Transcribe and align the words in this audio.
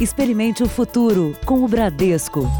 Experimente 0.00 0.62
o 0.62 0.66
futuro 0.66 1.36
com 1.44 1.62
o 1.62 1.68
Bradesco. 1.68 2.50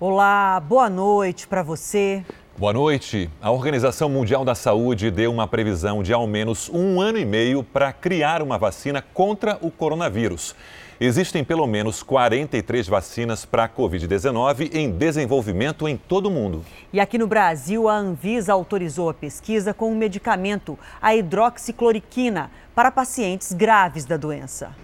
Olá, 0.00 0.58
boa 0.58 0.90
noite 0.90 1.46
para 1.46 1.62
você. 1.62 2.24
Boa 2.56 2.72
noite. 2.72 3.30
A 3.40 3.52
Organização 3.52 4.08
Mundial 4.08 4.44
da 4.44 4.56
Saúde 4.56 5.08
deu 5.12 5.30
uma 5.30 5.46
previsão 5.46 6.02
de 6.02 6.12
ao 6.12 6.26
menos 6.26 6.68
um 6.68 7.00
ano 7.00 7.18
e 7.18 7.24
meio 7.24 7.62
para 7.62 7.92
criar 7.92 8.42
uma 8.42 8.58
vacina 8.58 9.00
contra 9.00 9.56
o 9.60 9.70
coronavírus. 9.70 10.56
Existem 11.00 11.44
pelo 11.44 11.64
menos 11.64 12.02
43 12.02 12.88
vacinas 12.88 13.44
para 13.44 13.64
a 13.64 13.68
Covid-19 13.68 14.70
em 14.74 14.90
desenvolvimento 14.90 15.86
em 15.86 15.96
todo 15.96 16.26
o 16.26 16.30
mundo. 16.30 16.64
E 16.92 16.98
aqui 16.98 17.16
no 17.16 17.28
Brasil, 17.28 17.88
a 17.88 17.96
Anvisa 17.96 18.52
autorizou 18.52 19.08
a 19.08 19.14
pesquisa 19.14 19.72
com 19.72 19.92
um 19.92 19.96
medicamento, 19.96 20.76
a 21.00 21.14
hidroxicloroquina, 21.14 22.50
para 22.74 22.90
pacientes 22.90 23.52
graves 23.52 24.04
da 24.04 24.16
doença. 24.16 24.74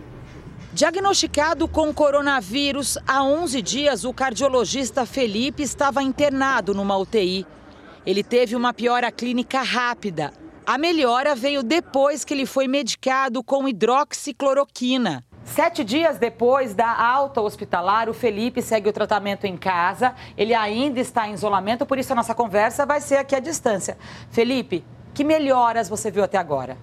Diagnosticado 0.72 1.66
com 1.66 1.92
coronavírus, 1.92 2.96
há 3.08 3.24
11 3.24 3.60
dias 3.60 4.04
o 4.04 4.12
cardiologista 4.12 5.04
Felipe 5.04 5.64
estava 5.64 6.00
internado 6.00 6.72
numa 6.72 6.96
UTI. 6.96 7.44
Ele 8.06 8.22
teve 8.22 8.54
uma 8.54 8.72
piora 8.72 9.10
clínica 9.10 9.62
rápida. 9.62 10.32
A 10.64 10.78
melhora 10.78 11.34
veio 11.34 11.64
depois 11.64 12.24
que 12.24 12.32
ele 12.32 12.46
foi 12.46 12.68
medicado 12.68 13.42
com 13.42 13.66
hidroxicloroquina. 13.66 15.24
Sete 15.44 15.84
dias 15.84 16.18
depois 16.18 16.74
da 16.74 16.90
alta 16.90 17.40
hospitalar, 17.40 18.08
o 18.08 18.14
Felipe 18.14 18.62
segue 18.62 18.88
o 18.88 18.92
tratamento 18.92 19.46
em 19.46 19.56
casa. 19.56 20.14
Ele 20.36 20.54
ainda 20.54 21.00
está 21.00 21.28
em 21.28 21.34
isolamento, 21.34 21.86
por 21.86 21.98
isso 21.98 22.12
a 22.12 22.16
nossa 22.16 22.34
conversa 22.34 22.84
vai 22.84 23.00
ser 23.00 23.16
aqui 23.16 23.36
à 23.36 23.40
distância. 23.40 23.96
Felipe, 24.30 24.84
que 25.12 25.22
melhoras 25.22 25.88
você 25.88 26.10
viu 26.10 26.24
até 26.24 26.38
agora? 26.38 26.76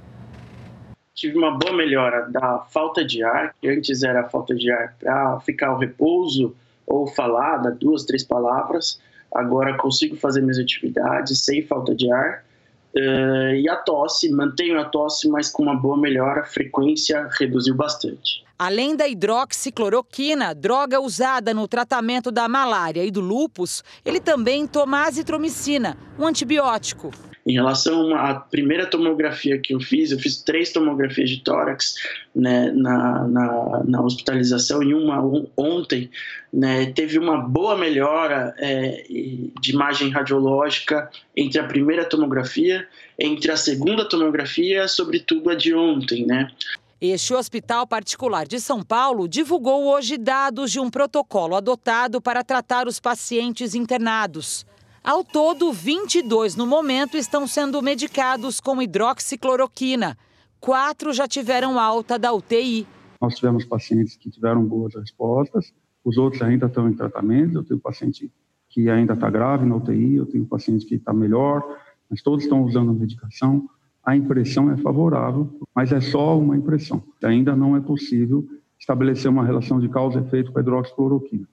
tive 1.21 1.37
uma 1.37 1.51
boa 1.51 1.75
melhora 1.75 2.27
da 2.31 2.59
falta 2.71 3.05
de 3.05 3.23
ar, 3.23 3.53
que 3.61 3.67
antes 3.67 4.01
era 4.01 4.27
falta 4.27 4.55
de 4.55 4.71
ar 4.71 4.95
para 4.99 5.39
ficar 5.41 5.67
ao 5.67 5.77
repouso 5.77 6.55
ou 6.87 7.05
falar, 7.05 7.57
duas, 7.79 8.05
três 8.05 8.23
palavras. 8.23 8.99
Agora 9.31 9.77
consigo 9.77 10.15
fazer 10.15 10.41
minhas 10.41 10.57
atividades 10.57 11.45
sem 11.45 11.61
falta 11.61 11.93
de 11.93 12.11
ar. 12.11 12.43
Uh, 12.93 13.53
e 13.55 13.69
a 13.69 13.75
tosse, 13.77 14.31
mantenho 14.31 14.79
a 14.79 14.85
tosse, 14.85 15.29
mas 15.29 15.49
com 15.49 15.63
uma 15.63 15.75
boa 15.75 15.95
melhora, 15.95 16.41
a 16.41 16.45
frequência 16.45 17.29
reduziu 17.39 17.75
bastante. 17.75 18.40
Além 18.63 18.95
da 18.95 19.07
hidroxicloroquina, 19.07 20.53
droga 20.53 21.01
usada 21.01 21.51
no 21.51 21.67
tratamento 21.67 22.31
da 22.31 22.47
malária 22.47 23.03
e 23.03 23.09
do 23.09 23.19
lúpus, 23.19 23.83
ele 24.05 24.19
também 24.19 24.67
toma 24.67 25.07
azitromicina, 25.07 25.97
um 26.19 26.27
antibiótico. 26.27 27.09
Em 27.43 27.53
relação 27.53 28.15
à 28.15 28.35
primeira 28.35 28.85
tomografia 28.85 29.57
que 29.57 29.73
eu 29.73 29.79
fiz, 29.79 30.11
eu 30.11 30.19
fiz 30.19 30.43
três 30.43 30.71
tomografias 30.71 31.27
de 31.27 31.43
tórax 31.43 31.95
né, 32.35 32.71
na, 32.71 33.27
na, 33.27 33.83
na, 33.83 34.01
hospitalização 34.03 34.83
e 34.83 34.93
uma 34.93 35.19
ontem, 35.57 36.11
né, 36.53 36.85
teve 36.91 37.17
uma 37.17 37.37
boa 37.37 37.75
melhora 37.75 38.53
é, 38.59 39.03
de 39.59 39.71
imagem 39.71 40.11
radiológica 40.11 41.09
entre 41.35 41.59
a 41.59 41.63
primeira 41.63 42.05
tomografia, 42.05 42.87
entre 43.17 43.51
a 43.51 43.57
segunda 43.57 44.07
tomografia, 44.07 44.87
sobretudo 44.87 45.49
a 45.49 45.55
de 45.55 45.73
ontem, 45.73 46.27
né? 46.27 46.51
Este 47.03 47.33
hospital 47.33 47.87
particular 47.87 48.47
de 48.47 48.59
São 48.59 48.83
Paulo 48.83 49.27
divulgou 49.27 49.85
hoje 49.85 50.19
dados 50.19 50.71
de 50.71 50.79
um 50.79 50.87
protocolo 50.87 51.55
adotado 51.55 52.21
para 52.21 52.43
tratar 52.43 52.87
os 52.87 52.99
pacientes 52.99 53.73
internados. 53.73 54.67
Ao 55.03 55.23
todo, 55.23 55.73
22 55.73 56.55
no 56.55 56.67
momento 56.67 57.17
estão 57.17 57.47
sendo 57.47 57.81
medicados 57.81 58.59
com 58.59 58.79
hidroxicloroquina. 58.79 60.15
Quatro 60.59 61.11
já 61.11 61.27
tiveram 61.27 61.79
alta 61.79 62.19
da 62.19 62.31
UTI. 62.31 62.85
Nós 63.19 63.33
tivemos 63.33 63.65
pacientes 63.65 64.15
que 64.15 64.29
tiveram 64.29 64.63
boas 64.63 64.93
respostas, 64.93 65.73
os 66.05 66.19
outros 66.19 66.43
ainda 66.43 66.67
estão 66.67 66.87
em 66.87 66.93
tratamento. 66.93 67.57
Eu 67.57 67.63
tenho 67.63 67.79
paciente 67.79 68.31
que 68.69 68.91
ainda 68.91 69.13
está 69.13 69.27
grave 69.27 69.65
na 69.65 69.75
UTI, 69.75 70.17
eu 70.17 70.27
tenho 70.27 70.45
paciente 70.45 70.85
que 70.85 70.93
está 70.93 71.11
melhor, 71.11 71.63
mas 72.07 72.21
todos 72.21 72.43
estão 72.43 72.61
usando 72.61 72.91
a 72.91 72.93
medicação. 72.93 73.67
A 74.03 74.15
impressão 74.15 74.71
é 74.71 74.77
favorável, 74.77 75.49
mas 75.75 75.91
é 75.91 76.01
só 76.01 76.37
uma 76.37 76.57
impressão. 76.57 77.03
Ainda 77.23 77.55
não 77.55 77.75
é 77.75 77.81
possível 77.81 78.47
estabelecer 78.79 79.29
uma 79.29 79.45
relação 79.45 79.79
de 79.79 79.87
causa 79.87 80.19
e 80.19 80.23
efeito 80.23 80.51
com 80.51 80.57
a 80.57 80.61
hidroxicloroquina. 80.61 81.47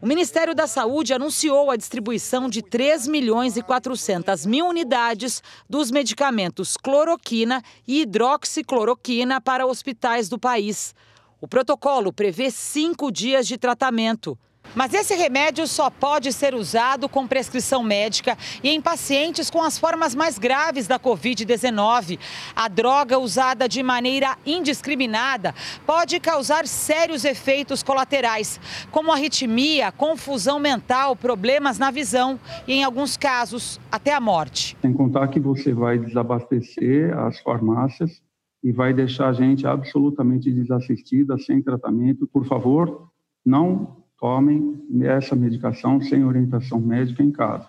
O 0.00 0.06
Ministério 0.06 0.52
da 0.52 0.66
Saúde 0.66 1.14
anunciou 1.14 1.70
a 1.70 1.76
distribuição 1.76 2.48
de 2.48 2.60
3 2.60 3.06
milhões 3.06 3.56
e 3.56 3.62
400 3.62 4.44
mil 4.46 4.66
unidades 4.66 5.40
dos 5.70 5.92
medicamentos 5.92 6.76
cloroquina 6.76 7.62
e 7.86 8.02
hidroxicloroquina 8.02 9.40
para 9.40 9.64
hospitais 9.64 10.28
do 10.28 10.40
país. 10.40 10.92
O 11.40 11.46
protocolo 11.46 12.12
prevê 12.12 12.50
cinco 12.50 13.12
dias 13.12 13.46
de 13.46 13.56
tratamento. 13.56 14.36
Mas 14.74 14.94
esse 14.94 15.14
remédio 15.14 15.66
só 15.66 15.90
pode 15.90 16.32
ser 16.32 16.54
usado 16.54 17.08
com 17.08 17.26
prescrição 17.26 17.82
médica 17.82 18.36
e 18.62 18.70
em 18.70 18.80
pacientes 18.80 19.50
com 19.50 19.62
as 19.62 19.78
formas 19.78 20.14
mais 20.14 20.38
graves 20.38 20.86
da 20.86 20.98
Covid-19. 20.98 22.18
A 22.56 22.68
droga 22.68 23.18
usada 23.18 23.68
de 23.68 23.82
maneira 23.82 24.36
indiscriminada 24.46 25.54
pode 25.86 26.18
causar 26.20 26.66
sérios 26.66 27.24
efeitos 27.24 27.82
colaterais, 27.82 28.58
como 28.90 29.12
arritmia, 29.12 29.92
confusão 29.92 30.58
mental, 30.58 31.14
problemas 31.14 31.78
na 31.78 31.90
visão 31.90 32.40
e, 32.66 32.72
em 32.72 32.84
alguns 32.84 33.16
casos, 33.16 33.78
até 33.90 34.14
a 34.14 34.20
morte. 34.20 34.76
Sem 34.80 34.92
contar 34.92 35.28
que 35.28 35.40
você 35.40 35.72
vai 35.72 35.98
desabastecer 35.98 37.16
as 37.18 37.38
farmácias 37.40 38.22
e 38.62 38.72
vai 38.72 38.94
deixar 38.94 39.28
a 39.28 39.32
gente 39.32 39.66
absolutamente 39.66 40.50
desassistida, 40.50 41.36
sem 41.36 41.60
tratamento. 41.60 42.26
Por 42.26 42.46
favor, 42.46 43.10
não 43.44 44.01
tomem 44.22 44.80
essa 45.02 45.34
medicação 45.34 46.00
sem 46.00 46.24
orientação 46.24 46.78
médica 46.78 47.24
em 47.24 47.32
casa. 47.32 47.66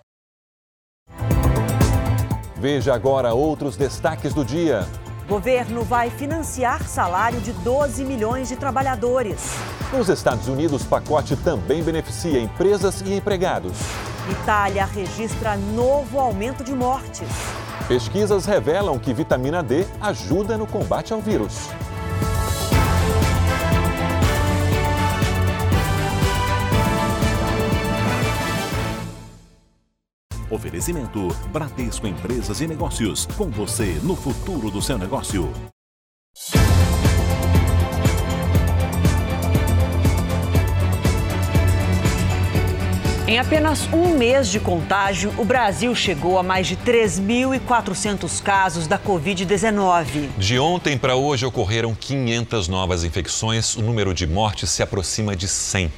Veja 2.55 2.93
agora 2.93 3.33
outros 3.33 3.75
destaques 3.75 4.35
do 4.35 4.45
dia. 4.45 4.85
Governo 5.27 5.81
vai 5.81 6.11
financiar 6.11 6.83
salário 6.83 7.41
de 7.41 7.51
12 7.53 8.05
milhões 8.05 8.49
de 8.49 8.55
trabalhadores. 8.55 9.55
Nos 9.91 10.09
Estados 10.09 10.47
Unidos, 10.47 10.85
pacote 10.85 11.35
também 11.35 11.81
beneficia 11.81 12.39
empresas 12.39 13.01
e 13.01 13.15
empregados. 13.15 13.73
Itália 14.29 14.85
registra 14.85 15.57
novo 15.57 16.19
aumento 16.19 16.63
de 16.63 16.73
mortes. 16.73 17.27
Pesquisas 17.87 18.45
revelam 18.45 18.99
que 18.99 19.11
vitamina 19.11 19.63
D 19.63 19.85
ajuda 19.99 20.55
no 20.55 20.67
combate 20.67 21.13
ao 21.13 21.19
vírus. 21.19 21.69
Oferecimento 30.53 31.29
Bradesco 31.51 32.05
Empresas 32.05 32.61
e 32.61 32.67
Negócios. 32.67 33.25
Com 33.35 33.49
você 33.49 33.99
no 34.03 34.15
futuro 34.15 34.69
do 34.69 34.81
seu 34.81 34.99
negócio. 34.99 35.51
Em 43.25 43.39
apenas 43.39 43.91
um 43.91 44.15
mês 44.15 44.47
de 44.47 44.59
contágio, 44.59 45.33
o 45.39 45.43
Brasil 45.43 45.95
chegou 45.95 46.37
a 46.37 46.43
mais 46.43 46.67
de 46.67 46.77
3.400 46.77 48.43
casos 48.43 48.85
da 48.85 48.99
Covid-19. 48.99 50.29
De 50.37 50.59
ontem 50.59 50.99
para 50.99 51.15
hoje 51.15 51.43
ocorreram 51.43 51.95
500 51.95 52.67
novas 52.67 53.03
infecções, 53.03 53.75
o 53.75 53.81
número 53.81 54.13
de 54.13 54.27
mortes 54.27 54.69
se 54.69 54.83
aproxima 54.83 55.35
de 55.35 55.47
100. 55.47 55.91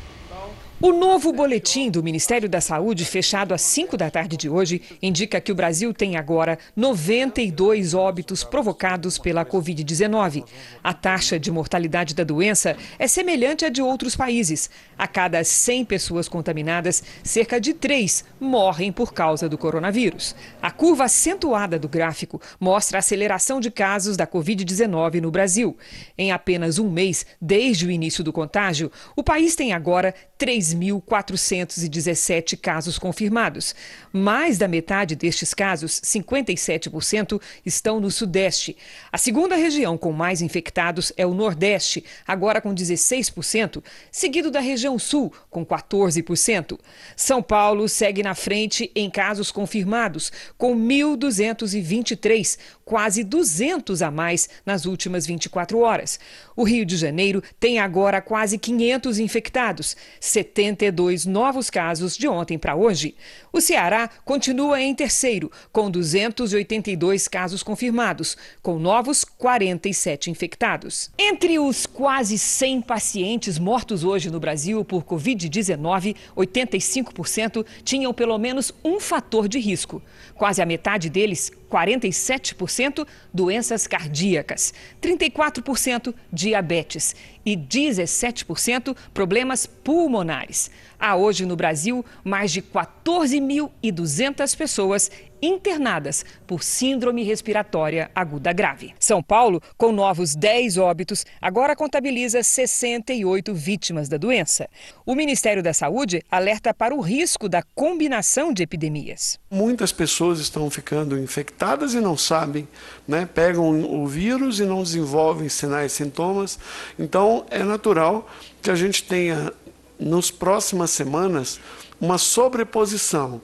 O 0.86 0.94
novo 0.94 1.34
boletim 1.34 1.90
do 1.90 2.04
Ministério 2.04 2.48
da 2.48 2.62
Saúde, 2.62 3.06
fechado 3.06 3.56
às 3.56 3.62
5 3.62 3.98
da 3.98 4.12
tarde 4.12 4.38
de 4.38 4.48
hoje, 4.48 4.84
indica 5.02 5.42
que 5.42 5.52
o 5.52 5.56
Brasil 5.56 5.92
tem 5.92 6.16
agora 6.16 6.60
92 6.76 7.96
óbitos 7.96 8.44
provocados 8.44 9.18
pela 9.18 9.44
Covid-19. 9.44 10.46
A 10.84 10.94
taxa 10.94 11.40
de 11.40 11.50
mortalidade 11.50 12.14
da 12.14 12.24
doença 12.24 12.78
é 13.00 13.08
semelhante 13.08 13.66
à 13.66 13.70
de 13.70 13.82
outros 13.82 14.16
países. 14.16 14.70
A 14.96 15.08
cada 15.08 15.44
100 15.44 15.86
pessoas 15.86 16.30
contaminadas, 16.30 17.04
cerca 17.24 17.60
de 17.60 17.74
3 17.74 18.24
morrem 18.40 18.92
por 18.92 19.12
causa 19.12 19.50
do 19.50 19.58
coronavírus. 19.58 20.36
A 20.62 20.70
curva 20.70 21.06
acentuada 21.06 21.80
do 21.80 21.90
gráfico 21.90 22.40
mostra 22.60 23.00
a 23.00 23.00
aceleração 23.00 23.60
de 23.60 23.72
casos 23.72 24.16
da 24.16 24.28
Covid-19 24.28 25.20
no 25.20 25.32
Brasil. 25.32 25.76
Em 26.16 26.32
apenas 26.32 26.78
um 26.78 26.92
mês, 26.92 27.26
desde 27.42 27.88
o 27.88 27.92
início 27.92 28.24
do 28.24 28.32
contágio, 28.32 28.92
o 29.16 29.24
país 29.24 29.56
tem 29.56 29.74
agora 29.74 30.14
3 30.38 30.75
3.417 30.76 32.58
casos 32.58 33.00
confirmados. 33.00 33.74
Mais 34.12 34.58
da 34.58 34.68
metade 34.68 35.16
destes 35.16 35.54
casos, 35.54 36.02
57%, 36.02 37.42
estão 37.66 38.00
no 38.00 38.12
Sudeste. 38.12 38.76
A 39.12 39.18
segunda 39.18 39.56
região 39.56 39.98
com 39.98 40.12
mais 40.12 40.42
infectados 40.42 41.12
é 41.18 41.26
o 41.26 41.34
Nordeste, 41.34 42.04
agora 42.28 42.62
com 42.62 42.74
16%, 42.74 43.84
seguido 44.12 44.52
da 44.52 44.60
região 44.60 45.00
Sul, 45.00 45.34
com 45.50 45.66
14%. 45.66 46.78
São 47.16 47.42
Paulo 47.42 47.88
segue 47.88 48.22
na 48.22 48.36
frente 48.36 48.92
em 48.96 49.10
casos 49.10 49.52
confirmados, 49.52 50.32
com 50.58 50.76
1.223, 50.76 52.58
quase 52.86 53.24
200 53.24 54.04
a 54.04 54.12
mais 54.12 54.48
nas 54.64 54.86
últimas 54.86 55.26
24 55.26 55.80
horas. 55.80 56.20
O 56.56 56.64
Rio 56.64 56.86
de 56.86 56.96
Janeiro 56.96 57.42
tem 57.60 57.80
agora 57.80 58.22
quase 58.22 58.60
500 58.60 59.18
infectados, 59.18 59.98
72 60.22 61.26
novos 61.26 61.72
casos 61.72 62.16
de 62.16 62.28
ontem 62.28 62.60
para 62.60 62.76
hoje. 62.76 63.16
O 63.52 63.60
Ceará 63.60 64.08
continua 64.24 64.80
em 64.80 64.94
terceiro, 64.94 65.52
com 65.72 65.90
282 65.90 67.28
casos 67.28 67.64
confirmados, 67.64 68.38
com 68.62 68.78
novos 68.78 69.24
47 69.24 70.30
infectados. 70.30 71.10
Entre 71.18 71.58
os 71.58 71.88
quase 71.88 72.38
100 72.38 72.82
pacientes 72.82 73.58
mortos 73.58 74.04
hoje 74.04 74.30
no 74.30 74.40
Brasil 74.40 74.86
por 74.86 75.04
Covid-19, 75.04 76.16
85% 76.38 77.66
tinham 77.84 78.14
pelo 78.14 78.38
menos 78.38 78.72
um 78.84 79.00
fator 79.00 79.48
de 79.48 79.58
risco. 79.58 80.02
Quase 80.36 80.62
a 80.62 80.66
metade 80.66 81.10
deles 81.10 81.52
47% 81.70 83.06
doenças 83.34 83.88
cardíacas, 83.88 84.74
34% 85.02 86.14
diabetes 86.32 87.16
e 87.46 87.56
17% 87.56 88.96
problemas 89.14 89.66
pulmonares. 89.66 90.72
Há 91.00 91.16
hoje 91.16 91.46
no 91.46 91.56
Brasil 91.56 92.06
mais 92.24 92.52
de 92.52 92.62
14.200 92.62 94.58
pessoas 94.58 95.12
internadas 95.42 96.26
por 96.48 96.64
síndrome 96.64 97.24
respiratória 97.24 98.10
aguda 98.16 98.52
grave. 98.52 98.94
São 99.00 99.22
Paulo, 99.22 99.62
com 99.78 99.92
novos 99.92 100.36
10 100.36 100.78
óbitos, 100.78 101.26
agora 101.42 101.76
contabiliza 101.76 102.42
68 102.42 103.54
vítimas 103.54 104.10
da 104.10 104.18
doença. 104.18 104.68
O 105.06 105.16
Ministério 105.16 105.62
da 105.62 105.74
Saúde 105.74 106.24
alerta 106.32 106.74
para 106.74 106.96
o 106.96 107.02
risco 107.02 107.48
da 107.48 107.62
combinação 107.76 108.54
de 108.54 108.64
epidemias. 108.64 109.40
Muitas 109.50 109.92
pessoas 109.92 110.40
estão 110.40 110.70
ficando 110.70 111.18
infectadas 111.18 111.94
e 111.94 112.00
não 112.00 112.18
sabem, 112.18 112.68
né? 113.08 113.28
pegam 113.32 113.70
o 113.84 114.08
vírus 114.08 114.60
e 114.60 114.66
não 114.66 114.82
desenvolvem 114.82 115.50
sinais 115.50 115.94
e 115.94 115.96
sintomas. 115.96 116.58
Então, 116.98 117.46
é 117.50 117.64
natural 117.64 118.30
que 118.62 118.72
a 118.72 118.76
gente 118.76 119.04
tenha 119.04 119.54
nos 120.00 120.32
próximas 120.32 120.92
semanas 120.92 121.60
uma 122.00 122.18
sobreposição 122.18 123.42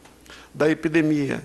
da 0.53 0.69
epidemia 0.69 1.41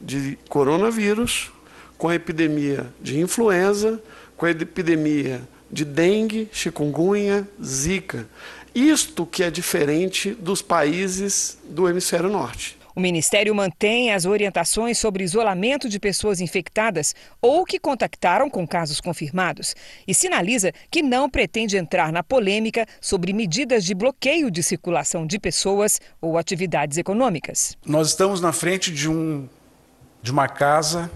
de 0.00 0.38
coronavírus 0.48 1.50
com 1.96 2.08
a 2.08 2.14
epidemia 2.14 2.92
de 3.00 3.20
influenza, 3.20 4.02
com 4.36 4.44
a 4.44 4.50
epidemia 4.50 5.40
de 5.70 5.84
dengue, 5.84 6.48
chikungunya, 6.52 7.48
zika. 7.62 8.26
Isto 8.74 9.24
que 9.24 9.42
é 9.42 9.50
diferente 9.50 10.32
dos 10.32 10.60
países 10.60 11.58
do 11.64 11.88
hemisfério 11.88 12.28
norte. 12.28 12.81
O 12.94 13.00
Ministério 13.00 13.54
mantém 13.54 14.12
as 14.12 14.26
orientações 14.26 14.98
sobre 14.98 15.24
isolamento 15.24 15.88
de 15.88 15.98
pessoas 15.98 16.40
infectadas 16.40 17.14
ou 17.40 17.64
que 17.64 17.78
contactaram 17.78 18.50
com 18.50 18.66
casos 18.66 19.00
confirmados 19.00 19.74
e 20.06 20.14
sinaliza 20.14 20.72
que 20.90 21.02
não 21.02 21.28
pretende 21.28 21.76
entrar 21.76 22.12
na 22.12 22.22
polêmica 22.22 22.86
sobre 23.00 23.32
medidas 23.32 23.84
de 23.84 23.94
bloqueio 23.94 24.50
de 24.50 24.62
circulação 24.62 25.26
de 25.26 25.38
pessoas 25.38 26.00
ou 26.20 26.36
atividades 26.36 26.98
econômicas. 26.98 27.76
Nós 27.86 28.08
estamos 28.08 28.40
na 28.40 28.52
frente 28.52 28.92
de, 28.92 29.08
um, 29.08 29.48
de 30.22 30.30
uma 30.30 30.48
casa 30.48 31.10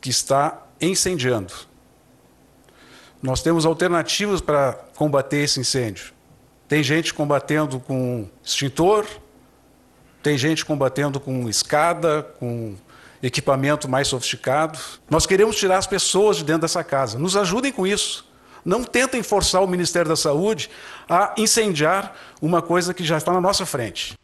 que 0.00 0.10
está 0.10 0.66
incendiando. 0.80 1.52
Nós 3.22 3.42
temos 3.42 3.64
alternativas 3.64 4.40
para 4.40 4.72
combater 4.94 5.38
esse 5.38 5.58
incêndio. 5.58 6.12
Tem 6.68 6.82
gente 6.82 7.14
combatendo 7.14 7.80
com 7.80 8.28
extintor, 8.42 9.06
tem 10.26 10.36
gente 10.36 10.64
combatendo 10.64 11.20
com 11.20 11.48
escada, 11.48 12.20
com 12.40 12.74
equipamento 13.22 13.88
mais 13.88 14.08
sofisticado. 14.08 14.76
Nós 15.08 15.24
queremos 15.24 15.54
tirar 15.54 15.78
as 15.78 15.86
pessoas 15.86 16.38
de 16.38 16.42
dentro 16.42 16.62
dessa 16.62 16.82
casa. 16.82 17.16
Nos 17.16 17.36
ajudem 17.36 17.70
com 17.70 17.86
isso. 17.86 18.26
Não 18.64 18.82
tentem 18.82 19.22
forçar 19.22 19.62
o 19.62 19.68
Ministério 19.68 20.08
da 20.08 20.16
Saúde 20.16 20.68
a 21.08 21.32
incendiar 21.38 22.16
uma 22.42 22.60
coisa 22.60 22.92
que 22.92 23.04
já 23.04 23.16
está 23.16 23.32
na 23.32 23.40
nossa 23.40 23.64
frente. 23.64 24.14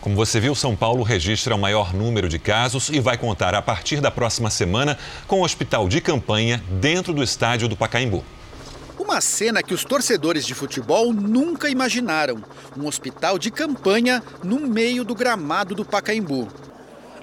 Como 0.00 0.16
você 0.16 0.40
viu, 0.40 0.54
São 0.54 0.74
Paulo 0.74 1.02
registra 1.02 1.54
o 1.54 1.58
maior 1.58 1.92
número 1.92 2.26
de 2.26 2.38
casos 2.38 2.88
e 2.88 2.98
vai 2.98 3.18
contar 3.18 3.54
a 3.54 3.60
partir 3.60 4.00
da 4.00 4.10
próxima 4.10 4.48
semana 4.48 4.96
com 5.26 5.40
o 5.40 5.44
hospital 5.44 5.90
de 5.90 6.00
campanha 6.00 6.64
dentro 6.80 7.12
do 7.12 7.22
estádio 7.22 7.68
do 7.68 7.76
Pacaembu. 7.76 8.24
Uma 9.02 9.20
cena 9.20 9.64
que 9.64 9.74
os 9.74 9.84
torcedores 9.84 10.46
de 10.46 10.54
futebol 10.54 11.12
nunca 11.12 11.68
imaginaram: 11.68 12.40
um 12.78 12.86
hospital 12.86 13.36
de 13.36 13.50
campanha 13.50 14.22
no 14.44 14.60
meio 14.60 15.02
do 15.02 15.12
gramado 15.12 15.74
do 15.74 15.84
Pacaembu. 15.84 16.46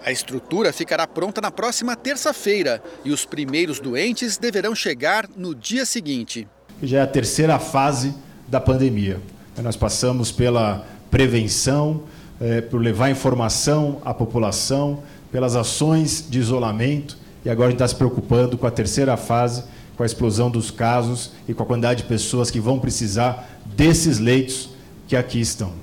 A 0.03 0.11
estrutura 0.11 0.73
ficará 0.73 1.07
pronta 1.07 1.39
na 1.39 1.49
próxima 1.49 1.95
terça-feira 1.95 2.83
e 3.05 3.11
os 3.11 3.23
primeiros 3.23 3.79
doentes 3.79 4.37
deverão 4.37 4.75
chegar 4.75 5.29
no 5.37 5.55
dia 5.55 5.85
seguinte. 5.85 6.45
Já 6.83 6.99
é 6.99 7.01
a 7.01 7.07
terceira 7.07 7.57
fase 7.57 8.13
da 8.45 8.59
pandemia. 8.59 9.21
Nós 9.63 9.77
passamos 9.77 10.33
pela 10.33 10.85
prevenção, 11.09 12.03
é, 12.41 12.59
por 12.59 12.81
levar 12.81 13.09
informação 13.09 14.01
à 14.03 14.13
população, 14.13 15.01
pelas 15.31 15.55
ações 15.55 16.25
de 16.29 16.39
isolamento 16.39 17.17
e 17.45 17.49
agora 17.49 17.69
a 17.69 17.71
gente 17.71 17.77
está 17.77 17.87
se 17.87 17.95
preocupando 17.95 18.57
com 18.57 18.67
a 18.67 18.71
terceira 18.71 19.15
fase 19.15 19.63
com 19.99 20.03
a 20.03 20.05
explosão 20.05 20.49
dos 20.49 20.71
casos 20.71 21.33
e 21.45 21.53
com 21.53 21.61
a 21.61 21.65
quantidade 21.65 22.03
de 22.03 22.07
pessoas 22.07 22.49
que 22.49 22.57
vão 22.57 22.79
precisar 22.79 23.43
desses 23.65 24.17
leitos 24.17 24.69
que 25.09 25.13
aqui 25.13 25.41
estão. 25.41 25.73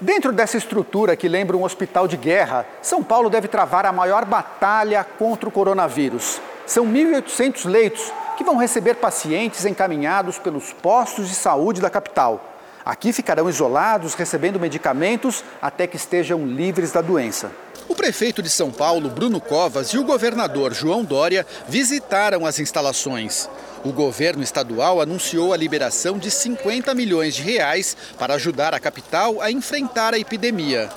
Dentro 0.00 0.32
dessa 0.32 0.56
estrutura 0.56 1.14
que 1.14 1.28
lembra 1.28 1.54
um 1.54 1.62
hospital 1.62 2.08
de 2.08 2.16
guerra, 2.16 2.64
São 2.80 3.02
Paulo 3.02 3.28
deve 3.28 3.46
travar 3.46 3.84
a 3.84 3.92
maior 3.92 4.24
batalha 4.24 5.04
contra 5.04 5.46
o 5.46 5.52
coronavírus. 5.52 6.40
São 6.64 6.86
1.800 6.86 7.68
leitos 7.68 8.10
que 8.38 8.44
vão 8.44 8.56
receber 8.56 8.94
pacientes 8.94 9.66
encaminhados 9.66 10.38
pelos 10.38 10.72
postos 10.72 11.28
de 11.28 11.34
saúde 11.34 11.78
da 11.78 11.90
capital. 11.90 12.55
Aqui 12.86 13.12
ficarão 13.12 13.48
isolados, 13.48 14.14
recebendo 14.14 14.60
medicamentos 14.60 15.42
até 15.60 15.88
que 15.88 15.96
estejam 15.96 16.46
livres 16.46 16.92
da 16.92 17.00
doença. 17.00 17.50
O 17.88 17.96
prefeito 17.96 18.40
de 18.40 18.48
São 18.48 18.70
Paulo, 18.70 19.10
Bruno 19.10 19.40
Covas, 19.40 19.88
e 19.88 19.98
o 19.98 20.04
governador 20.04 20.72
João 20.72 21.04
Dória 21.04 21.44
visitaram 21.68 22.46
as 22.46 22.60
instalações. 22.60 23.50
O 23.84 23.92
governo 23.92 24.40
estadual 24.40 25.00
anunciou 25.00 25.52
a 25.52 25.56
liberação 25.56 26.16
de 26.16 26.30
50 26.30 26.94
milhões 26.94 27.34
de 27.34 27.42
reais 27.42 27.96
para 28.16 28.34
ajudar 28.34 28.72
a 28.72 28.78
capital 28.78 29.40
a 29.40 29.50
enfrentar 29.50 30.14
a 30.14 30.18
epidemia. 30.20 30.88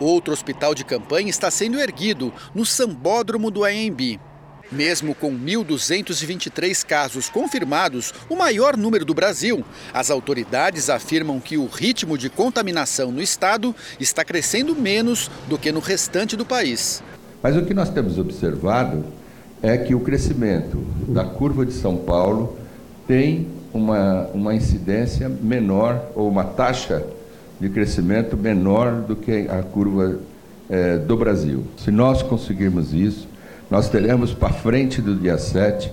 Outro 0.00 0.32
hospital 0.32 0.74
de 0.74 0.82
campanha 0.82 1.28
está 1.28 1.50
sendo 1.50 1.78
erguido 1.78 2.32
no 2.54 2.64
Sambódromo 2.64 3.50
do 3.50 3.64
AMB. 3.64 4.18
Mesmo 4.72 5.14
com 5.14 5.30
1.223 5.32 6.84
casos 6.84 7.28
confirmados, 7.28 8.12
o 8.28 8.36
maior 8.36 8.76
número 8.76 9.04
do 9.04 9.14
Brasil, 9.14 9.64
as 9.92 10.10
autoridades 10.10 10.88
afirmam 10.90 11.38
que 11.38 11.56
o 11.56 11.66
ritmo 11.66 12.16
de 12.16 12.30
contaminação 12.30 13.12
no 13.12 13.22
estado 13.22 13.74
está 14.00 14.24
crescendo 14.24 14.74
menos 14.74 15.30
do 15.48 15.58
que 15.58 15.70
no 15.70 15.80
restante 15.80 16.36
do 16.36 16.46
país. 16.46 17.02
Mas 17.42 17.56
o 17.56 17.64
que 17.64 17.74
nós 17.74 17.90
temos 17.90 18.18
observado 18.18 19.04
é 19.62 19.76
que 19.76 19.94
o 19.94 20.00
crescimento 20.00 20.78
da 21.08 21.24
curva 21.24 21.64
de 21.64 21.72
São 21.72 21.96
Paulo 21.96 22.58
tem 23.06 23.48
uma, 23.72 24.28
uma 24.32 24.54
incidência 24.54 25.28
menor, 25.28 26.10
ou 26.14 26.28
uma 26.28 26.44
taxa 26.44 27.04
de 27.60 27.68
crescimento 27.68 28.36
menor 28.36 29.02
do 29.02 29.16
que 29.16 29.46
a 29.48 29.62
curva 29.62 30.18
é, 30.68 30.96
do 30.98 31.16
Brasil. 31.16 31.64
Se 31.76 31.90
nós 31.90 32.22
conseguirmos 32.22 32.92
isso, 32.94 33.28
nós 33.74 33.88
teremos 33.88 34.32
para 34.32 34.52
frente 34.52 35.02
do 35.02 35.16
dia 35.16 35.36
7 35.36 35.90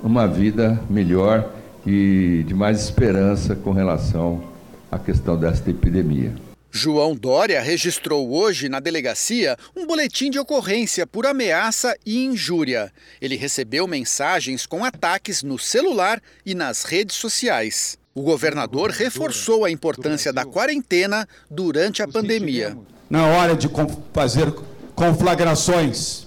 uma 0.00 0.28
vida 0.28 0.80
melhor 0.88 1.52
e 1.84 2.44
de 2.46 2.54
mais 2.54 2.80
esperança 2.80 3.56
com 3.56 3.72
relação 3.72 4.44
à 4.88 4.96
questão 4.96 5.36
desta 5.36 5.68
epidemia. 5.68 6.32
João 6.70 7.16
Dória 7.16 7.60
registrou 7.60 8.32
hoje 8.32 8.68
na 8.68 8.78
delegacia 8.78 9.56
um 9.74 9.88
boletim 9.88 10.30
de 10.30 10.38
ocorrência 10.38 11.04
por 11.04 11.26
ameaça 11.26 11.96
e 12.06 12.24
injúria. 12.24 12.92
Ele 13.20 13.34
recebeu 13.34 13.88
mensagens 13.88 14.64
com 14.64 14.84
ataques 14.84 15.42
no 15.42 15.58
celular 15.58 16.22
e 16.44 16.54
nas 16.54 16.84
redes 16.84 17.16
sociais. 17.16 17.98
O 18.14 18.22
governador 18.22 18.90
reforçou 18.90 19.64
a 19.64 19.70
importância 19.72 20.32
da 20.32 20.44
quarentena 20.44 21.26
durante 21.50 22.04
a 22.04 22.06
pandemia. 22.06 22.78
Na 23.10 23.26
hora 23.26 23.56
de 23.56 23.68
fazer 24.12 24.54
conflagrações 24.94 26.25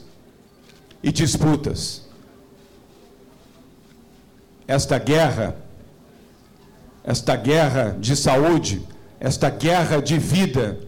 e 1.02 1.12
disputas. 1.12 2.08
Esta 4.68 5.00
guerra, 5.00 5.56
esta 7.04 7.36
guerra 7.36 7.98
de 8.00 8.16
saúde, 8.16 8.86
esta 9.20 9.50
guerra 9.50 10.02
de 10.02 10.18
vida 10.18 10.80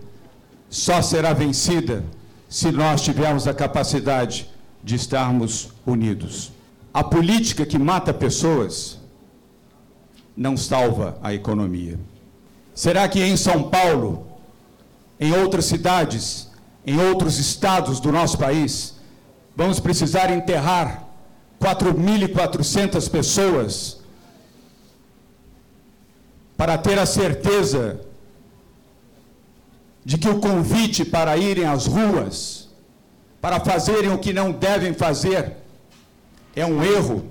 só 0.69 1.01
será 1.01 1.33
vencida 1.33 2.03
se 2.47 2.71
nós 2.71 3.01
tivermos 3.01 3.47
a 3.47 3.53
capacidade 3.53 4.49
de 4.83 4.95
estarmos 4.95 5.71
unidos. 5.85 6.51
A 6.93 7.03
política 7.03 7.65
que 7.65 7.79
mata 7.79 8.13
pessoas 8.13 8.99
não 10.35 10.55
salva 10.57 11.17
a 11.21 11.33
economia. 11.33 11.99
Será 12.73 13.07
que 13.07 13.21
em 13.21 13.35
São 13.35 13.69
Paulo, 13.69 14.27
em 15.19 15.33
outras 15.33 15.65
cidades, 15.65 16.49
em 16.85 16.99
outros 16.99 17.37
estados 17.37 17.99
do 17.99 18.11
nosso 18.11 18.37
país, 18.37 18.95
vamos 19.61 19.79
precisar 19.79 20.31
enterrar 20.31 21.07
4.400 21.59 23.07
pessoas 23.11 23.99
para 26.57 26.79
ter 26.79 26.97
a 26.97 27.05
certeza 27.05 28.01
de 30.03 30.17
que 30.17 30.27
o 30.27 30.39
convite 30.39 31.05
para 31.05 31.37
irem 31.37 31.65
às 31.65 31.85
ruas, 31.85 32.69
para 33.39 33.59
fazerem 33.59 34.11
o 34.11 34.17
que 34.17 34.33
não 34.33 34.51
devem 34.51 34.95
fazer, 34.95 35.57
é 36.55 36.65
um 36.65 36.83
erro. 36.83 37.30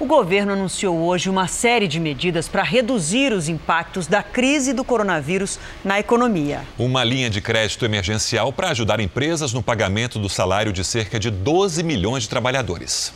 O 0.00 0.06
governo 0.06 0.52
anunciou 0.52 0.96
hoje 0.96 1.28
uma 1.28 1.48
série 1.48 1.88
de 1.88 1.98
medidas 1.98 2.46
para 2.46 2.62
reduzir 2.62 3.32
os 3.32 3.48
impactos 3.48 4.06
da 4.06 4.22
crise 4.22 4.72
do 4.72 4.84
coronavírus 4.84 5.58
na 5.84 5.98
economia. 5.98 6.60
Uma 6.78 7.02
linha 7.02 7.28
de 7.28 7.40
crédito 7.40 7.84
emergencial 7.84 8.52
para 8.52 8.70
ajudar 8.70 9.00
empresas 9.00 9.52
no 9.52 9.60
pagamento 9.60 10.20
do 10.20 10.28
salário 10.28 10.72
de 10.72 10.84
cerca 10.84 11.18
de 11.18 11.32
12 11.32 11.82
milhões 11.82 12.22
de 12.22 12.28
trabalhadores. 12.28 13.12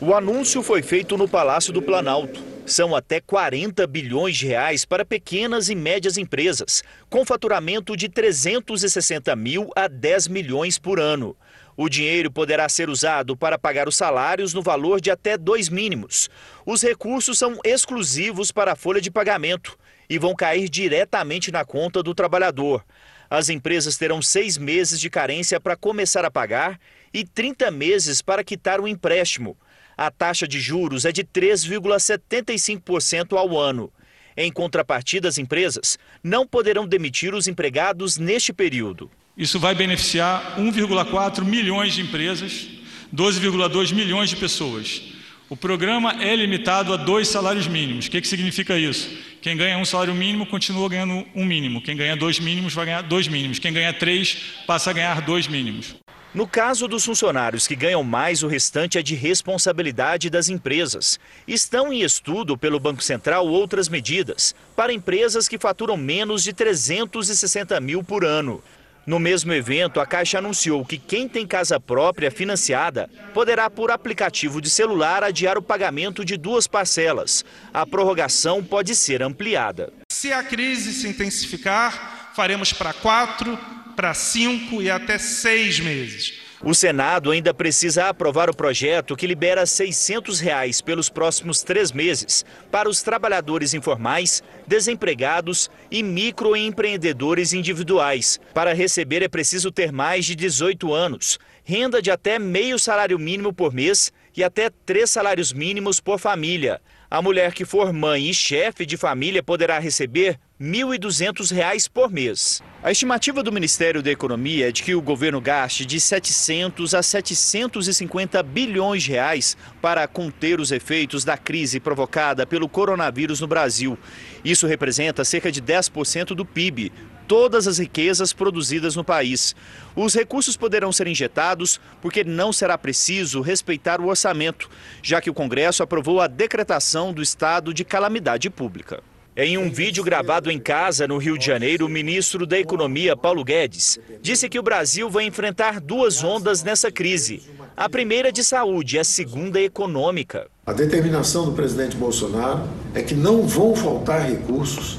O 0.00 0.14
anúncio 0.14 0.62
foi 0.62 0.80
feito 0.80 1.18
no 1.18 1.26
Palácio 1.26 1.72
do 1.72 1.82
Planalto. 1.82 2.40
São 2.64 2.94
até 2.94 3.20
40 3.20 3.84
bilhões 3.88 4.36
de 4.36 4.46
reais 4.46 4.84
para 4.84 5.04
pequenas 5.04 5.68
e 5.68 5.74
médias 5.74 6.16
empresas, 6.16 6.84
com 7.10 7.26
faturamento 7.26 7.96
de 7.96 8.08
360 8.08 9.34
mil 9.34 9.70
a 9.74 9.88
10 9.88 10.28
milhões 10.28 10.78
por 10.78 11.00
ano. 11.00 11.36
O 11.76 11.88
dinheiro 11.88 12.30
poderá 12.30 12.68
ser 12.68 12.88
usado 12.90 13.36
para 13.36 13.58
pagar 13.58 13.88
os 13.88 13.96
salários 13.96 14.52
no 14.52 14.62
valor 14.62 15.00
de 15.00 15.10
até 15.10 15.38
dois 15.38 15.68
mínimos. 15.68 16.28
Os 16.66 16.82
recursos 16.82 17.38
são 17.38 17.58
exclusivos 17.64 18.52
para 18.52 18.72
a 18.72 18.76
folha 18.76 19.00
de 19.00 19.10
pagamento 19.10 19.78
e 20.08 20.18
vão 20.18 20.34
cair 20.34 20.68
diretamente 20.68 21.50
na 21.50 21.64
conta 21.64 22.02
do 22.02 22.14
trabalhador. 22.14 22.84
As 23.30 23.48
empresas 23.48 23.96
terão 23.96 24.20
seis 24.20 24.58
meses 24.58 25.00
de 25.00 25.08
carência 25.08 25.58
para 25.58 25.74
começar 25.74 26.22
a 26.24 26.30
pagar 26.30 26.78
e 27.14 27.24
30 27.24 27.70
meses 27.70 28.20
para 28.20 28.44
quitar 28.44 28.78
o 28.78 28.86
empréstimo. 28.86 29.56
A 29.96 30.10
taxa 30.10 30.46
de 30.46 30.60
juros 30.60 31.06
é 31.06 31.12
de 31.12 31.24
3,75% 31.24 33.38
ao 33.38 33.58
ano. 33.58 33.90
Em 34.36 34.52
contrapartida, 34.52 35.28
as 35.28 35.38
empresas 35.38 35.98
não 36.22 36.46
poderão 36.46 36.86
demitir 36.86 37.34
os 37.34 37.46
empregados 37.46 38.18
neste 38.18 38.52
período. 38.52 39.10
Isso 39.36 39.58
vai 39.58 39.74
beneficiar 39.74 40.56
1,4 40.58 41.42
milhões 41.42 41.94
de 41.94 42.02
empresas, 42.02 42.68
12,2 43.14 43.94
milhões 43.94 44.28
de 44.28 44.36
pessoas. 44.36 45.02
O 45.48 45.56
programa 45.56 46.22
é 46.22 46.36
limitado 46.36 46.92
a 46.92 46.96
dois 46.98 47.28
salários 47.28 47.66
mínimos. 47.66 48.06
O 48.06 48.10
que, 48.10 48.20
que 48.20 48.28
significa 48.28 48.78
isso? 48.78 49.08
Quem 49.40 49.56
ganha 49.56 49.78
um 49.78 49.84
salário 49.86 50.14
mínimo 50.14 50.44
continua 50.46 50.88
ganhando 50.88 51.26
um 51.34 51.46
mínimo. 51.46 51.80
Quem 51.80 51.96
ganha 51.96 52.14
dois 52.14 52.38
mínimos 52.38 52.74
vai 52.74 52.86
ganhar 52.86 53.02
dois 53.02 53.26
mínimos. 53.26 53.58
Quem 53.58 53.72
ganha 53.72 53.92
três 53.92 54.36
passa 54.66 54.90
a 54.90 54.92
ganhar 54.92 55.22
dois 55.22 55.46
mínimos. 55.48 55.96
No 56.34 56.46
caso 56.46 56.86
dos 56.86 57.04
funcionários 57.04 57.66
que 57.66 57.76
ganham 57.76 58.02
mais, 58.02 58.42
o 58.42 58.48
restante 58.48 58.98
é 58.98 59.02
de 59.02 59.14
responsabilidade 59.14 60.30
das 60.30 60.48
empresas. 60.48 61.18
Estão 61.46 61.92
em 61.92 62.02
estudo 62.02 62.56
pelo 62.56 62.80
Banco 62.80 63.02
Central 63.02 63.46
outras 63.46 63.88
medidas 63.88 64.54
para 64.76 64.92
empresas 64.92 65.48
que 65.48 65.58
faturam 65.58 65.96
menos 65.96 66.42
de 66.42 66.52
360 66.52 67.80
mil 67.80 68.02
por 68.02 68.24
ano. 68.24 68.62
No 69.04 69.18
mesmo 69.18 69.52
evento, 69.52 69.98
a 69.98 70.06
Caixa 70.06 70.38
anunciou 70.38 70.84
que 70.84 70.96
quem 70.96 71.28
tem 71.28 71.44
casa 71.44 71.80
própria 71.80 72.30
financiada 72.30 73.10
poderá, 73.34 73.68
por 73.68 73.90
aplicativo 73.90 74.60
de 74.60 74.70
celular, 74.70 75.24
adiar 75.24 75.58
o 75.58 75.62
pagamento 75.62 76.24
de 76.24 76.36
duas 76.36 76.68
parcelas. 76.68 77.44
A 77.74 77.84
prorrogação 77.84 78.62
pode 78.62 78.94
ser 78.94 79.20
ampliada. 79.20 79.92
Se 80.12 80.32
a 80.32 80.44
crise 80.44 80.92
se 80.92 81.08
intensificar, 81.08 82.30
faremos 82.36 82.72
para 82.72 82.92
quatro, 82.92 83.58
para 83.96 84.14
cinco 84.14 84.80
e 84.80 84.88
até 84.88 85.18
seis 85.18 85.80
meses. 85.80 86.41
O 86.64 86.74
Senado 86.74 87.32
ainda 87.32 87.52
precisa 87.52 88.08
aprovar 88.08 88.48
o 88.48 88.54
projeto 88.54 89.16
que 89.16 89.26
libera 89.26 89.66
600 89.66 90.38
reais 90.38 90.80
pelos 90.80 91.08
próximos 91.08 91.60
três 91.64 91.90
meses 91.90 92.44
para 92.70 92.88
os 92.88 93.02
trabalhadores 93.02 93.74
informais, 93.74 94.44
desempregados 94.64 95.68
e 95.90 96.04
microempreendedores 96.04 97.52
individuais. 97.52 98.38
Para 98.54 98.72
receber 98.72 99.22
é 99.22 99.28
preciso 99.28 99.72
ter 99.72 99.90
mais 99.90 100.24
de 100.24 100.36
18 100.36 100.94
anos, 100.94 101.36
renda 101.64 102.00
de 102.00 102.12
até 102.12 102.38
meio 102.38 102.78
salário 102.78 103.18
mínimo 103.18 103.52
por 103.52 103.74
mês 103.74 104.12
e 104.36 104.44
até 104.44 104.70
três 104.86 105.10
salários 105.10 105.52
mínimos 105.52 105.98
por 105.98 106.20
família. 106.20 106.80
A 107.10 107.20
mulher 107.20 107.52
que 107.52 107.64
for 107.64 107.92
mãe 107.92 108.30
e 108.30 108.32
chefe 108.32 108.86
de 108.86 108.96
família 108.96 109.42
poderá 109.42 109.80
receber 109.80 110.38
R$ 110.62 110.68
1.200 110.68 111.90
por 111.92 112.08
mês. 112.08 112.62
A 112.84 112.92
estimativa 112.92 113.42
do 113.42 113.50
Ministério 113.50 114.00
da 114.00 114.12
Economia 114.12 114.68
é 114.68 114.72
de 114.72 114.84
que 114.84 114.94
o 114.94 115.02
governo 115.02 115.40
gaste 115.40 115.84
de 115.84 115.98
700 115.98 116.94
a 116.94 117.02
750 117.02 118.40
bilhões 118.44 119.02
de 119.02 119.10
reais 119.10 119.56
para 119.80 120.06
conter 120.06 120.60
os 120.60 120.70
efeitos 120.70 121.24
da 121.24 121.36
crise 121.36 121.80
provocada 121.80 122.46
pelo 122.46 122.68
coronavírus 122.68 123.40
no 123.40 123.48
Brasil. 123.48 123.98
Isso 124.44 124.68
representa 124.68 125.24
cerca 125.24 125.50
de 125.50 125.60
10% 125.60 126.26
do 126.26 126.46
PIB, 126.46 126.92
todas 127.26 127.66
as 127.66 127.78
riquezas 127.78 128.32
produzidas 128.32 128.94
no 128.94 129.02
país. 129.02 129.56
Os 129.96 130.14
recursos 130.14 130.56
poderão 130.56 130.92
ser 130.92 131.08
injetados 131.08 131.80
porque 132.00 132.22
não 132.22 132.52
será 132.52 132.78
preciso 132.78 133.40
respeitar 133.40 134.00
o 134.00 134.06
orçamento, 134.06 134.70
já 135.02 135.20
que 135.20 135.28
o 135.28 135.34
Congresso 135.34 135.82
aprovou 135.82 136.20
a 136.20 136.28
decretação 136.28 137.12
do 137.12 137.20
estado 137.20 137.74
de 137.74 137.84
calamidade 137.84 138.48
pública. 138.48 139.02
Em 139.34 139.56
um 139.56 139.70
vídeo 139.70 140.04
gravado 140.04 140.50
em 140.50 140.58
casa, 140.58 141.08
no 141.08 141.16
Rio 141.16 141.38
de 141.38 141.46
Janeiro, 141.46 141.86
o 141.86 141.88
ministro 141.88 142.46
da 142.46 142.58
Economia, 142.58 143.16
Paulo 143.16 143.42
Guedes, 143.42 143.98
disse 144.20 144.46
que 144.46 144.58
o 144.58 144.62
Brasil 144.62 145.08
vai 145.08 145.24
enfrentar 145.24 145.80
duas 145.80 146.22
ondas 146.22 146.62
nessa 146.62 146.92
crise. 146.92 147.42
A 147.74 147.88
primeira 147.88 148.30
de 148.30 148.44
saúde 148.44 148.96
e 148.96 148.98
a 148.98 149.04
segunda 149.04 149.58
econômica. 149.58 150.48
A 150.66 150.74
determinação 150.74 151.46
do 151.46 151.52
presidente 151.52 151.96
Bolsonaro 151.96 152.68
é 152.94 153.00
que 153.00 153.14
não 153.14 153.46
vão 153.46 153.74
faltar 153.74 154.28
recursos 154.28 154.98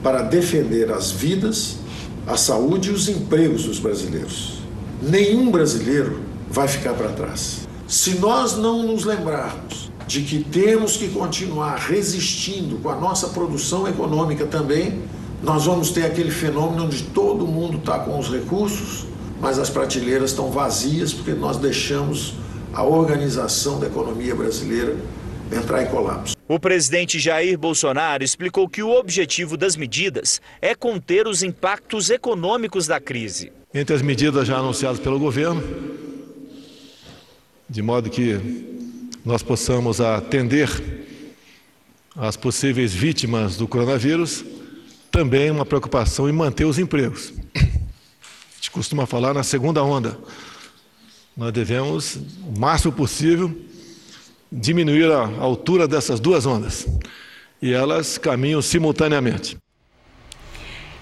para 0.00 0.22
defender 0.22 0.92
as 0.92 1.10
vidas, 1.10 1.78
a 2.24 2.36
saúde 2.36 2.90
e 2.90 2.92
os 2.92 3.08
empregos 3.08 3.64
dos 3.64 3.80
brasileiros. 3.80 4.58
Nenhum 5.02 5.50
brasileiro 5.50 6.22
vai 6.48 6.68
ficar 6.68 6.94
para 6.94 7.08
trás. 7.08 7.66
Se 7.88 8.14
nós 8.20 8.56
não 8.56 8.84
nos 8.84 9.04
lembrarmos 9.04 9.90
de 10.06 10.22
que 10.22 10.42
temos 10.44 10.96
que 10.96 11.08
continuar 11.08 11.76
resistindo 11.76 12.78
com 12.82 12.88
a 12.88 12.96
nossa 12.96 13.28
produção 13.28 13.86
econômica 13.88 14.46
também, 14.46 15.02
nós 15.42 15.64
vamos 15.64 15.90
ter 15.90 16.04
aquele 16.04 16.30
fenômeno 16.30 16.84
onde 16.84 17.02
todo 17.04 17.46
mundo 17.46 17.78
está 17.78 17.98
com 17.98 18.18
os 18.18 18.28
recursos, 18.28 19.06
mas 19.40 19.58
as 19.58 19.68
prateleiras 19.68 20.30
estão 20.30 20.50
vazias 20.50 21.12
porque 21.12 21.32
nós 21.32 21.56
deixamos 21.56 22.34
a 22.72 22.84
organização 22.84 23.78
da 23.78 23.86
economia 23.86 24.34
brasileira 24.34 24.96
entrar 25.52 25.82
em 25.82 25.86
colapso. 25.86 26.34
O 26.48 26.58
presidente 26.58 27.18
Jair 27.18 27.58
Bolsonaro 27.58 28.22
explicou 28.22 28.68
que 28.68 28.82
o 28.82 28.90
objetivo 28.90 29.56
das 29.56 29.76
medidas 29.76 30.40
é 30.60 30.74
conter 30.74 31.26
os 31.26 31.42
impactos 31.42 32.08
econômicos 32.10 32.86
da 32.86 33.00
crise. 33.00 33.52
Entre 33.74 33.94
as 33.94 34.02
medidas 34.02 34.46
já 34.46 34.58
anunciadas 34.58 35.00
pelo 35.00 35.18
governo, 35.18 35.62
de 37.68 37.82
modo 37.82 38.10
que 38.10 38.81
nós 39.24 39.42
possamos 39.42 40.00
atender 40.00 40.68
as 42.16 42.36
possíveis 42.36 42.92
vítimas 42.92 43.56
do 43.56 43.68
coronavírus, 43.68 44.44
também 45.10 45.50
uma 45.50 45.64
preocupação 45.64 46.28
em 46.28 46.32
manter 46.32 46.64
os 46.64 46.78
empregos. 46.78 47.32
A 47.54 47.60
gente 48.56 48.70
costuma 48.70 49.06
falar 49.06 49.32
na 49.32 49.42
segunda 49.42 49.82
onda. 49.82 50.18
Nós 51.36 51.52
devemos, 51.52 52.16
o 52.16 52.58
máximo 52.58 52.92
possível, 52.92 53.54
diminuir 54.50 55.10
a 55.10 55.26
altura 55.38 55.88
dessas 55.88 56.20
duas 56.20 56.44
ondas. 56.44 56.86
E 57.60 57.72
elas 57.72 58.18
caminham 58.18 58.60
simultaneamente. 58.60 59.56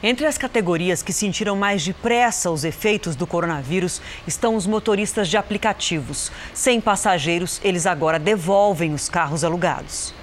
Entre 0.03 0.27
as 0.27 0.39
categorias 0.39 1.03
que 1.03 1.13
sentiram 1.13 1.55
mais 1.55 1.85
depressa 1.85 2.51
os 2.51 2.65
efeitos 2.65 3.15
do 3.15 3.27
coronavírus 3.27 4.01
estão 4.27 4.57
os 4.57 4.67
motoristas 4.67 5.29
de 5.29 5.37
aplicativos. 5.37 6.33
Sem 6.55 6.81
passageiros, 6.81 7.61
eles 7.63 7.87
agora 7.87 8.19
devolvem 8.19 8.95
os 8.95 9.11
carros 9.11 9.45
alugados. 9.45 10.15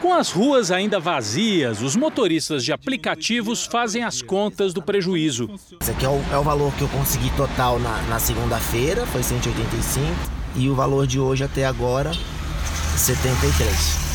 Com 0.00 0.14
as 0.14 0.30
ruas 0.30 0.70
ainda 0.70 1.00
vazias, 1.00 1.82
os 1.82 1.96
motoristas 1.96 2.64
de 2.64 2.72
aplicativos 2.72 3.66
fazem 3.66 4.04
as 4.04 4.22
contas 4.22 4.72
do 4.72 4.80
prejuízo. 4.80 5.50
Esse 5.80 5.90
aqui 5.90 6.04
é 6.04 6.08
o, 6.08 6.22
é 6.32 6.38
o 6.38 6.42
valor 6.44 6.72
que 6.74 6.82
eu 6.82 6.88
consegui 6.88 7.30
total 7.30 7.80
na, 7.80 8.00
na 8.02 8.20
segunda-feira, 8.20 9.04
foi 9.06 9.24
185, 9.24 10.06
e 10.54 10.68
o 10.68 10.74
valor 10.76 11.04
de 11.04 11.18
hoje 11.18 11.42
até 11.42 11.66
agora, 11.66 12.12
73. 12.96 14.07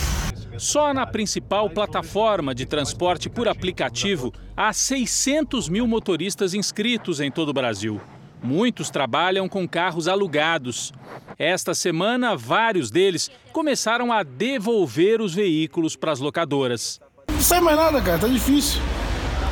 Só 0.57 0.93
na 0.93 1.05
principal 1.05 1.69
plataforma 1.69 2.53
de 2.53 2.65
transporte 2.65 3.29
por 3.29 3.48
aplicativo, 3.48 4.31
há 4.55 4.72
600 4.72 5.67
mil 5.67 5.88
motoristas 5.88 6.53
inscritos 6.53 7.19
em 7.19 7.31
todo 7.31 7.50
o 7.50 7.53
Brasil. 7.53 8.00
Muitos 8.41 8.89
trabalham 8.89 9.48
com 9.48 9.67
carros 9.67 10.07
alugados. 10.07 10.91
Esta 11.39 11.74
semana, 11.74 12.36
vários 12.36 12.91
deles 12.91 13.31
começaram 13.51 14.12
a 14.12 14.22
devolver 14.22 15.22
os 15.22 15.33
veículos 15.33 15.95
para 15.95 16.12
as 16.12 16.19
locadoras. 16.19 17.00
Não 17.29 17.41
sai 17.41 17.62
mais 17.62 17.77
nada, 17.77 18.01
cara, 18.01 18.19
tá 18.19 18.27
difícil. 18.27 18.81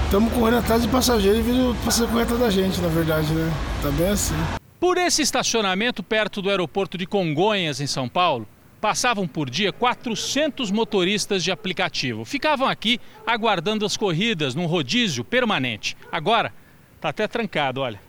Estamos 0.05 0.33
correndo 0.33 0.57
atrás 0.57 0.81
de 0.81 0.89
passageiro 0.89 1.39
e 1.39 1.41
vindo 1.41 1.75
passageiro 1.85 2.21
atrás 2.21 2.39
da 2.39 2.49
gente, 2.49 2.81
na 2.81 2.89
verdade, 2.89 3.33
né? 3.33 3.51
Tá 3.81 3.89
bem 3.91 4.09
assim. 4.09 4.35
Por 4.77 4.97
esse 4.97 5.21
estacionamento 5.21 6.03
perto 6.03 6.41
do 6.41 6.49
aeroporto 6.49 6.97
de 6.97 7.05
Congonhas, 7.05 7.79
em 7.79 7.87
São 7.87 8.09
Paulo, 8.09 8.45
passavam 8.81 9.27
por 9.27 9.47
dia 9.47 9.71
400 9.71 10.71
motoristas 10.71 11.43
de 11.43 11.51
aplicativo. 11.51 12.25
Ficavam 12.25 12.67
aqui 12.67 12.99
aguardando 13.25 13.85
as 13.85 13.95
corridas 13.95 14.55
num 14.55 14.65
rodízio 14.65 15.23
permanente. 15.23 15.95
Agora 16.11 16.51
está 16.95 17.09
até 17.09 17.27
trancado, 17.27 17.79
olha. 17.79 18.01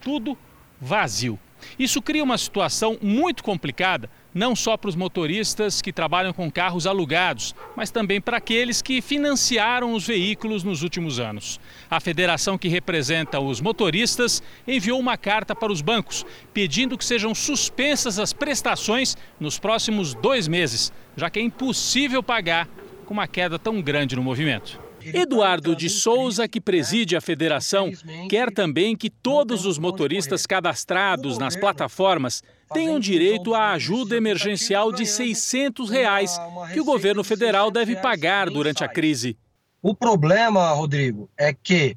Tudo 0.00 0.36
vazio. 0.80 1.38
Isso 1.78 2.00
cria 2.02 2.24
uma 2.24 2.38
situação 2.38 2.98
muito 3.00 3.44
complicada 3.44 4.10
não 4.34 4.56
só 4.56 4.76
para 4.76 4.88
os 4.88 4.96
motoristas 4.96 5.80
que 5.80 5.92
trabalham 5.92 6.32
com 6.32 6.50
carros 6.50 6.86
alugados, 6.86 7.54
mas 7.76 7.90
também 7.90 8.20
para 8.20 8.38
aqueles 8.38 8.82
que 8.82 9.00
financiaram 9.00 9.94
os 9.94 10.06
veículos 10.06 10.64
nos 10.64 10.82
últimos 10.82 11.20
anos. 11.20 11.60
A 11.88 12.00
federação 12.00 12.58
que 12.58 12.68
representa 12.68 13.38
os 13.38 13.60
motoristas 13.60 14.42
enviou 14.66 14.98
uma 14.98 15.16
carta 15.16 15.54
para 15.54 15.72
os 15.72 15.80
bancos 15.80 16.26
pedindo 16.52 16.98
que 16.98 17.04
sejam 17.04 17.34
suspensas 17.34 18.18
as 18.18 18.32
prestações 18.32 19.16
nos 19.38 19.58
próximos 19.58 20.14
dois 20.14 20.48
meses, 20.48 20.92
já 21.16 21.30
que 21.30 21.38
é 21.38 21.42
impossível 21.42 22.22
pagar 22.22 22.68
com 23.06 23.14
uma 23.14 23.28
queda 23.28 23.58
tão 23.58 23.80
grande 23.80 24.16
no 24.16 24.22
movimento. 24.22 24.83
Eduardo 25.12 25.76
de 25.76 25.90
Souza, 25.90 26.48
que 26.48 26.60
preside 26.60 27.16
a 27.16 27.20
federação, 27.20 27.90
quer 28.28 28.50
também 28.52 28.96
que 28.96 29.10
todos 29.10 29.66
os 29.66 29.78
motoristas 29.78 30.46
cadastrados 30.46 31.36
nas 31.38 31.56
plataformas 31.56 32.42
tenham 32.72 32.98
direito 32.98 33.54
à 33.54 33.72
ajuda 33.72 34.16
emergencial 34.16 34.90
de 34.92 35.04
600 35.04 35.90
reais, 35.90 36.38
que 36.72 36.80
o 36.80 36.84
governo 36.84 37.22
federal 37.22 37.70
deve 37.70 37.96
pagar 37.96 38.48
durante 38.48 38.82
a 38.82 38.88
crise. 38.88 39.36
O 39.82 39.94
problema, 39.94 40.72
Rodrigo, 40.72 41.28
é 41.36 41.52
que 41.52 41.96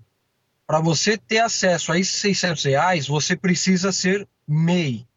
para 0.67 0.81
você 0.81 1.17
ter 1.17 1.39
acesso 1.39 1.93
a 1.93 1.97
esses 1.97 2.19
600 2.19 2.63
reais, 2.65 3.07
você 3.07 3.35
precisa 3.37 3.93
ser 3.93 4.27
MEI. 4.45 5.07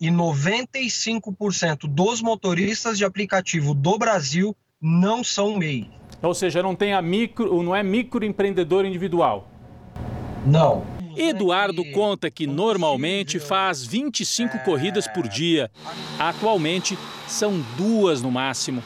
E 0.00 0.08
95% 0.08 1.86
dos 1.86 2.22
motoristas 2.22 2.96
de 2.96 3.04
aplicativo 3.04 3.74
do 3.74 3.98
Brasil 3.98 4.56
não 4.80 5.22
são 5.22 5.58
MEI. 5.58 5.90
Ou 6.26 6.34
seja, 6.34 6.62
não 6.62 6.74
tem 6.74 6.92
a 6.92 7.00
micro, 7.00 7.62
não 7.62 7.74
é 7.74 7.82
microempreendedor 7.82 8.84
individual. 8.84 9.48
Não. 10.44 10.84
Eduardo 11.16 11.84
conta 11.92 12.30
que 12.30 12.46
normalmente 12.46 13.38
faz 13.38 13.86
25 13.86 14.58
corridas 14.64 15.06
por 15.06 15.28
dia. 15.28 15.70
Atualmente 16.18 16.98
são 17.26 17.62
duas 17.76 18.20
no 18.20 18.30
máximo. 18.30 18.82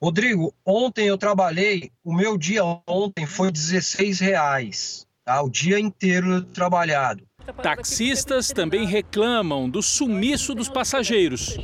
Rodrigo, 0.00 0.52
ontem 0.64 1.06
eu 1.06 1.16
trabalhei, 1.16 1.90
o 2.04 2.12
meu 2.12 2.36
dia 2.36 2.62
ontem 2.86 3.24
foi 3.24 3.50
16 3.50 4.20
reais, 4.20 5.06
tá? 5.24 5.42
o 5.42 5.48
dia 5.48 5.80
inteiro 5.80 6.42
trabalhado. 6.42 7.24
Taxistas 7.62 8.48
também 8.48 8.86
reclamam 8.86 9.68
do 9.68 9.82
sumiço 9.82 10.54
dos 10.54 10.68
passageiros. 10.68 11.58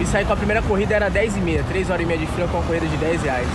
Isso 0.00 0.16
aí 0.16 0.24
com 0.24 0.32
a 0.32 0.36
primeira 0.36 0.62
corrida 0.62 0.94
era 0.94 1.08
10 1.08 1.36
e 1.38 1.40
meia, 1.40 1.64
3 1.64 1.90
horas 1.90 2.02
e 2.02 2.06
meia 2.06 2.18
de 2.18 2.26
frio 2.26 2.46
com 2.48 2.58
uma 2.58 2.66
corrida 2.66 2.86
de 2.86 2.96
10 2.98 3.22
reais. 3.22 3.48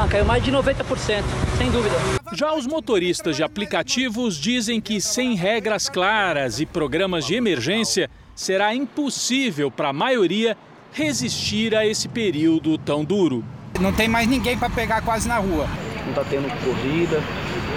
Ah, 0.00 0.06
caiu 0.06 0.24
mais 0.24 0.44
de 0.44 0.52
90%, 0.52 1.24
sem 1.58 1.72
dúvida. 1.72 1.96
Já 2.32 2.54
os 2.54 2.68
motoristas 2.68 3.34
de 3.34 3.42
aplicativos 3.42 4.36
dizem 4.36 4.80
que 4.80 5.00
sem 5.00 5.34
regras 5.34 5.88
claras 5.88 6.60
e 6.60 6.66
programas 6.66 7.26
de 7.26 7.34
emergência, 7.34 8.08
será 8.32 8.72
impossível 8.72 9.72
para 9.72 9.88
a 9.88 9.92
maioria 9.92 10.56
resistir 10.92 11.74
a 11.74 11.84
esse 11.84 12.08
período 12.08 12.78
tão 12.78 13.04
duro. 13.04 13.44
Não 13.80 13.92
tem 13.92 14.06
mais 14.06 14.28
ninguém 14.28 14.56
para 14.56 14.70
pegar 14.70 15.02
quase 15.02 15.26
na 15.26 15.38
rua. 15.38 15.66
Não 16.04 16.10
está 16.10 16.22
tendo 16.22 16.48
corrida, 16.64 17.20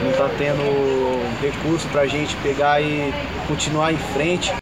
não 0.03 0.11
está 0.11 0.29
tendo 0.37 1.41
recurso 1.41 1.87
para 1.89 2.01
a 2.01 2.07
gente 2.07 2.35
pegar 2.37 2.79
e 2.79 3.11
continuar 3.47 3.91
em 3.91 3.97
frente. 4.13 4.60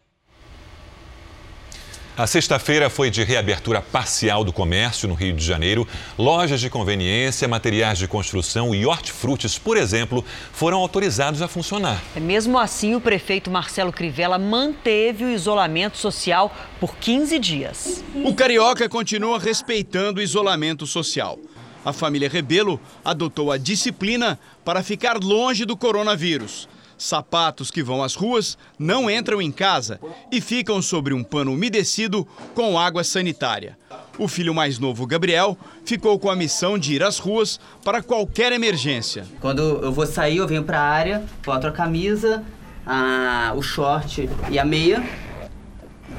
A 2.20 2.28
sexta-feira 2.28 2.90
foi 2.90 3.10
de 3.10 3.24
reabertura 3.24 3.82
parcial 3.82 4.44
do 4.44 4.52
comércio 4.52 5.08
no 5.08 5.14
Rio 5.14 5.34
de 5.34 5.42
Janeiro. 5.42 5.88
Lojas 6.18 6.60
de 6.60 6.70
conveniência, 6.70 7.48
materiais 7.48 7.98
de 7.98 8.10
construção 8.10 8.76
e 8.76 8.86
hortifrutis, 8.86 9.58
por 9.58 9.78
exemplo, 9.78 10.26
foram 10.52 10.80
autorizados 10.80 11.42
a 11.42 11.48
funcionar. 11.48 12.04
É, 12.14 12.20
mesmo 12.20 12.60
assim, 12.60 12.94
o 12.94 13.00
prefeito 13.00 13.50
Marcelo 13.50 13.94
Crivella 13.94 14.38
manteve 14.38 15.24
o 15.24 15.30
isolamento 15.30 15.96
social 15.96 16.54
por 16.78 16.98
15 16.98 17.40
dias. 17.40 18.04
O 18.14 18.36
carioca 18.36 18.90
continua 18.90 19.40
respeitando 19.40 20.20
o 20.20 20.22
isolamento 20.22 20.86
social. 20.86 21.40
A 21.86 21.94
família 21.94 22.28
Rebelo 22.28 22.82
adotou 23.02 23.50
a 23.50 23.58
disciplina 23.58 24.38
para 24.66 24.84
ficar 24.84 25.18
longe 25.24 25.64
do 25.64 25.78
coronavírus. 25.78 26.68
Sapatos 27.00 27.72
que 27.72 27.82
vão 27.82 28.04
às 28.04 28.14
ruas 28.14 28.58
não 28.78 29.10
entram 29.10 29.42
em 29.42 29.52
casa 29.52 30.00
e 30.32 30.40
ficam 30.40 30.82
sobre 30.82 31.14
um 31.14 31.24
pano 31.24 31.54
umedecido 31.54 32.28
com 32.54 32.78
água 32.78 33.04
sanitária. 33.04 33.76
O 34.18 34.28
filho 34.28 34.54
mais 34.54 34.78
novo, 34.78 35.08
Gabriel, 35.08 35.58
ficou 35.86 36.20
com 36.20 36.30
a 36.30 36.36
missão 36.36 36.78
de 36.78 36.94
ir 36.94 37.02
às 37.02 37.18
ruas 37.18 37.60
para 37.84 38.04
qualquer 38.04 38.52
emergência. 38.52 39.26
Quando 39.40 39.62
eu 39.62 39.92
vou 39.92 40.06
sair, 40.06 40.38
eu 40.38 40.48
venho 40.48 40.64
para 40.64 40.80
a 40.80 40.90
área, 40.90 41.24
boto 41.44 41.66
a 41.66 41.72
camisa, 41.72 42.44
a, 42.86 43.54
o 43.56 43.62
short 43.62 44.30
e 44.52 44.60
a 44.60 44.66
meia 44.66 45.02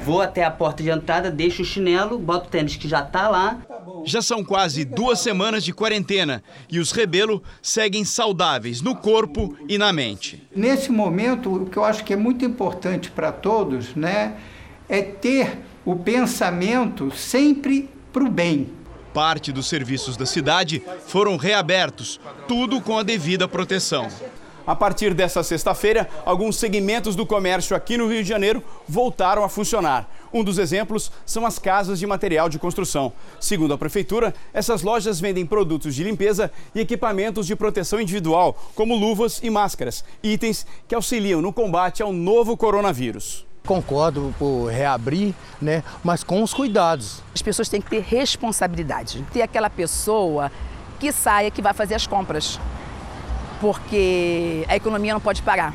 Vou 0.03 0.19
até 0.19 0.43
a 0.43 0.49
porta 0.49 0.81
de 0.81 0.89
entrada, 0.89 1.29
deixo 1.29 1.61
o 1.61 1.65
chinelo, 1.65 2.17
boto 2.17 2.47
o 2.47 2.49
tênis 2.49 2.75
que 2.75 2.87
já 2.87 3.03
tá 3.03 3.29
lá. 3.29 3.57
Já 4.05 4.21
são 4.21 4.43
quase 4.43 4.83
duas 4.83 5.19
semanas 5.19 5.63
de 5.63 5.73
quarentena 5.73 6.43
e 6.69 6.79
os 6.79 6.91
Rebelo 6.91 7.41
seguem 7.61 8.03
saudáveis 8.03 8.81
no 8.81 8.95
corpo 8.95 9.55
e 9.67 9.77
na 9.77 9.93
mente. 9.93 10.41
Nesse 10.55 10.91
momento, 10.91 11.53
o 11.53 11.65
que 11.65 11.77
eu 11.77 11.83
acho 11.83 12.03
que 12.03 12.13
é 12.13 12.17
muito 12.17 12.43
importante 12.45 13.11
para 13.11 13.31
todos, 13.31 13.95
né, 13.95 14.37
é 14.89 15.01
ter 15.01 15.59
o 15.85 15.95
pensamento 15.95 17.11
sempre 17.11 17.89
para 18.11 18.23
o 18.23 18.29
bem. 18.29 18.69
Parte 19.13 19.51
dos 19.51 19.67
serviços 19.67 20.15
da 20.15 20.25
cidade 20.25 20.81
foram 21.05 21.35
reabertos, 21.35 22.19
tudo 22.47 22.79
com 22.79 22.97
a 22.97 23.03
devida 23.03 23.47
proteção. 23.47 24.07
A 24.65 24.75
partir 24.75 25.13
dessa 25.13 25.41
sexta-feira, 25.41 26.07
alguns 26.23 26.55
segmentos 26.55 27.15
do 27.15 27.25
comércio 27.25 27.75
aqui 27.75 27.97
no 27.97 28.07
Rio 28.07 28.21
de 28.21 28.29
Janeiro 28.29 28.63
voltaram 28.87 29.43
a 29.43 29.49
funcionar. 29.49 30.09
Um 30.31 30.43
dos 30.43 30.57
exemplos 30.57 31.11
são 31.25 31.45
as 31.45 31.57
casas 31.57 31.99
de 31.99 32.05
material 32.05 32.47
de 32.47 32.59
construção. 32.59 33.11
Segundo 33.39 33.73
a 33.73 33.77
prefeitura, 33.77 34.33
essas 34.53 34.83
lojas 34.83 35.19
vendem 35.19 35.45
produtos 35.45 35.95
de 35.95 36.03
limpeza 36.03 36.51
e 36.75 36.79
equipamentos 36.79 37.47
de 37.47 37.55
proteção 37.55 37.99
individual, 37.99 38.55
como 38.75 38.95
luvas 38.95 39.39
e 39.43 39.49
máscaras, 39.49 40.05
itens 40.23 40.65
que 40.87 40.95
auxiliam 40.95 41.41
no 41.41 41.51
combate 41.51 42.03
ao 42.03 42.13
novo 42.13 42.55
coronavírus. 42.55 43.45
Concordo 43.65 44.33
por 44.39 44.67
reabrir, 44.67 45.35
né? 45.61 45.83
Mas 46.03 46.23
com 46.23 46.41
os 46.41 46.53
cuidados. 46.53 47.21
As 47.33 47.41
pessoas 47.41 47.69
têm 47.69 47.81
que 47.81 47.89
ter 47.89 48.01
responsabilidade. 48.01 49.23
Ter 49.31 49.41
aquela 49.41 49.69
pessoa 49.69 50.51
que 50.99 51.11
saia 51.11 51.51
que 51.51 51.61
vai 51.61 51.73
fazer 51.73 51.95
as 51.95 52.07
compras 52.07 52.59
porque 53.61 54.65
a 54.67 54.75
economia 54.75 55.13
não 55.13 55.21
pode 55.21 55.43
parar. 55.43 55.73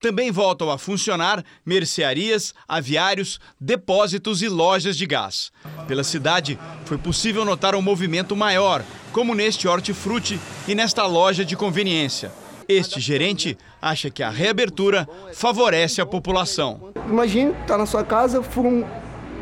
Também 0.00 0.30
voltam 0.30 0.70
a 0.70 0.78
funcionar 0.78 1.42
mercearias, 1.64 2.54
aviários, 2.68 3.40
depósitos 3.60 4.40
e 4.42 4.48
lojas 4.48 4.96
de 4.96 5.06
gás. 5.06 5.50
Pela 5.88 6.04
cidade, 6.04 6.58
foi 6.84 6.96
possível 6.96 7.44
notar 7.44 7.74
um 7.74 7.82
movimento 7.82 8.36
maior, 8.36 8.84
como 9.10 9.34
neste 9.34 9.66
hortifruti 9.66 10.38
e 10.68 10.74
nesta 10.74 11.04
loja 11.06 11.44
de 11.44 11.56
conveniência. 11.56 12.30
Este 12.68 13.00
gerente 13.00 13.56
acha 13.80 14.10
que 14.10 14.22
a 14.22 14.30
reabertura 14.30 15.08
favorece 15.32 16.00
a 16.00 16.06
população. 16.06 16.92
Imagine, 17.08 17.54
tá 17.66 17.76
na 17.76 17.86
sua 17.86 18.04
casa, 18.04 18.42
fura 18.42 18.68
um, 18.68 18.84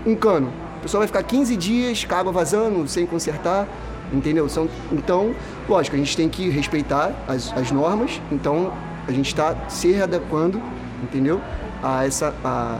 um 0.06 0.14
cano. 0.14 0.52
O 0.78 0.82
pessoal 0.82 1.00
vai 1.00 1.08
ficar 1.08 1.22
15 1.22 1.56
dias 1.56 2.04
com 2.04 2.14
a 2.14 2.18
água 2.18 2.32
vazando, 2.32 2.86
sem 2.86 3.06
consertar 3.06 3.66
entendeu? 4.14 4.48
São, 4.48 4.68
então, 4.92 5.34
lógico, 5.68 5.96
a 5.96 5.98
gente 5.98 6.16
tem 6.16 6.28
que 6.28 6.48
respeitar 6.48 7.12
as, 7.28 7.52
as 7.52 7.70
normas, 7.70 8.20
então 8.30 8.72
a 9.06 9.12
gente 9.12 9.26
está 9.26 9.68
se 9.68 9.92
readequando, 9.92 10.62
entendeu? 11.02 11.40
A 11.82 12.06
essa, 12.06 12.34
a, 12.44 12.78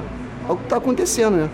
ao 0.49 0.57
que 0.57 0.65
está 0.65 0.77
acontecendo, 0.77 1.37
né? 1.37 1.51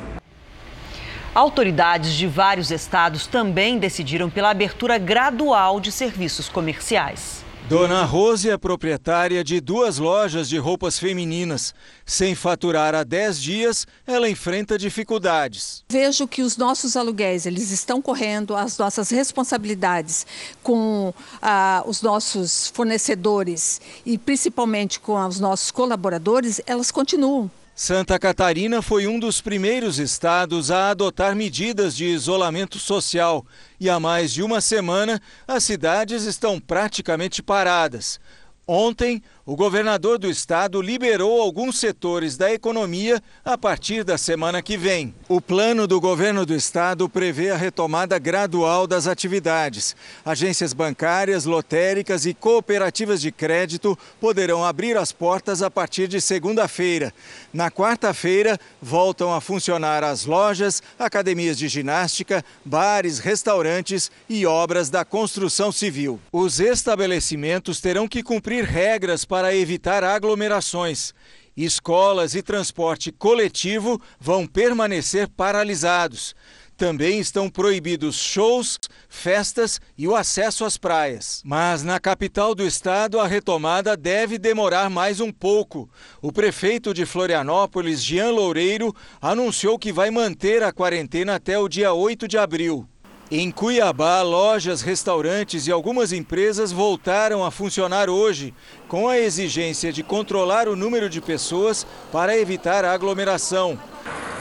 Autoridades 1.34 2.12
de 2.14 2.26
vários 2.26 2.70
estados 2.70 3.26
também 3.26 3.78
decidiram 3.78 4.28
pela 4.28 4.50
abertura 4.50 4.98
gradual 4.98 5.80
de 5.80 5.92
serviços 5.92 6.48
comerciais. 6.48 7.44
Dona 7.70 8.02
Rose 8.02 8.50
é 8.50 8.58
proprietária 8.58 9.44
de 9.44 9.60
duas 9.60 9.98
lojas 9.98 10.48
de 10.48 10.58
roupas 10.58 10.98
femininas. 10.98 11.72
Sem 12.04 12.34
faturar 12.34 12.96
há 12.96 13.04
10 13.04 13.40
dias, 13.40 13.86
ela 14.04 14.28
enfrenta 14.28 14.76
dificuldades. 14.76 15.84
Vejo 15.88 16.26
que 16.26 16.42
os 16.42 16.56
nossos 16.56 16.96
aluguéis 16.96 17.46
eles 17.46 17.70
estão 17.70 18.02
correndo, 18.02 18.56
as 18.56 18.76
nossas 18.76 19.08
responsabilidades 19.10 20.26
com 20.64 21.14
ah, 21.40 21.84
os 21.86 22.02
nossos 22.02 22.66
fornecedores 22.74 23.80
e 24.04 24.18
principalmente 24.18 24.98
com 24.98 25.24
os 25.24 25.38
nossos 25.38 25.70
colaboradores, 25.70 26.60
elas 26.66 26.90
continuam. 26.90 27.48
Santa 27.82 28.18
Catarina 28.18 28.82
foi 28.82 29.06
um 29.06 29.18
dos 29.18 29.40
primeiros 29.40 29.98
estados 29.98 30.70
a 30.70 30.90
adotar 30.90 31.34
medidas 31.34 31.96
de 31.96 32.04
isolamento 32.04 32.78
social 32.78 33.42
e 33.80 33.88
há 33.88 33.98
mais 33.98 34.34
de 34.34 34.42
uma 34.42 34.60
semana 34.60 35.18
as 35.48 35.64
cidades 35.64 36.24
estão 36.24 36.60
praticamente 36.60 37.42
paradas. 37.42 38.20
Ontem, 38.68 39.22
o 39.50 39.56
governador 39.56 40.16
do 40.16 40.30
estado 40.30 40.80
liberou 40.80 41.42
alguns 41.42 41.80
setores 41.80 42.36
da 42.36 42.52
economia 42.52 43.20
a 43.44 43.58
partir 43.58 44.04
da 44.04 44.16
semana 44.16 44.62
que 44.62 44.76
vem. 44.76 45.12
O 45.28 45.40
plano 45.40 45.88
do 45.88 46.00
governo 46.00 46.46
do 46.46 46.54
estado 46.54 47.08
prevê 47.08 47.50
a 47.50 47.56
retomada 47.56 48.16
gradual 48.16 48.86
das 48.86 49.08
atividades. 49.08 49.96
Agências 50.24 50.72
bancárias, 50.72 51.46
lotéricas 51.46 52.26
e 52.26 52.32
cooperativas 52.32 53.20
de 53.20 53.32
crédito 53.32 53.98
poderão 54.20 54.64
abrir 54.64 54.96
as 54.96 55.10
portas 55.10 55.62
a 55.64 55.68
partir 55.68 56.06
de 56.06 56.20
segunda-feira. 56.20 57.12
Na 57.52 57.72
quarta-feira, 57.72 58.56
voltam 58.80 59.34
a 59.34 59.40
funcionar 59.40 60.04
as 60.04 60.26
lojas, 60.26 60.80
academias 60.96 61.58
de 61.58 61.66
ginástica, 61.66 62.44
bares, 62.64 63.18
restaurantes 63.18 64.12
e 64.28 64.46
obras 64.46 64.90
da 64.90 65.04
construção 65.04 65.72
civil. 65.72 66.20
Os 66.30 66.60
estabelecimentos 66.60 67.80
terão 67.80 68.06
que 68.06 68.22
cumprir 68.22 68.64
regras 68.64 69.24
para 69.24 69.39
para 69.40 69.56
evitar 69.56 70.04
aglomerações. 70.04 71.14
Escolas 71.56 72.34
e 72.34 72.42
transporte 72.42 73.10
coletivo 73.10 73.98
vão 74.20 74.46
permanecer 74.46 75.30
paralisados. 75.30 76.34
Também 76.76 77.18
estão 77.18 77.48
proibidos 77.48 78.16
shows, 78.16 78.78
festas 79.08 79.80
e 79.96 80.06
o 80.06 80.14
acesso 80.14 80.62
às 80.66 80.76
praias. 80.76 81.40
Mas 81.42 81.82
na 81.82 81.98
capital 81.98 82.54
do 82.54 82.66
estado, 82.66 83.18
a 83.18 83.26
retomada 83.26 83.96
deve 83.96 84.36
demorar 84.36 84.90
mais 84.90 85.20
um 85.20 85.32
pouco. 85.32 85.88
O 86.20 86.30
prefeito 86.30 86.92
de 86.92 87.06
Florianópolis, 87.06 88.04
Jean 88.04 88.32
Loureiro, 88.32 88.94
anunciou 89.22 89.78
que 89.78 89.90
vai 89.90 90.10
manter 90.10 90.62
a 90.62 90.70
quarentena 90.70 91.36
até 91.36 91.58
o 91.58 91.66
dia 91.66 91.94
8 91.94 92.28
de 92.28 92.36
abril. 92.36 92.86
Em 93.32 93.48
Cuiabá, 93.52 94.22
lojas, 94.22 94.82
restaurantes 94.82 95.68
e 95.68 95.70
algumas 95.70 96.12
empresas 96.12 96.72
voltaram 96.72 97.44
a 97.44 97.50
funcionar 97.52 98.10
hoje, 98.10 98.52
com 98.88 99.08
a 99.08 99.20
exigência 99.20 99.92
de 99.92 100.02
controlar 100.02 100.66
o 100.66 100.74
número 100.74 101.08
de 101.08 101.20
pessoas 101.20 101.86
para 102.10 102.36
evitar 102.36 102.84
a 102.84 102.92
aglomeração. 102.92 103.78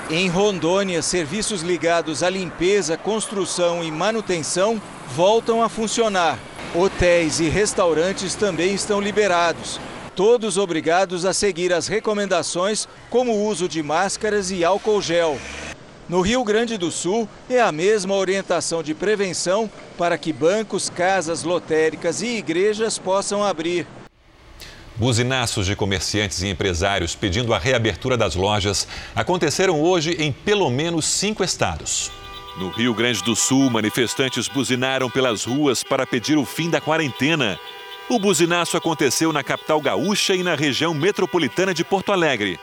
Em 0.10 0.28
Rondônia, 0.28 1.04
serviços 1.04 1.62
ligados 1.62 2.23
à 2.23 2.32
limpeza, 2.32 2.97
construção 2.97 3.84
e 3.84 3.91
manutenção 3.91 4.82
voltam 5.15 5.62
a 5.62 5.69
funcionar. 5.69 6.39
Hotéis 6.73 7.39
e 7.39 7.47
restaurantes 7.47 8.34
também 8.34 8.73
estão 8.73 8.99
liberados. 8.99 9.80
Todos 10.15 10.58
obrigados 10.58 11.25
a 11.25 11.34
seguir 11.34 11.71
as 11.71 11.88
recomendações, 11.88 12.88
como 13.08 13.34
o 13.34 13.45
uso 13.45 13.69
de 13.69 13.84
máscaras 13.84 14.49
e 14.49 14.65
álcool 14.65 14.99
gel. 14.99 15.38
No 16.10 16.22
Rio 16.22 16.43
Grande 16.43 16.76
do 16.76 16.89
Sul, 16.89 17.30
é 17.48 17.62
a 17.62 17.72
mesma 17.72 18.15
orientação 18.15 18.82
de 18.82 18.95
prevenção 18.95 19.69
para 19.95 20.17
que 20.17 20.34
bancos, 20.34 20.89
casas 20.89 21.43
lotéricas 21.43 22.24
e 22.24 22.38
igrejas 22.38 22.98
possam 22.98 23.43
abrir. 23.43 23.86
Buzinaços 24.95 25.67
de 25.67 25.76
comerciantes 25.76 26.41
e 26.41 26.48
empresários 26.48 27.13
pedindo 27.13 27.54
a 27.54 27.60
reabertura 27.60 28.17
das 28.17 28.34
lojas 28.34 28.88
aconteceram 29.15 29.80
hoje 29.80 30.15
em 30.19 30.32
pelo 30.32 30.67
menos 30.72 31.06
cinco 31.06 31.43
estados. 31.43 32.12
No 32.58 32.69
Rio 32.69 32.93
Grande 32.95 33.24
do 33.24 33.36
Sul, 33.36 33.69
manifestantes 33.69 34.48
buzinaram 34.48 35.12
pelas 35.12 35.43
ruas 35.43 35.84
para 35.84 36.08
pedir 36.08 36.39
o 36.39 36.43
fim 36.43 36.72
da 36.72 36.82
quarentena. 36.82 37.60
O 38.10 38.17
buzinaço 38.17 38.76
aconteceu 38.76 39.32
na 39.32 39.43
capital 39.43 39.80
gaúcha 39.80 40.34
e 40.34 40.41
na 40.41 40.56
região 40.56 40.91
metropolitana 40.91 41.72
de 41.72 41.86
Porto 41.86 42.12
Alegre. 42.12 42.60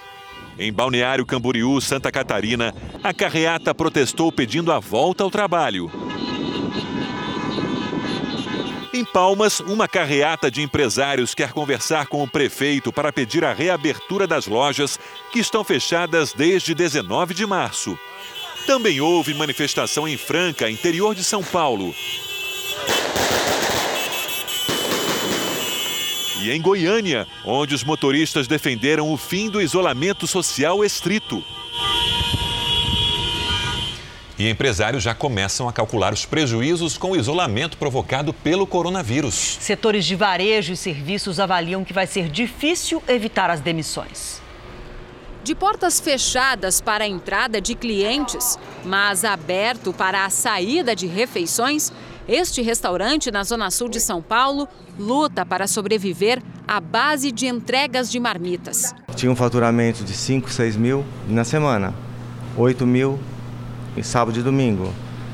Em 0.58 0.72
Balneário 0.72 1.26
Camboriú, 1.26 1.80
Santa 1.80 2.10
Catarina, 2.10 2.74
a 3.02 3.12
carreata 3.12 3.74
protestou 3.74 4.32
pedindo 4.32 4.72
a 4.72 4.78
volta 4.78 5.22
ao 5.22 5.30
trabalho. 5.30 5.90
Em 8.92 9.04
Palmas, 9.04 9.60
uma 9.60 9.86
carreata 9.86 10.50
de 10.50 10.62
empresários 10.62 11.34
quer 11.34 11.52
conversar 11.52 12.06
com 12.06 12.22
o 12.22 12.28
prefeito 12.28 12.90
para 12.90 13.12
pedir 13.12 13.44
a 13.44 13.52
reabertura 13.52 14.26
das 14.26 14.46
lojas 14.46 14.98
que 15.30 15.38
estão 15.38 15.62
fechadas 15.62 16.32
desde 16.32 16.74
19 16.74 17.34
de 17.34 17.44
março. 17.44 17.98
Também 18.66 18.98
houve 18.98 19.34
manifestação 19.34 20.08
em 20.08 20.16
Franca, 20.16 20.70
interior 20.70 21.14
de 21.14 21.22
São 21.22 21.44
Paulo. 21.44 21.94
E 26.46 26.52
em 26.52 26.62
Goiânia, 26.62 27.26
onde 27.44 27.74
os 27.74 27.82
motoristas 27.82 28.46
defenderam 28.46 29.12
o 29.12 29.16
fim 29.16 29.50
do 29.50 29.60
isolamento 29.60 30.26
social 30.28 30.84
estrito. 30.84 31.42
E 34.38 34.48
empresários 34.48 35.02
já 35.02 35.14
começam 35.14 35.68
a 35.68 35.72
calcular 35.72 36.12
os 36.12 36.24
prejuízos 36.24 36.96
com 36.96 37.12
o 37.12 37.16
isolamento 37.16 37.76
provocado 37.76 38.32
pelo 38.32 38.66
coronavírus. 38.66 39.34
Setores 39.34 40.04
de 40.04 40.14
varejo 40.14 40.72
e 40.72 40.76
serviços 40.76 41.40
avaliam 41.40 41.84
que 41.84 41.92
vai 41.92 42.06
ser 42.06 42.28
difícil 42.28 43.02
evitar 43.08 43.50
as 43.50 43.60
demissões. 43.60 44.40
De 45.42 45.54
portas 45.54 45.98
fechadas 45.98 46.80
para 46.80 47.04
a 47.04 47.08
entrada 47.08 47.60
de 47.60 47.74
clientes, 47.74 48.58
mas 48.84 49.24
aberto 49.24 49.92
para 49.92 50.24
a 50.24 50.30
saída 50.30 50.94
de 50.94 51.06
refeições, 51.06 51.92
este 52.28 52.60
restaurante 52.62 53.30
na 53.30 53.44
Zona 53.44 53.70
Sul 53.70 53.88
de 53.88 54.00
São 54.00 54.20
Paulo 54.20 54.68
luta 54.98 55.46
para 55.46 55.66
sobreviver 55.66 56.42
à 56.66 56.80
base 56.80 57.30
de 57.30 57.46
entregas 57.46 58.10
de 58.10 58.18
marmitas. 58.18 58.94
Tinha 59.14 59.30
um 59.30 59.36
faturamento 59.36 60.02
de 60.02 60.12
5, 60.12 60.50
6 60.50 60.76
mil 60.76 61.04
na 61.28 61.44
semana, 61.44 61.94
8 62.56 62.86
mil 62.86 63.18
em 63.96 64.02
sábado 64.02 64.38
e 64.38 64.42
domingo. 64.42 64.92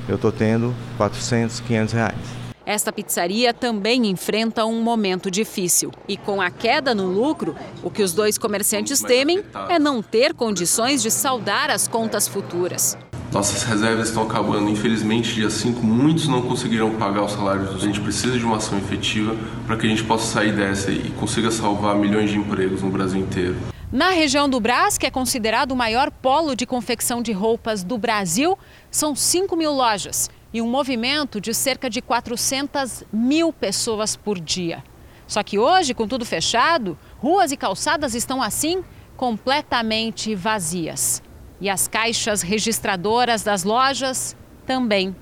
Eu 0.09 0.17
estou 0.17 0.31
tendo 0.33 0.75
400, 0.97 1.61
500 1.61 1.95
reais. 1.95 2.43
Esta 2.65 2.93
pizzaria 2.93 3.53
também 3.53 4.07
enfrenta 4.07 4.65
um 4.65 4.81
momento 4.81 5.31
difícil. 5.31 5.91
E 6.07 6.17
com 6.17 6.41
a 6.41 6.51
queda 6.51 6.95
no 6.95 7.07
lucro, 7.07 7.57
o 7.83 7.91
que 7.91 8.03
os 8.03 8.13
dois 8.13 8.39
comerciantes 8.39 9.01
temem 9.01 9.43
é 9.69 9.79
não 9.79 10.01
ter 10.01 10.33
condições 10.33 11.03
de 11.03 11.11
saldar 11.11 11.71
as 11.71 11.89
contas 11.89 12.29
futuras. 12.29 12.97
Nossas 13.33 13.63
reservas 13.63 14.09
estão 14.09 14.25
acabando. 14.25 14.69
Infelizmente, 14.69 15.35
dia 15.35 15.49
5, 15.49 15.81
muitos 15.83 16.29
não 16.29 16.43
conseguiram 16.43 16.91
pagar 16.99 17.25
os 17.25 17.33
salários. 17.33 17.75
A 17.75 17.79
gente 17.79 17.99
precisa 17.99 18.39
de 18.39 18.45
uma 18.45 18.59
ação 18.59 18.77
efetiva 18.77 19.35
para 19.67 19.75
que 19.79 19.87
a 19.87 19.89
gente 19.89 20.05
possa 20.05 20.27
sair 20.27 20.53
dessa 20.55 20.91
e 20.91 21.11
consiga 21.19 21.51
salvar 21.51 21.97
milhões 21.97 22.31
de 22.31 22.37
empregos 22.37 22.83
no 22.83 22.91
Brasil 22.91 23.19
inteiro. 23.19 23.57
Na 23.91 24.11
região 24.11 24.51
do 24.51 24.61
Brás, 24.61 24.99
que 24.99 25.07
é 25.07 25.11
considerado 25.11 25.73
o 25.73 25.77
maior 25.77 26.11
polo 26.11 26.55
de 26.55 26.67
confecção 26.67 27.23
de 27.23 27.33
roupas 27.33 27.83
do 27.83 27.97
Brasil, 27.97 28.59
são 28.91 29.17
5 29.17 29.57
mil 29.57 29.73
lojas 29.73 30.29
e 30.53 30.61
um 30.61 30.69
movimento 30.69 31.41
de 31.41 31.55
cerca 31.55 31.89
de 31.89 32.03
400 32.03 33.05
mil 33.11 33.51
pessoas 33.51 34.15
por 34.15 34.39
dia. 34.39 34.85
Só 35.27 35.43
que 35.43 35.59
hoje, 35.59 35.95
com 35.95 36.07
tudo 36.07 36.27
fechado, 36.27 36.99
ruas 37.17 37.51
e 37.51 37.57
calçadas 37.57 38.15
estão 38.15 38.43
assim 38.43 38.85
completamente 39.17 40.35
vazias 40.35 41.23
e 41.63 41.71
as 41.71 41.87
caixas 41.87 42.43
registradoras 42.43 43.45
das 43.45 43.63
lojas 43.63 44.37
também. 44.67 45.15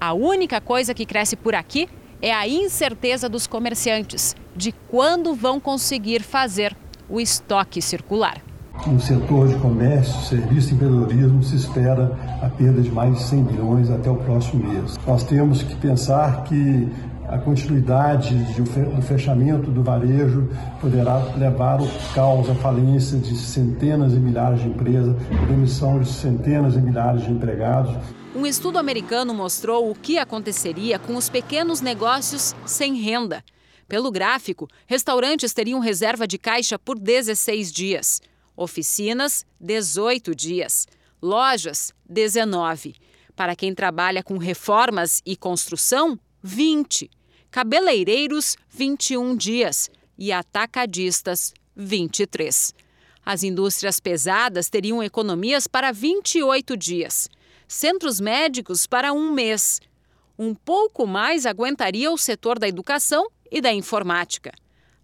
A 0.00 0.12
única 0.12 0.60
coisa 0.60 0.92
que 0.92 1.06
cresce 1.06 1.36
por 1.36 1.54
aqui 1.54 1.88
é 2.20 2.34
a 2.34 2.46
incerteza 2.48 3.28
dos 3.28 3.46
comerciantes 3.46 4.34
de 4.56 4.72
quando 4.88 5.32
vão 5.32 5.60
conseguir 5.60 6.22
fazer 6.24 6.76
o 7.08 7.20
estoque 7.20 7.80
circular. 7.80 8.42
No 8.84 9.00
setor 9.00 9.46
de 9.46 9.54
comércio, 9.56 10.20
serviço 10.22 10.70
e 10.70 10.74
empreendedorismo 10.74 11.42
se 11.44 11.54
espera 11.54 12.18
a 12.42 12.48
perda 12.48 12.82
de 12.82 12.90
mais 12.90 13.14
de 13.14 13.22
100 13.24 13.42
milhões 13.44 13.90
até 13.90 14.10
o 14.10 14.16
próximo 14.16 14.66
mês. 14.66 14.98
Nós 15.06 15.22
temos 15.22 15.62
que 15.62 15.76
pensar 15.76 16.42
que 16.44 16.88
a 17.30 17.38
continuidade 17.38 18.34
do 18.54 19.02
fechamento 19.02 19.70
do 19.70 19.84
varejo 19.84 20.48
poderá 20.80 21.18
levar 21.36 21.78
ao 21.78 21.86
caos, 22.12 22.50
à 22.50 22.54
falência 22.56 23.18
de 23.18 23.36
centenas 23.36 24.14
e 24.14 24.16
milhares 24.16 24.60
de 24.60 24.68
empresas, 24.68 25.14
demissão 25.46 26.00
de 26.00 26.08
centenas 26.08 26.74
e 26.74 26.80
milhares 26.80 27.22
de 27.22 27.30
empregados. 27.30 27.94
Um 28.34 28.44
estudo 28.44 28.78
americano 28.78 29.32
mostrou 29.32 29.88
o 29.88 29.94
que 29.94 30.18
aconteceria 30.18 30.98
com 30.98 31.16
os 31.16 31.28
pequenos 31.28 31.80
negócios 31.80 32.54
sem 32.66 32.94
renda. 32.94 33.44
Pelo 33.86 34.10
gráfico, 34.10 34.68
restaurantes 34.86 35.52
teriam 35.52 35.78
reserva 35.78 36.26
de 36.26 36.36
caixa 36.36 36.78
por 36.80 36.98
16 36.98 37.72
dias, 37.72 38.20
oficinas, 38.56 39.46
18 39.60 40.34
dias, 40.34 40.86
lojas, 41.22 41.92
19. 42.08 42.96
Para 43.36 43.54
quem 43.54 43.72
trabalha 43.72 44.22
com 44.22 44.36
reformas 44.36 45.22
e 45.24 45.36
construção, 45.36 46.18
20. 46.42 47.08
Cabeleireiros 47.50 48.56
21 48.70 49.36
dias 49.36 49.90
e 50.16 50.32
atacadistas 50.32 51.52
23. 51.74 52.74
As 53.24 53.42
indústrias 53.42 54.00
pesadas 54.00 54.68
teriam 54.68 55.02
economias 55.02 55.66
para 55.66 55.92
28 55.92 56.76
dias, 56.76 57.28
centros 57.66 58.20
médicos 58.20 58.86
para 58.86 59.12
um 59.12 59.32
mês. 59.32 59.80
Um 60.38 60.54
pouco 60.54 61.06
mais 61.06 61.44
aguentaria 61.44 62.10
o 62.10 62.16
setor 62.16 62.58
da 62.58 62.68
educação 62.68 63.28
e 63.50 63.60
da 63.60 63.72
informática. 63.72 64.52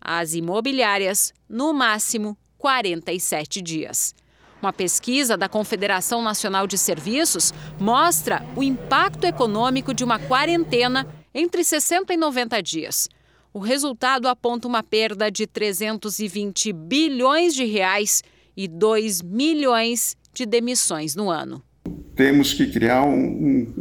As 0.01 0.35
imobiliárias, 0.35 1.35
no 1.49 1.73
máximo, 1.73 2.37
47 2.59 3.61
dias. 3.61 4.15
Uma 4.63 4.73
pesquisa 4.73 5.37
da 5.37 5.49
Confederação 5.49 6.23
Nacional 6.23 6.67
de 6.67 6.79
Serviços 6.79 7.53
mostra 7.79 8.45
o 8.57 8.63
impacto 8.63 9.25
econômico 9.25 9.93
de 9.93 10.03
uma 10.03 10.19
quarentena 10.19 11.07
entre 11.37 11.63
60 11.63 12.15
e 12.15 12.17
90 12.17 12.63
dias. 12.63 13.11
O 13.53 13.59
resultado 13.59 14.27
aponta 14.27 14.67
uma 14.67 14.83
perda 14.83 15.31
de 15.31 15.47
320 15.47 16.73
bilhões 16.73 17.55
de 17.55 17.67
reais 17.67 18.25
e 18.57 18.67
2 18.67 19.21
milhões 19.21 20.17
de 20.33 20.47
demissões 20.47 21.15
no 21.15 21.29
ano. 21.29 21.63
Temos 22.15 22.55
que 22.55 22.67
criar 22.73 23.05
um, 23.05 23.15
um, 23.15 23.75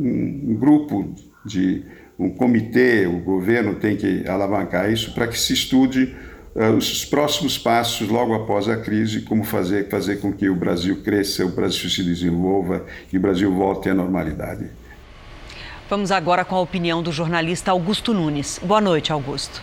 um 0.50 0.56
grupo 0.56 1.15
de 1.46 1.86
um 2.20 2.30
comitê, 2.30 3.08
o 3.08 3.20
governo 3.20 3.76
tem 3.76 3.96
que 3.96 4.28
alavancar 4.28 4.91
isso 4.91 5.13
para 5.13 5.26
que 5.26 5.39
se 5.39 5.54
estude 5.54 6.13
uh, 6.56 6.76
os 6.76 7.06
próximos 7.06 7.58
passos 7.58 8.10
logo 8.10 8.34
após 8.34 8.68
a 8.68 8.78
crise, 8.78 9.22
como 9.22 9.46
fazer, 9.46 9.88
fazer 9.88 10.18
com 10.18 10.34
que 10.34 10.50
o 10.50 10.56
Brasil 10.56 11.02
cresça, 11.04 11.46
o 11.46 11.50
Brasil 11.50 11.89
se 11.89 12.04
desenvolva 12.04 12.86
e 13.13 13.18
o 13.18 13.22
Brasil 13.22 13.54
volte 13.54 13.89
à 13.89 13.94
normalidade. 13.94 14.70
Vamos 15.88 16.12
agora 16.12 16.43
com 16.43 16.56
a 16.56 16.62
opinião 16.62 17.04
do 17.04 17.12
jornalista 17.12 17.69
Augusto 17.69 18.12
Nunes. 18.12 18.60
Boa 18.63 18.82
noite, 18.82 19.12
Augusto. 19.12 19.62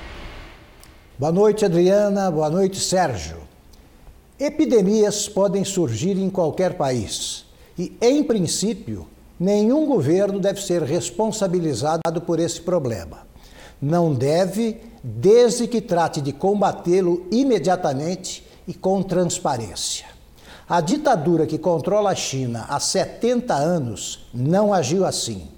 Boa 1.19 1.33
noite, 1.33 1.65
Adriana. 1.65 2.31
Boa 2.31 2.49
noite, 2.49 2.79
Sérgio. 2.79 3.39
Epidemias 4.39 5.29
podem 5.29 5.65
surgir 5.65 6.17
em 6.17 6.31
qualquer 6.31 6.75
país 6.75 7.45
e, 7.77 7.97
em 8.01 8.23
princípio, 8.23 9.09
nenhum 9.39 9.85
governo 9.85 10.39
deve 10.39 10.63
ser 10.63 10.85
responsabilizado 10.85 12.21
por 12.21 12.39
esse 12.39 12.61
problema. 12.61 13.27
Não 13.81 14.15
deve, 14.15 14.81
desde 15.03 15.67
que 15.67 15.81
trate 15.81 16.21
de 16.21 16.33
combatê-lo 16.33 17.27
imediatamente 17.33 18.47
e 18.69 18.73
com 18.73 19.03
transparência. 19.03 20.07
A 20.69 20.81
ditadura 20.81 21.49
que 21.49 21.59
controla 21.59 22.11
a 22.11 22.15
China 22.15 22.65
há 22.69 22.79
70 22.79 23.53
anos 23.53 24.25
não 24.33 24.73
agiu 24.73 25.05
assim. 25.05 25.49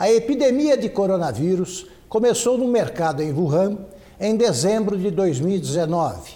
A 0.00 0.10
epidemia 0.10 0.78
de 0.78 0.88
coronavírus 0.88 1.86
começou 2.08 2.56
no 2.56 2.66
mercado 2.66 3.22
em 3.22 3.34
Wuhan 3.34 3.76
em 4.18 4.34
dezembro 4.34 4.96
de 4.96 5.10
2019. 5.10 6.32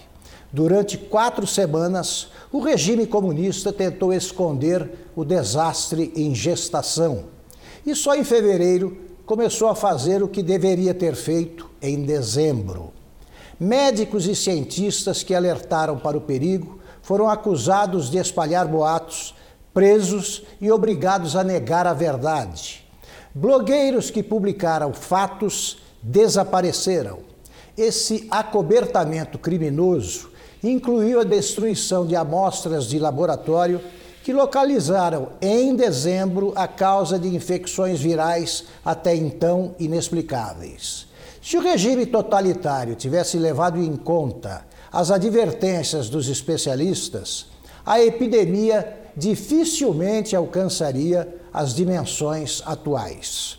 Durante 0.52 0.98
quatro 0.98 1.46
semanas, 1.46 2.28
o 2.52 2.60
regime 2.60 3.06
comunista 3.06 3.72
tentou 3.72 4.12
esconder 4.12 5.08
o 5.16 5.24
desastre 5.24 6.12
em 6.14 6.34
gestação. 6.34 7.24
E 7.86 7.94
só 7.94 8.14
em 8.14 8.22
fevereiro 8.22 8.98
começou 9.24 9.68
a 9.68 9.74
fazer 9.74 10.22
o 10.22 10.28
que 10.28 10.42
deveria 10.42 10.92
ter 10.92 11.14
feito 11.14 11.70
em 11.80 12.02
dezembro. 12.02 12.92
Médicos 13.58 14.26
e 14.26 14.36
cientistas 14.36 15.22
que 15.22 15.34
alertaram 15.34 15.98
para 15.98 16.18
o 16.18 16.20
perigo 16.20 16.80
foram 17.00 17.30
acusados 17.30 18.10
de 18.10 18.18
espalhar 18.18 18.68
boatos, 18.68 19.34
presos 19.72 20.42
e 20.60 20.70
obrigados 20.70 21.34
a 21.34 21.42
negar 21.42 21.86
a 21.86 21.94
verdade. 21.94 22.83
Blogueiros 23.34 24.10
que 24.10 24.22
publicaram 24.22 24.92
fatos 24.92 25.78
desapareceram. 26.00 27.18
Esse 27.76 28.28
acobertamento 28.30 29.38
criminoso 29.38 30.30
incluiu 30.62 31.18
a 31.18 31.24
destruição 31.24 32.06
de 32.06 32.14
amostras 32.14 32.86
de 32.86 32.96
laboratório 32.98 33.80
que 34.22 34.32
localizaram 34.32 35.30
em 35.42 35.74
dezembro 35.74 36.52
a 36.54 36.68
causa 36.68 37.18
de 37.18 37.26
infecções 37.28 38.00
virais 38.00 38.66
até 38.84 39.16
então 39.16 39.74
inexplicáveis. 39.80 41.08
Se 41.42 41.56
o 41.56 41.60
regime 41.60 42.06
totalitário 42.06 42.94
tivesse 42.94 43.36
levado 43.36 43.80
em 43.80 43.96
conta 43.96 44.64
as 44.92 45.10
advertências 45.10 46.08
dos 46.08 46.28
especialistas, 46.28 47.46
a 47.84 48.00
epidemia 48.00 48.96
dificilmente 49.16 50.34
alcançaria 50.36 51.28
as 51.54 51.72
dimensões 51.72 52.60
atuais. 52.66 53.56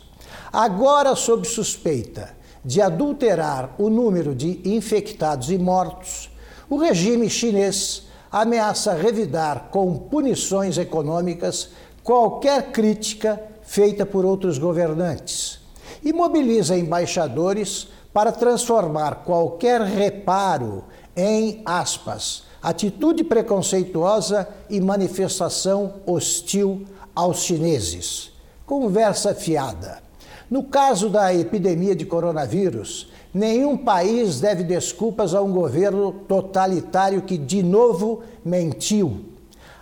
Agora, 0.51 1.15
sob 1.15 1.47
suspeita 1.47 2.35
de 2.63 2.81
adulterar 2.81 3.73
o 3.77 3.89
número 3.89 4.35
de 4.35 4.59
infectados 4.65 5.49
e 5.49 5.57
mortos, 5.57 6.29
o 6.69 6.77
regime 6.77 7.29
chinês 7.29 8.03
ameaça 8.29 8.93
revidar 8.93 9.69
com 9.71 9.95
punições 9.95 10.77
econômicas 10.77 11.69
qualquer 12.03 12.71
crítica 12.71 13.41
feita 13.61 14.05
por 14.05 14.25
outros 14.25 14.57
governantes 14.57 15.59
e 16.03 16.11
mobiliza 16.11 16.77
embaixadores 16.77 17.87
para 18.13 18.31
transformar 18.31 19.23
qualquer 19.25 19.81
reparo 19.81 20.83
em 21.15 21.61
aspas, 21.65 22.43
atitude 22.61 23.23
preconceituosa 23.23 24.47
e 24.69 24.81
manifestação 24.81 25.95
hostil 26.05 26.85
aos 27.15 27.43
chineses. 27.43 28.31
Conversa 28.65 29.33
fiada. 29.33 30.03
No 30.49 30.63
caso 30.63 31.09
da 31.09 31.33
epidemia 31.33 31.95
de 31.95 32.05
coronavírus, 32.05 33.11
nenhum 33.33 33.77
país 33.77 34.39
deve 34.39 34.63
desculpas 34.63 35.33
a 35.33 35.41
um 35.41 35.51
governo 35.51 36.11
totalitário 36.27 37.21
que, 37.21 37.37
de 37.37 37.63
novo, 37.63 38.21
mentiu. 38.43 39.25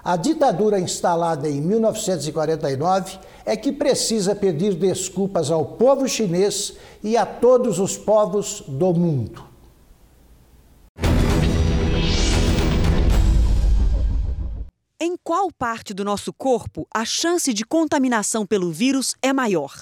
A 0.04 0.16
ditadura 0.18 0.80
instalada 0.80 1.50
em 1.50 1.62
1949 1.62 3.18
é 3.46 3.56
que 3.56 3.72
precisa 3.72 4.36
pedir 4.36 4.76
desculpas 4.76 5.50
ao 5.50 5.66
povo 5.66 6.08
chinês 6.08 6.74
e 7.04 7.16
a 7.16 7.26
todos 7.26 7.80
os 7.80 7.98
povos 7.98 8.64
do 8.68 8.94
mundo. 8.94 9.53
Em 15.06 15.18
qual 15.22 15.50
parte 15.52 15.94
do 15.94 16.06
nosso 16.06 16.32
corpo 16.32 16.88
a 16.96 17.04
chance 17.04 17.54
de 17.54 17.66
contaminação 17.66 18.46
pelo 18.46 18.72
vírus 18.72 19.14
é 19.22 19.34
maior? 19.34 19.74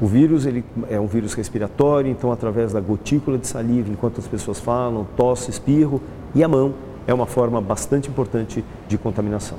O 0.00 0.06
vírus 0.06 0.46
ele 0.46 0.64
é 0.88 1.00
um 1.00 1.08
vírus 1.08 1.34
respiratório, 1.34 2.08
então 2.08 2.30
através 2.30 2.72
da 2.72 2.80
gotícula 2.80 3.36
de 3.36 3.48
saliva, 3.48 3.90
enquanto 3.90 4.20
as 4.20 4.28
pessoas 4.28 4.60
falam, 4.60 5.04
tosse, 5.16 5.50
espirro, 5.50 6.00
e 6.32 6.44
a 6.44 6.46
mão 6.46 6.76
é 7.08 7.12
uma 7.12 7.26
forma 7.26 7.60
bastante 7.60 8.08
importante 8.08 8.64
de 8.86 8.96
contaminação. 8.96 9.58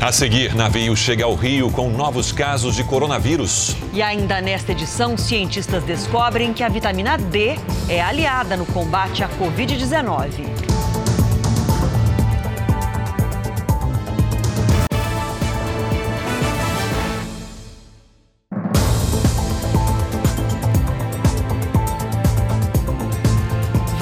A 0.00 0.10
seguir, 0.10 0.54
navio 0.54 0.96
chega 0.96 1.26
ao 1.26 1.34
Rio 1.34 1.70
com 1.70 1.90
novos 1.90 2.32
casos 2.32 2.76
de 2.76 2.82
coronavírus. 2.82 3.76
E 3.92 4.00
ainda 4.00 4.40
nesta 4.40 4.72
edição, 4.72 5.18
cientistas 5.18 5.84
descobrem 5.84 6.54
que 6.54 6.62
a 6.62 6.68
vitamina 6.70 7.18
D 7.18 7.56
é 7.90 8.00
aliada 8.00 8.56
no 8.56 8.64
combate 8.64 9.22
à 9.22 9.28
Covid-19. 9.28 10.65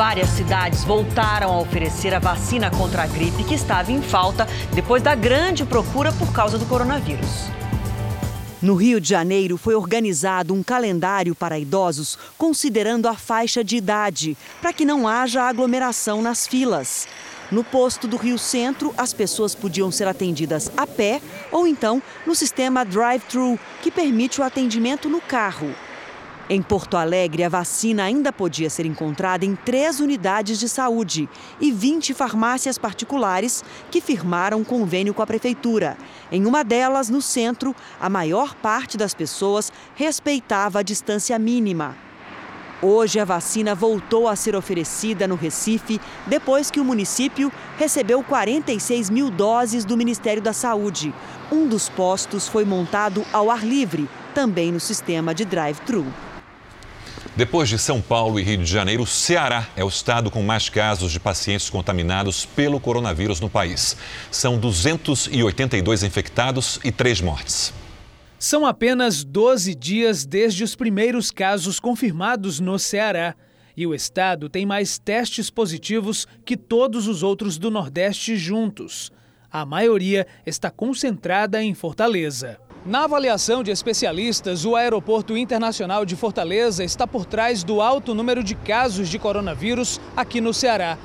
Várias 0.07 0.29
cidades 0.29 0.85
voltaram 0.85 1.51
a 1.51 1.59
oferecer 1.59 2.13
a 2.13 2.19
vacina 2.19 2.71
contra 2.71 3.05
a 3.05 3.07
gripe 3.07 3.43
que 3.43 3.55
estava 3.55 3.91
em 3.91 4.03
falta 4.03 4.47
depois 4.75 5.03
da 5.03 5.15
grande 5.15 5.65
procura 5.65 6.13
por 6.13 6.31
causa 6.31 6.59
do 6.59 6.67
coronavírus. 6.67 7.47
No 8.61 8.75
Rio 8.75 9.01
de 9.01 9.09
Janeiro 9.09 9.57
foi 9.57 9.75
organizado 9.75 10.53
um 10.53 10.63
calendário 10.63 11.35
para 11.35 11.59
idosos 11.59 12.19
considerando 12.37 13.09
a 13.09 13.15
faixa 13.15 13.65
de 13.65 13.79
idade, 13.79 14.37
para 14.61 14.75
que 14.75 14.85
não 14.85 15.09
haja 15.09 15.43
aglomeração 15.43 16.21
nas 16.21 16.47
filas. 16.47 17.09
No 17.51 17.65
posto 17.65 18.07
do 18.07 18.19
Rio 18.19 18.37
Centro, 18.37 18.93
as 18.99 19.15
pessoas 19.15 19.55
podiam 19.55 19.91
ser 19.91 20.07
atendidas 20.07 20.71
a 20.77 20.87
pé 20.87 21.23
ou 21.51 21.67
então 21.67 22.03
no 22.27 22.35
sistema 22.35 22.85
drive-thru, 22.85 23.59
que 23.81 23.91
permite 23.91 24.39
o 24.39 24.45
atendimento 24.45 25.09
no 25.09 25.23
carro. 25.23 25.75
Em 26.49 26.61
Porto 26.61 26.99
Alegre, 26.99 27.43
a 27.43 27.49
vacina 27.49 28.05
ainda 28.05 28.31
podia 28.31 28.69
ser 28.69 28.85
encontrada 28.85 29.47
em 29.47 29.57
três 29.57 29.99
unidades 29.99 30.61
de 30.61 30.69
saúde 30.69 31.27
e 31.59 31.73
20 31.73 32.13
farmácias 32.13 32.77
particulares 32.77 33.65
que 33.91 33.99
firmaram 33.99 34.63
convênio 34.63 35.15
com 35.15 35.23
a 35.23 35.27
prefeitura. 35.27 35.97
Em 36.31 36.45
uma 36.45 36.63
delas, 36.63 37.09
no 37.09 37.23
centro, 37.23 37.75
a 37.99 38.11
maior 38.11 38.55
parte 38.57 38.99
das 38.99 39.15
pessoas 39.15 39.73
respeitava 39.95 40.81
a 40.81 40.83
distância 40.83 41.39
mínima. 41.39 41.97
Hoje, 42.83 43.19
a 43.19 43.25
vacina 43.25 43.75
voltou 43.75 44.29
a 44.29 44.37
ser 44.37 44.55
oferecida 44.55 45.27
no 45.27 45.37
Recife 45.37 45.99
depois 46.27 46.71
que 46.71 46.79
o 46.79 46.85
município 46.85 47.51
recebeu 47.79 48.23
46 48.23 49.09
mil 49.09 49.31
doses 49.31 49.83
do 49.83 49.97
Ministério 49.97 50.43
da 50.43 50.53
Saúde. 50.53 51.15
Um 51.51 51.67
dos 51.67 51.89
postos 51.89 52.47
foi 52.47 52.67
montado 52.67 53.25
ao 53.33 53.51
ar 53.51 53.65
livre, 53.65 54.07
também 54.35 54.71
no 54.71 54.81
sistema 54.81 55.35
de 55.35 55.47
drive-thru. 55.47 56.05
Depois 57.37 57.69
de 57.69 57.81
São 57.81 58.01
Paulo 58.01 58.39
e 58.39 58.45
Rio 58.45 58.59
de 58.59 58.65
Janeiro, 58.65 59.03
o 59.03 59.07
Ceará 59.07 59.67
é 59.75 59.83
o 59.83 59.89
estado 59.89 60.31
com 60.31 60.41
mais 60.41 60.69
casos 60.69 61.11
de 61.11 61.19
pacientes 61.19 61.69
contaminados 61.69 62.47
pelo 62.47 62.79
coronavírus 62.79 63.41
no 63.41 63.51
país. 63.51 63.97
São 64.31 64.57
282 64.57 66.05
infectados 66.05 66.79
e 66.85 66.93
três 66.93 67.21
mortes. 67.21 67.75
São 68.39 68.65
apenas 68.65 69.25
12 69.25 69.75
dias 69.75 70.25
desde 70.25 70.63
os 70.63 70.77
primeiros 70.77 71.33
casos 71.33 71.81
confirmados 71.81 72.61
no 72.61 72.79
Ceará. 72.79 73.35
E 73.77 73.85
o 73.85 73.93
estado 73.93 74.49
tem 74.49 74.65
mais 74.65 74.97
testes 74.97 75.51
positivos 75.51 76.29
que 76.45 76.57
todos 76.57 77.09
os 77.09 77.25
outros 77.25 77.59
do 77.59 77.69
Nordeste 77.69 78.37
juntos. 78.37 79.11
A 79.51 79.67
maioria 79.67 80.25
está 80.47 80.71
concentrada 80.71 81.61
em 81.61 81.75
Fortaleza. 81.75 82.61
Na 82.87 83.05
avaliação 83.05 83.63
de 83.63 83.71
especialistas, 83.71 84.67
o 84.67 84.77
Aeroporto 84.77 85.39
Internacional 85.39 86.05
de 86.05 86.15
Fortaleza 86.15 86.85
está 86.85 87.07
por 87.07 87.25
trás 87.25 87.65
do 87.65 87.81
alto 87.81 88.15
número 88.15 88.45
de 88.45 88.55
casos 88.55 89.09
de 89.09 89.19
coronavírus 89.19 89.99
aqui 90.15 90.39
no 90.39 90.53
Ceará. 90.53 90.99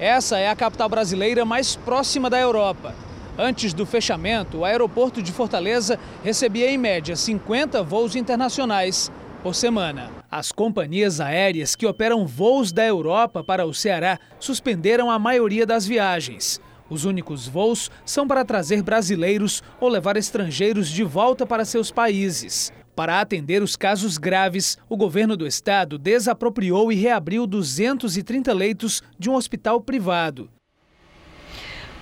Essa 0.00 0.38
é 0.38 0.48
a 0.48 0.56
capital 0.56 0.88
brasileira 0.88 1.44
mais 1.44 1.76
próxima 1.76 2.30
da 2.30 2.40
Europa. 2.40 2.94
Antes 3.36 3.74
do 3.74 3.84
fechamento, 3.84 4.58
o 4.58 4.64
aeroporto 4.64 5.22
de 5.22 5.30
Fortaleza 5.30 5.98
recebia 6.24 6.70
em 6.70 6.78
média 6.78 7.14
50 7.14 7.82
voos 7.82 8.16
internacionais 8.16 9.12
por 9.42 9.54
semana. 9.54 10.10
As 10.30 10.50
companhias 10.50 11.20
aéreas 11.20 11.76
que 11.76 11.86
operam 11.86 12.26
voos 12.26 12.72
da 12.72 12.86
Europa 12.86 13.44
para 13.44 13.66
o 13.66 13.74
Ceará 13.74 14.18
suspenderam 14.40 15.10
a 15.10 15.18
maioria 15.18 15.66
das 15.66 15.86
viagens. 15.86 16.62
Os 16.88 17.04
únicos 17.04 17.46
voos 17.46 17.90
são 18.04 18.26
para 18.26 18.44
trazer 18.44 18.82
brasileiros 18.82 19.62
ou 19.80 19.88
levar 19.88 20.16
estrangeiros 20.16 20.88
de 20.88 21.02
volta 21.02 21.44
para 21.44 21.64
seus 21.64 21.90
países. 21.90 22.72
Para 22.94 23.20
atender 23.20 23.62
os 23.62 23.76
casos 23.76 24.16
graves, 24.16 24.78
o 24.88 24.96
governo 24.96 25.36
do 25.36 25.46
estado 25.46 25.98
desapropriou 25.98 26.90
e 26.90 26.94
reabriu 26.94 27.46
230 27.46 28.52
leitos 28.54 29.02
de 29.18 29.28
um 29.28 29.34
hospital 29.34 29.80
privado. 29.82 30.48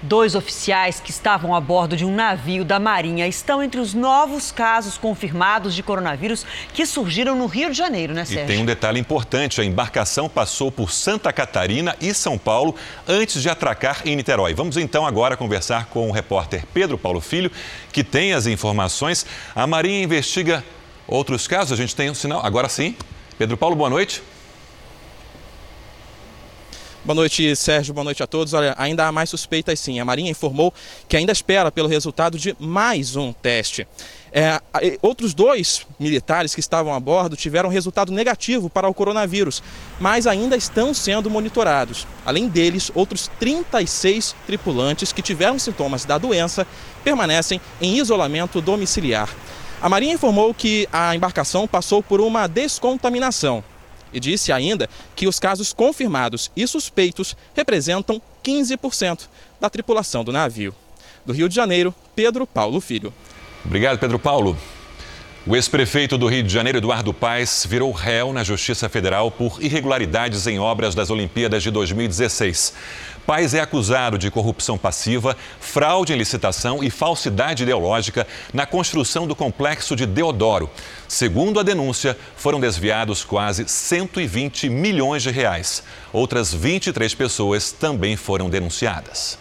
Dois 0.06 0.34
oficiais 0.34 1.00
que 1.00 1.10
estavam 1.10 1.54
a 1.54 1.60
bordo 1.60 1.96
de 1.96 2.04
um 2.04 2.14
navio 2.14 2.62
da 2.62 2.78
Marinha 2.78 3.26
estão 3.26 3.62
entre 3.62 3.80
os 3.80 3.94
novos 3.94 4.52
casos 4.52 4.98
confirmados 4.98 5.74
de 5.74 5.82
coronavírus 5.82 6.44
que 6.74 6.84
surgiram 6.84 7.34
no 7.34 7.46
Rio 7.46 7.70
de 7.70 7.78
Janeiro, 7.78 8.12
né, 8.12 8.26
Sérgio? 8.26 8.44
E 8.44 8.46
tem 8.46 8.60
um 8.60 8.66
detalhe 8.66 9.00
importante: 9.00 9.62
a 9.62 9.64
embarcação 9.64 10.28
passou 10.28 10.70
por 10.70 10.90
Santa 10.90 11.32
Catarina 11.32 11.96
e 12.02 12.12
São 12.12 12.36
Paulo 12.36 12.74
antes 13.08 13.40
de 13.40 13.48
atracar 13.48 14.02
em 14.04 14.14
Niterói. 14.14 14.52
Vamos 14.52 14.76
então 14.76 15.06
agora 15.06 15.38
conversar 15.38 15.86
com 15.86 16.10
o 16.10 16.12
repórter 16.12 16.66
Pedro 16.74 16.98
Paulo 16.98 17.22
Filho, 17.22 17.50
que 17.90 18.04
tem 18.04 18.34
as 18.34 18.46
informações. 18.46 19.24
A 19.54 19.66
Marinha 19.66 20.02
investiga 20.02 20.62
outros 21.08 21.48
casos, 21.48 21.72
a 21.72 21.76
gente 21.76 21.96
tem 21.96 22.10
um 22.10 22.14
sinal. 22.14 22.44
Agora 22.44 22.68
sim. 22.68 22.94
Pedro 23.38 23.56
Paulo, 23.56 23.74
boa 23.74 23.88
noite. 23.88 24.22
Boa 27.04 27.14
noite, 27.14 27.54
Sérgio. 27.54 27.92
Boa 27.92 28.02
noite 28.04 28.22
a 28.22 28.26
todos. 28.26 28.54
Olha, 28.54 28.74
ainda 28.78 29.06
há 29.06 29.12
mais 29.12 29.28
suspeitas 29.28 29.78
sim. 29.78 30.00
A 30.00 30.06
Marinha 30.06 30.30
informou 30.30 30.72
que 31.06 31.18
ainda 31.18 31.32
espera 31.32 31.70
pelo 31.70 31.86
resultado 31.86 32.38
de 32.38 32.56
mais 32.58 33.14
um 33.14 33.30
teste. 33.30 33.86
É, 34.32 34.58
outros 35.02 35.34
dois 35.34 35.86
militares 36.00 36.54
que 36.54 36.60
estavam 36.60 36.94
a 36.94 36.98
bordo 36.98 37.36
tiveram 37.36 37.68
resultado 37.68 38.10
negativo 38.10 38.70
para 38.70 38.88
o 38.88 38.94
coronavírus, 38.94 39.62
mas 40.00 40.26
ainda 40.26 40.56
estão 40.56 40.94
sendo 40.94 41.28
monitorados. 41.28 42.06
Além 42.24 42.48
deles, 42.48 42.90
outros 42.94 43.30
36 43.38 44.34
tripulantes 44.46 45.12
que 45.12 45.20
tiveram 45.20 45.58
sintomas 45.58 46.06
da 46.06 46.16
doença 46.16 46.66
permanecem 47.04 47.60
em 47.82 47.98
isolamento 47.98 48.62
domiciliar. 48.62 49.28
A 49.82 49.90
Marinha 49.90 50.14
informou 50.14 50.54
que 50.54 50.88
a 50.90 51.14
embarcação 51.14 51.68
passou 51.68 52.02
por 52.02 52.22
uma 52.22 52.46
descontaminação 52.46 53.62
e 54.14 54.20
disse 54.20 54.52
ainda 54.52 54.88
que 55.14 55.26
os 55.26 55.38
casos 55.38 55.72
confirmados 55.72 56.50
e 56.56 56.66
suspeitos 56.66 57.36
representam 57.54 58.22
15% 58.42 59.28
da 59.60 59.68
tripulação 59.68 60.24
do 60.24 60.32
navio. 60.32 60.74
Do 61.26 61.32
Rio 61.32 61.48
de 61.48 61.54
Janeiro, 61.54 61.94
Pedro 62.14 62.46
Paulo 62.46 62.80
Filho. 62.80 63.12
Obrigado, 63.64 63.98
Pedro 63.98 64.18
Paulo. 64.18 64.56
O 65.46 65.54
ex-prefeito 65.54 66.16
do 66.16 66.26
Rio 66.26 66.42
de 66.42 66.50
Janeiro, 66.50 66.78
Eduardo 66.78 67.12
Paes, 67.12 67.66
virou 67.68 67.92
réu 67.92 68.32
na 68.32 68.42
Justiça 68.42 68.88
Federal 68.88 69.30
por 69.30 69.62
irregularidades 69.62 70.46
em 70.46 70.58
obras 70.58 70.94
das 70.94 71.10
Olimpíadas 71.10 71.62
de 71.62 71.70
2016. 71.70 72.72
Paes 73.26 73.54
é 73.54 73.60
acusado 73.60 74.18
de 74.18 74.30
corrupção 74.30 74.76
passiva, 74.76 75.34
fraude 75.58 76.12
em 76.12 76.16
licitação 76.16 76.84
e 76.84 76.90
falsidade 76.90 77.62
ideológica 77.62 78.26
na 78.52 78.66
construção 78.66 79.26
do 79.26 79.34
complexo 79.34 79.96
de 79.96 80.04
Deodoro. 80.04 80.68
Segundo 81.08 81.58
a 81.58 81.62
denúncia, 81.62 82.18
foram 82.36 82.60
desviados 82.60 83.24
quase 83.24 83.66
120 83.66 84.68
milhões 84.68 85.22
de 85.22 85.30
reais. 85.30 85.82
Outras 86.12 86.52
23 86.52 87.14
pessoas 87.14 87.72
também 87.72 88.14
foram 88.14 88.50
denunciadas. 88.50 89.38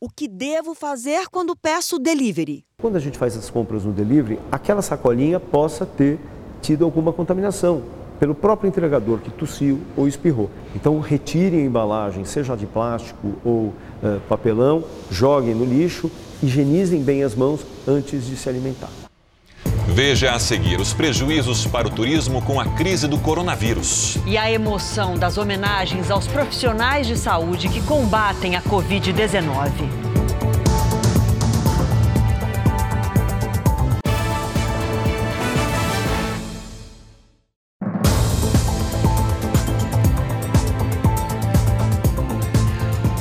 O 0.00 0.08
que 0.08 0.26
devo 0.26 0.74
fazer 0.74 1.26
quando 1.30 1.54
peço 1.54 1.98
delivery? 1.98 2.64
Quando 2.80 2.96
a 2.96 3.00
gente 3.00 3.18
faz 3.18 3.36
as 3.36 3.50
compras 3.50 3.84
no 3.84 3.92
delivery, 3.92 4.38
aquela 4.50 4.80
sacolinha 4.80 5.38
possa 5.38 5.84
ter 5.84 6.18
tido 6.62 6.84
alguma 6.86 7.12
contaminação 7.12 7.82
pelo 8.18 8.34
próprio 8.34 8.68
entregador 8.68 9.18
que 9.18 9.30
tossiu 9.30 9.80
ou 9.96 10.06
espirrou. 10.06 10.50
Então, 10.74 10.98
retirem 11.00 11.60
a 11.60 11.64
embalagem, 11.64 12.24
seja 12.24 12.56
de 12.56 12.66
plástico 12.66 13.34
ou 13.44 13.66
uh, 14.02 14.20
papelão, 14.28 14.84
joguem 15.10 15.54
no 15.54 15.64
lixo, 15.64 16.10
higienizem 16.42 17.02
bem 17.02 17.22
as 17.22 17.34
mãos 17.34 17.64
antes 17.86 18.26
de 18.26 18.36
se 18.36 18.48
alimentar. 18.48 18.90
Veja 19.86 20.32
a 20.32 20.38
seguir 20.38 20.80
os 20.80 20.92
prejuízos 20.92 21.66
para 21.66 21.86
o 21.86 21.90
turismo 21.90 22.42
com 22.42 22.58
a 22.58 22.64
crise 22.64 23.06
do 23.06 23.18
coronavírus. 23.18 24.18
E 24.26 24.36
a 24.36 24.50
emoção 24.50 25.16
das 25.16 25.38
homenagens 25.38 26.10
aos 26.10 26.26
profissionais 26.26 27.06
de 27.06 27.16
saúde 27.16 27.68
que 27.68 27.82
combatem 27.82 28.56
a 28.56 28.62
Covid-19. 28.62 30.03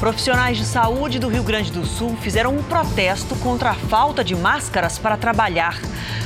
Profissionais 0.03 0.57
de 0.57 0.65
saúde 0.65 1.17
do 1.17 1.29
Rio 1.29 1.43
Grande 1.43 1.71
do 1.71 1.85
Sul 1.85 2.13
fizeram 2.17 2.53
um 2.53 2.61
protesto 2.61 3.37
contra 3.37 3.69
a 3.69 3.73
falta 3.73 4.21
de 4.21 4.35
máscaras 4.35 4.99
para 4.99 5.15
trabalhar. 5.15 5.79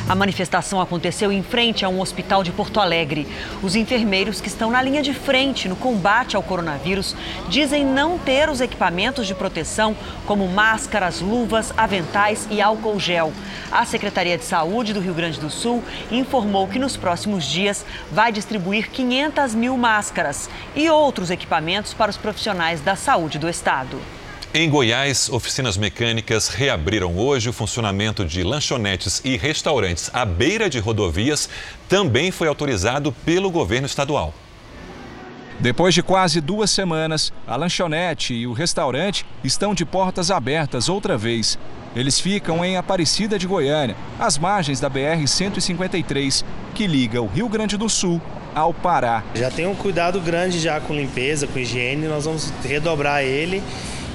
A 0.09 0.15
manifestação 0.15 0.81
aconteceu 0.81 1.31
em 1.31 1.43
frente 1.43 1.85
a 1.85 1.89
um 1.89 1.99
hospital 1.99 2.41
de 2.41 2.51
Porto 2.51 2.79
Alegre. 2.79 3.27
Os 3.61 3.75
enfermeiros 3.75 4.41
que 4.41 4.47
estão 4.47 4.71
na 4.71 4.81
linha 4.81 5.03
de 5.03 5.13
frente 5.13 5.69
no 5.69 5.75
combate 5.75 6.35
ao 6.35 6.41
coronavírus 6.41 7.15
dizem 7.49 7.85
não 7.85 8.17
ter 8.17 8.49
os 8.49 8.61
equipamentos 8.61 9.27
de 9.27 9.35
proteção, 9.35 9.95
como 10.25 10.47
máscaras, 10.47 11.21
luvas, 11.21 11.71
aventais 11.77 12.47
e 12.49 12.59
álcool 12.59 12.99
gel. 12.99 13.31
A 13.71 13.85
Secretaria 13.85 14.39
de 14.39 14.45
Saúde 14.45 14.91
do 14.91 15.01
Rio 15.01 15.13
Grande 15.13 15.39
do 15.39 15.51
Sul 15.51 15.83
informou 16.09 16.67
que 16.67 16.79
nos 16.79 16.97
próximos 16.97 17.45
dias 17.45 17.85
vai 18.11 18.31
distribuir 18.31 18.89
500 18.89 19.53
mil 19.53 19.77
máscaras 19.77 20.49
e 20.75 20.89
outros 20.89 21.29
equipamentos 21.29 21.93
para 21.93 22.09
os 22.09 22.17
profissionais 22.17 22.81
da 22.81 22.95
saúde 22.95 23.37
do 23.37 23.47
estado. 23.47 23.66
Em 24.53 24.69
Goiás, 24.69 25.27
oficinas 25.29 25.75
mecânicas 25.75 26.47
reabriram 26.47 27.17
hoje 27.17 27.49
o 27.49 27.53
funcionamento 27.53 28.23
de 28.23 28.41
lanchonetes 28.41 29.21
e 29.25 29.35
restaurantes 29.35 30.09
à 30.13 30.23
beira 30.23 30.69
de 30.69 30.79
rodovias 30.79 31.49
também 31.89 32.31
foi 32.31 32.47
autorizado 32.47 33.11
pelo 33.25 33.51
governo 33.51 33.85
estadual. 33.85 34.33
Depois 35.59 35.93
de 35.93 36.01
quase 36.01 36.39
duas 36.39 36.71
semanas, 36.71 37.33
a 37.45 37.57
lanchonete 37.57 38.33
e 38.33 38.47
o 38.47 38.53
restaurante 38.53 39.25
estão 39.43 39.73
de 39.73 39.83
portas 39.83 40.31
abertas 40.31 40.87
outra 40.87 41.17
vez. 41.17 41.59
Eles 41.93 42.21
ficam 42.21 42.63
em 42.63 42.77
Aparecida 42.77 43.37
de 43.37 43.45
Goiânia, 43.45 43.97
às 44.17 44.37
margens 44.37 44.79
da 44.79 44.89
BR-153, 44.89 46.45
que 46.73 46.87
liga 46.87 47.21
o 47.21 47.27
Rio 47.27 47.49
Grande 47.49 47.75
do 47.75 47.89
Sul 47.89 48.21
ao 48.57 48.73
Pará. 48.73 49.23
Já 49.35 49.51
tem 49.51 49.67
um 49.67 49.75
cuidado 49.75 50.19
grande 50.19 50.59
já 50.59 50.81
com 50.81 50.93
limpeza, 50.93 51.45
com 51.45 51.59
higiene, 51.59 52.07
nós 52.07 52.25
vamos 52.25 52.51
redobrar 52.63 53.21
ele 53.21 53.61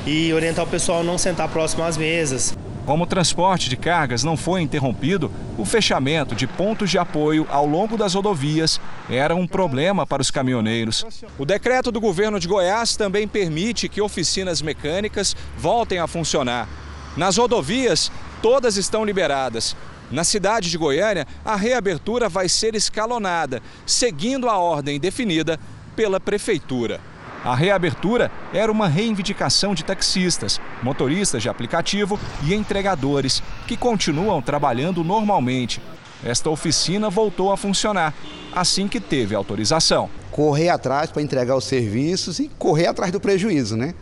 e 0.05 0.33
orientar 0.33 0.65
o 0.65 0.69
pessoal 0.69 1.01
a 1.01 1.05
não 1.05 1.17
sentar 1.17 1.49
próximo 1.49 1.85
às 1.85 1.97
mesas. 1.97 2.57
Como 2.85 3.05
o 3.05 3.07
transporte 3.07 3.69
de 3.69 3.77
cargas 3.77 4.25
não 4.25 4.37
foi 4.37 4.61
interrompido, 4.61 5.31
o 5.57 5.65
fechamento 5.65 6.35
de 6.35 6.49
pontos 6.49 6.91
de 6.91 6.99
apoio 6.99 7.47
ao 7.49 7.65
longo 7.65 7.97
das 7.97 8.15
rodovias 8.15 8.81
era 9.09 9.37
um 9.37 9.47
problema 9.47 10.05
para 10.05 10.21
os 10.21 10.33
caminhoneiros. 10.33 11.07
O 11.39 11.45
decreto 11.45 11.93
do 11.93 12.01
governo 12.01 12.41
de 12.41 12.49
Goiás 12.49 12.97
também 12.97 13.29
permite 13.29 13.89
que 13.89 14.03
oficinas 14.03 14.61
mecânicas 14.61 15.37
voltem 15.57 16.01
a 16.01 16.09
funcionar. 16.09 16.69
Nas 17.17 17.37
rodovias, 17.37 18.11
todas 18.43 18.77
estão 18.77 19.05
liberadas. 19.05 19.77
Na 20.13 20.25
cidade 20.25 20.71
de 20.71 20.77
Goiânia, 20.77 21.27
a 21.43 21.57
reabertura 21.57 22.29
vai 22.29 22.47
ser 22.47 22.75
escalonada, 22.75 23.63
seguindo 23.87 24.47
a 24.47 24.59
ordem 24.59 25.01
definida 25.01 25.59
pela 25.97 26.21
prefeitura. 26.21 27.01
A 27.43 27.57
reabertura 27.57 28.31
era 28.53 28.71
uma 28.71 28.87
reivindicação 28.87 29.75
de 29.75 29.83
taxistas, 29.83 30.61
motoristas 30.83 31.43
de 31.43 31.49
aplicativo 31.49 32.21
e 32.45 32.53
entregadores, 32.55 33.43
que 33.67 33.75
continuam 33.75 34.43
trabalhando 34.43 35.03
normalmente. 35.03 35.81
esta 36.23 36.49
oficina 36.49 37.11
voltou 37.11 37.51
a 37.51 37.57
funcionar 37.57 38.15
assim 38.55 38.87
que 38.87 39.01
teve 39.01 39.35
autorização. 39.35 40.09
Correr 40.31 40.69
atrás 40.69 41.11
para 41.11 41.23
entregar 41.23 41.57
os 41.57 41.65
serviços 41.65 42.39
e 42.39 42.49
correr 42.59 42.87
atrás 42.87 43.11
do 43.11 43.19
prejuízo, 43.19 43.77
né? 43.77 43.95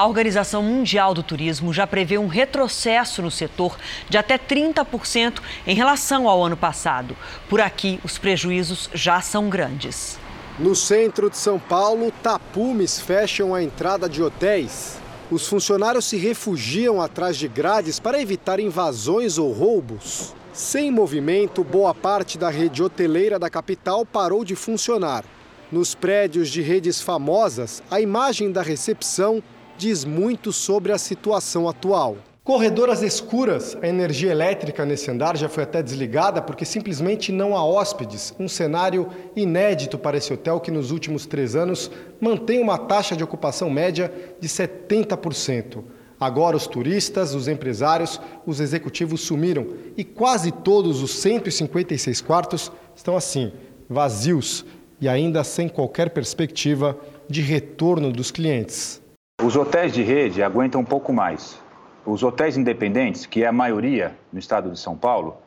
A 0.00 0.06
Organização 0.06 0.62
Mundial 0.62 1.12
do 1.12 1.22
Turismo 1.22 1.74
já 1.74 1.86
prevê 1.86 2.16
um 2.16 2.26
retrocesso 2.26 3.20
no 3.20 3.30
setor 3.30 3.76
de 4.08 4.16
até 4.16 4.38
30% 4.38 5.42
em 5.66 5.74
relação 5.74 6.26
ao 6.26 6.42
ano 6.42 6.56
passado. 6.56 7.14
Por 7.50 7.60
aqui, 7.60 8.00
os 8.02 8.16
prejuízos 8.16 8.88
já 8.94 9.20
são 9.20 9.50
grandes. 9.50 10.18
No 10.58 10.74
centro 10.74 11.28
de 11.28 11.36
São 11.36 11.58
Paulo, 11.58 12.10
tapumes 12.22 12.98
fecham 12.98 13.54
a 13.54 13.62
entrada 13.62 14.08
de 14.08 14.22
hotéis. 14.22 14.96
Os 15.30 15.46
funcionários 15.46 16.06
se 16.06 16.16
refugiam 16.16 16.98
atrás 16.98 17.36
de 17.36 17.46
grades 17.46 18.00
para 18.00 18.22
evitar 18.22 18.58
invasões 18.58 19.36
ou 19.36 19.52
roubos. 19.52 20.34
Sem 20.50 20.90
movimento, 20.90 21.62
boa 21.62 21.94
parte 21.94 22.38
da 22.38 22.48
rede 22.48 22.82
hoteleira 22.82 23.38
da 23.38 23.50
capital 23.50 24.06
parou 24.06 24.46
de 24.46 24.56
funcionar. 24.56 25.26
Nos 25.70 25.94
prédios 25.94 26.48
de 26.48 26.62
redes 26.62 27.02
famosas, 27.02 27.82
a 27.90 28.00
imagem 28.00 28.50
da 28.50 28.62
recepção 28.62 29.42
diz 29.80 30.04
muito 30.04 30.52
sobre 30.52 30.92
a 30.92 30.98
situação 30.98 31.66
atual. 31.66 32.18
Corredoras 32.44 33.00
escuras, 33.00 33.78
a 33.80 33.88
energia 33.88 34.30
elétrica 34.30 34.84
nesse 34.84 35.10
andar 35.10 35.38
já 35.38 35.48
foi 35.48 35.62
até 35.62 35.82
desligada 35.82 36.42
porque 36.42 36.66
simplesmente 36.66 37.32
não 37.32 37.56
há 37.56 37.64
hóspedes. 37.64 38.34
Um 38.38 38.46
cenário 38.46 39.08
inédito 39.34 39.96
para 39.96 40.18
esse 40.18 40.34
hotel 40.34 40.60
que 40.60 40.70
nos 40.70 40.90
últimos 40.90 41.24
três 41.24 41.56
anos 41.56 41.90
mantém 42.20 42.60
uma 42.60 42.76
taxa 42.76 43.16
de 43.16 43.24
ocupação 43.24 43.70
média 43.70 44.12
de 44.38 44.48
70%. 44.48 45.82
Agora 46.18 46.58
os 46.58 46.66
turistas, 46.66 47.34
os 47.34 47.48
empresários, 47.48 48.20
os 48.44 48.60
executivos 48.60 49.22
sumiram 49.22 49.66
e 49.96 50.04
quase 50.04 50.52
todos 50.52 51.02
os 51.02 51.12
156 51.20 52.20
quartos 52.20 52.70
estão 52.94 53.16
assim, 53.16 53.50
vazios 53.88 54.66
e 55.00 55.08
ainda 55.08 55.42
sem 55.42 55.70
qualquer 55.70 56.10
perspectiva 56.10 56.98
de 57.26 57.40
retorno 57.40 58.12
dos 58.12 58.30
clientes. 58.30 58.99
Os 59.42 59.56
hotéis 59.56 59.94
de 59.94 60.02
rede 60.02 60.42
aguentam 60.42 60.82
um 60.82 60.84
pouco 60.84 61.14
mais. 61.14 61.58
Os 62.04 62.22
hotéis 62.22 62.58
independentes, 62.58 63.24
que 63.24 63.42
é 63.42 63.46
a 63.46 63.52
maioria 63.52 64.14
no 64.30 64.38
estado 64.38 64.70
de 64.70 64.78
São 64.78 64.94
Paulo, 64.94 65.38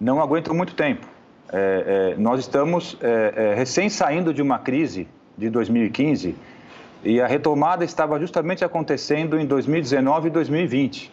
não 0.00 0.20
aguentam 0.20 0.54
muito 0.54 0.74
tempo. 0.74 1.04
É, 1.52 2.12
é, 2.14 2.20
nós 2.20 2.38
estamos 2.38 2.96
é, 3.00 3.50
é 3.50 3.54
recém 3.54 3.88
saindo 3.88 4.32
de 4.32 4.40
uma 4.40 4.60
crise 4.60 5.08
de 5.36 5.50
2015 5.50 6.36
e 7.02 7.20
a 7.20 7.26
retomada 7.26 7.84
estava 7.84 8.20
justamente 8.20 8.64
acontecendo 8.64 9.36
em 9.36 9.46
2019 9.46 10.28
e 10.28 10.30
2020, 10.30 11.10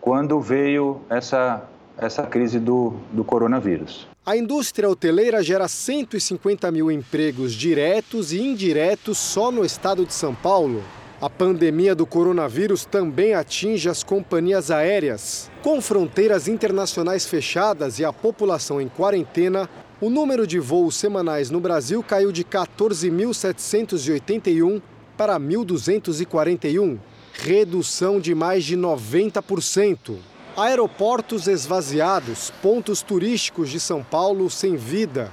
quando 0.00 0.40
veio 0.40 1.02
essa, 1.10 1.64
essa 1.98 2.22
crise 2.22 2.58
do, 2.58 2.94
do 3.12 3.24
coronavírus. 3.24 4.08
A 4.24 4.36
indústria 4.36 4.88
hoteleira 4.88 5.42
gera 5.42 5.68
150 5.68 6.70
mil 6.70 6.90
empregos 6.90 7.52
diretos 7.52 8.32
e 8.32 8.40
indiretos 8.40 9.18
só 9.18 9.50
no 9.50 9.64
estado 9.64 10.06
de 10.06 10.14
São 10.14 10.34
Paulo. 10.34 10.82
A 11.22 11.30
pandemia 11.30 11.94
do 11.94 12.04
coronavírus 12.04 12.84
também 12.84 13.32
atinge 13.32 13.88
as 13.88 14.02
companhias 14.02 14.72
aéreas. 14.72 15.48
Com 15.62 15.80
fronteiras 15.80 16.48
internacionais 16.48 17.24
fechadas 17.24 18.00
e 18.00 18.04
a 18.04 18.12
população 18.12 18.80
em 18.80 18.88
quarentena, 18.88 19.70
o 20.00 20.10
número 20.10 20.48
de 20.48 20.58
voos 20.58 20.96
semanais 20.96 21.48
no 21.48 21.60
Brasil 21.60 22.02
caiu 22.02 22.32
de 22.32 22.42
14.781 22.42 24.82
para 25.16 25.38
1.241, 25.38 26.98
redução 27.34 28.18
de 28.18 28.34
mais 28.34 28.64
de 28.64 28.76
90%. 28.76 30.16
Aeroportos 30.56 31.46
esvaziados, 31.46 32.52
pontos 32.60 33.00
turísticos 33.00 33.70
de 33.70 33.78
São 33.78 34.02
Paulo 34.02 34.50
sem 34.50 34.74
vida. 34.74 35.30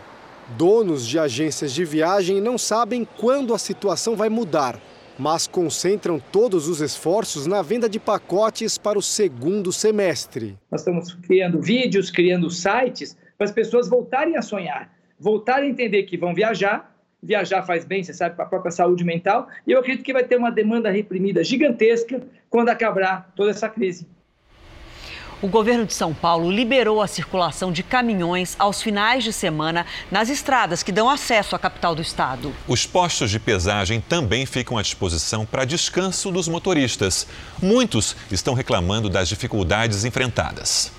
Donos 0.55 1.07
de 1.07 1.17
agências 1.17 1.73
de 1.73 1.83
viagem 1.83 2.39
não 2.39 2.59
sabem 2.59 3.07
quando 3.17 3.55
a 3.55 3.57
situação 3.57 4.15
vai 4.15 4.29
mudar 4.29 4.79
mas 5.19 5.45
concentram 5.45 6.19
todos 6.31 6.67
os 6.67 6.79
esforços 6.79 7.45
na 7.45 7.61
venda 7.61 7.89
de 7.89 7.99
pacotes 7.99 8.77
para 8.77 8.97
o 8.97 9.01
segundo 9.01 9.71
semestre. 9.71 10.57
Nós 10.71 10.81
estamos 10.81 11.13
criando 11.13 11.61
vídeos, 11.61 12.09
criando 12.09 12.49
sites 12.49 13.17
para 13.37 13.45
as 13.45 13.51
pessoas 13.51 13.89
voltarem 13.89 14.37
a 14.37 14.41
sonhar, 14.41 14.91
voltarem 15.19 15.69
a 15.69 15.71
entender 15.71 16.03
que 16.03 16.17
vão 16.17 16.33
viajar. 16.33 16.95
Viajar 17.21 17.63
faz 17.63 17.83
bem, 17.83 18.01
você 18.01 18.13
sabe, 18.13 18.37
para 18.37 18.45
a 18.45 18.47
própria 18.47 18.71
saúde 18.71 19.03
mental. 19.03 19.49
E 19.67 19.73
eu 19.73 19.79
acredito 19.79 20.05
que 20.05 20.13
vai 20.13 20.23
ter 20.23 20.37
uma 20.37 20.49
demanda 20.49 20.89
reprimida 20.89 21.43
gigantesca 21.43 22.21
quando 22.49 22.69
acabar 22.69 23.33
toda 23.35 23.51
essa 23.51 23.67
crise. 23.67 24.07
O 25.41 25.47
governo 25.47 25.85
de 25.85 25.93
São 25.93 26.13
Paulo 26.13 26.51
liberou 26.51 27.01
a 27.01 27.07
circulação 27.07 27.71
de 27.71 27.81
caminhões 27.81 28.57
aos 28.59 28.81
finais 28.81 29.23
de 29.23 29.31
semana 29.31 29.85
nas 30.11 30.29
estradas 30.29 30.83
que 30.83 30.91
dão 30.91 31.09
acesso 31.09 31.55
à 31.55 31.59
capital 31.59 31.95
do 31.95 32.01
estado. 32.01 32.53
Os 32.67 32.85
postos 32.85 33.31
de 33.31 33.39
pesagem 33.39 34.01
também 34.01 34.45
ficam 34.45 34.77
à 34.77 34.81
disposição 34.81 35.45
para 35.45 35.63
descanso 35.63 36.29
dos 36.29 36.49
motoristas. 36.49 37.25
Muitos 37.61 38.17
estão 38.29 38.53
reclamando 38.53 39.09
das 39.09 39.29
dificuldades 39.29 40.03
enfrentadas. 40.03 40.98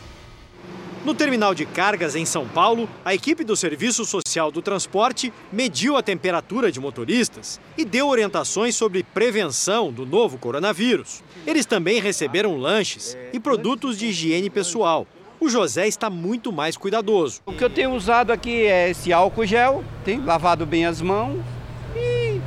No 1.02 1.14
terminal 1.14 1.54
de 1.54 1.64
cargas 1.64 2.14
em 2.14 2.26
São 2.26 2.46
Paulo, 2.46 2.86
a 3.02 3.14
equipe 3.14 3.42
do 3.42 3.56
Serviço 3.56 4.04
Social 4.04 4.52
do 4.52 4.60
Transporte 4.60 5.32
mediu 5.50 5.96
a 5.96 6.02
temperatura 6.02 6.70
de 6.70 6.78
motoristas 6.78 7.58
e 7.76 7.86
deu 7.86 8.06
orientações 8.06 8.76
sobre 8.76 9.02
prevenção 9.02 9.90
do 9.90 10.04
novo 10.04 10.36
coronavírus. 10.36 11.22
Eles 11.46 11.64
também 11.64 12.02
receberam 12.02 12.58
lanches 12.58 13.16
e 13.32 13.40
produtos 13.40 13.98
de 13.98 14.08
higiene 14.08 14.50
pessoal. 14.50 15.06
O 15.40 15.48
José 15.48 15.88
está 15.88 16.10
muito 16.10 16.52
mais 16.52 16.76
cuidadoso. 16.76 17.40
O 17.46 17.52
que 17.54 17.64
eu 17.64 17.70
tenho 17.70 17.94
usado 17.94 18.30
aqui 18.30 18.66
é 18.66 18.90
esse 18.90 19.10
álcool 19.10 19.46
gel, 19.46 19.82
tenho 20.04 20.22
lavado 20.22 20.66
bem 20.66 20.84
as 20.84 21.00
mãos 21.00 21.42
e 21.96 22.38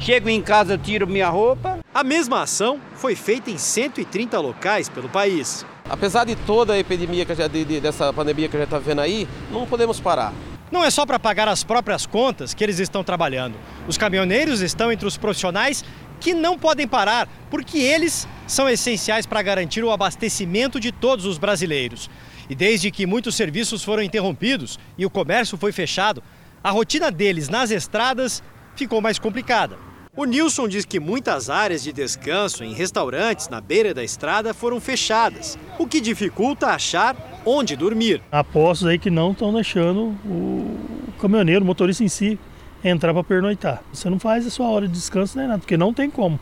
chego 0.00 0.28
em 0.28 0.42
casa, 0.42 0.76
tiro 0.76 1.06
minha 1.06 1.28
roupa. 1.28 1.78
A 1.94 2.02
mesma 2.02 2.42
ação 2.42 2.80
foi 2.96 3.14
feita 3.14 3.52
em 3.52 3.56
130 3.56 4.36
locais 4.40 4.88
pelo 4.88 5.08
país. 5.08 5.64
Apesar 5.88 6.24
de 6.24 6.34
toda 6.34 6.72
a 6.72 6.78
epidemia 6.78 7.26
que 7.26 7.34
já, 7.34 7.46
de, 7.46 7.64
de, 7.64 7.80
dessa 7.80 8.12
pandemia 8.12 8.48
que 8.48 8.56
a 8.56 8.60
gente 8.60 8.68
está 8.68 8.78
vendo 8.78 9.00
aí, 9.00 9.28
não 9.50 9.66
podemos 9.66 10.00
parar. 10.00 10.32
Não 10.72 10.82
é 10.82 10.90
só 10.90 11.04
para 11.04 11.18
pagar 11.18 11.46
as 11.46 11.62
próprias 11.62 12.06
contas 12.06 12.54
que 12.54 12.64
eles 12.64 12.78
estão 12.78 13.04
trabalhando. 13.04 13.54
Os 13.86 13.98
caminhoneiros 13.98 14.60
estão 14.60 14.90
entre 14.90 15.06
os 15.06 15.16
profissionais 15.16 15.84
que 16.20 16.32
não 16.32 16.58
podem 16.58 16.88
parar, 16.88 17.28
porque 17.50 17.78
eles 17.78 18.26
são 18.46 18.68
essenciais 18.68 19.26
para 19.26 19.42
garantir 19.42 19.84
o 19.84 19.90
abastecimento 19.90 20.80
de 20.80 20.90
todos 20.90 21.26
os 21.26 21.36
brasileiros. 21.36 22.08
E 22.48 22.54
desde 22.54 22.90
que 22.90 23.06
muitos 23.06 23.34
serviços 23.34 23.84
foram 23.84 24.02
interrompidos 24.02 24.78
e 24.96 25.04
o 25.04 25.10
comércio 25.10 25.58
foi 25.58 25.70
fechado, 25.70 26.22
a 26.62 26.70
rotina 26.70 27.10
deles 27.10 27.50
nas 27.50 27.70
estradas 27.70 28.42
ficou 28.74 29.02
mais 29.02 29.18
complicada. 29.18 29.76
O 30.16 30.26
Nilson 30.26 30.68
diz 30.68 30.84
que 30.84 31.00
muitas 31.00 31.50
áreas 31.50 31.82
de 31.82 31.92
descanso 31.92 32.62
em 32.62 32.72
restaurantes 32.72 33.48
na 33.48 33.60
beira 33.60 33.92
da 33.92 34.04
estrada 34.04 34.54
foram 34.54 34.80
fechadas, 34.80 35.58
o 35.76 35.88
que 35.88 36.00
dificulta 36.00 36.68
achar 36.68 37.16
onde 37.44 37.74
dormir. 37.74 38.22
Há 38.30 38.44
postos 38.44 38.86
aí 38.86 38.96
que 38.96 39.10
não 39.10 39.32
estão 39.32 39.52
deixando 39.52 40.16
o 40.24 40.78
caminhoneiro, 41.20 41.64
o 41.64 41.66
motorista 41.66 42.04
em 42.04 42.08
si, 42.08 42.38
entrar 42.84 43.12
para 43.12 43.24
pernoitar. 43.24 43.82
Você 43.92 44.08
não 44.08 44.20
faz 44.20 44.46
a 44.46 44.50
sua 44.50 44.68
hora 44.68 44.86
de 44.86 44.94
descanso 44.94 45.36
nem 45.36 45.48
nada, 45.48 45.58
porque 45.58 45.76
não 45.76 45.92
tem 45.92 46.08
como. 46.08 46.38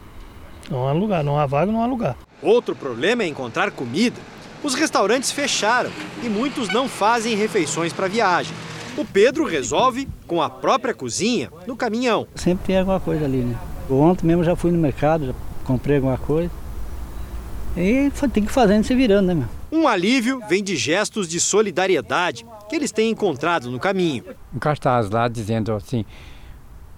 Não 0.70 0.86
há 0.86 0.92
lugar, 0.92 1.24
não 1.24 1.38
há 1.38 1.46
vaga, 1.46 1.72
não 1.72 1.82
há 1.82 1.86
lugar. 1.86 2.14
Outro 2.42 2.76
problema 2.76 3.22
é 3.22 3.26
encontrar 3.26 3.70
comida. 3.70 4.20
Os 4.62 4.74
restaurantes 4.74 5.32
fecharam 5.32 5.90
e 6.22 6.28
muitos 6.28 6.68
não 6.68 6.90
fazem 6.90 7.34
refeições 7.34 7.90
para 7.90 8.06
viagem. 8.06 8.54
O 8.96 9.04
Pedro 9.04 9.44
resolve 9.44 10.06
com 10.26 10.42
a 10.42 10.50
própria 10.50 10.92
cozinha 10.92 11.50
no 11.66 11.74
caminhão. 11.76 12.26
Sempre 12.34 12.66
tem 12.66 12.78
alguma 12.78 13.00
coisa 13.00 13.24
ali, 13.24 13.38
né? 13.38 13.58
Ontem 13.88 14.26
mesmo 14.26 14.44
já 14.44 14.54
fui 14.54 14.70
no 14.70 14.78
mercado, 14.78 15.26
já 15.26 15.34
comprei 15.64 15.96
alguma 15.96 16.18
coisa. 16.18 16.50
E 17.76 18.10
tem 18.32 18.44
que 18.44 18.50
ir 18.50 18.52
fazendo 18.52 18.84
se 18.84 18.94
virando, 18.94 19.28
né, 19.28 19.34
meu? 19.34 19.48
Um 19.72 19.88
alívio 19.88 20.42
vem 20.46 20.62
de 20.62 20.76
gestos 20.76 21.26
de 21.26 21.40
solidariedade 21.40 22.44
que 22.68 22.76
eles 22.76 22.92
têm 22.92 23.10
encontrado 23.10 23.70
no 23.70 23.80
caminho. 23.80 24.24
Um 24.54 24.58
cartaz 24.58 25.08
lá 25.08 25.26
dizendo 25.26 25.72
assim: 25.72 26.04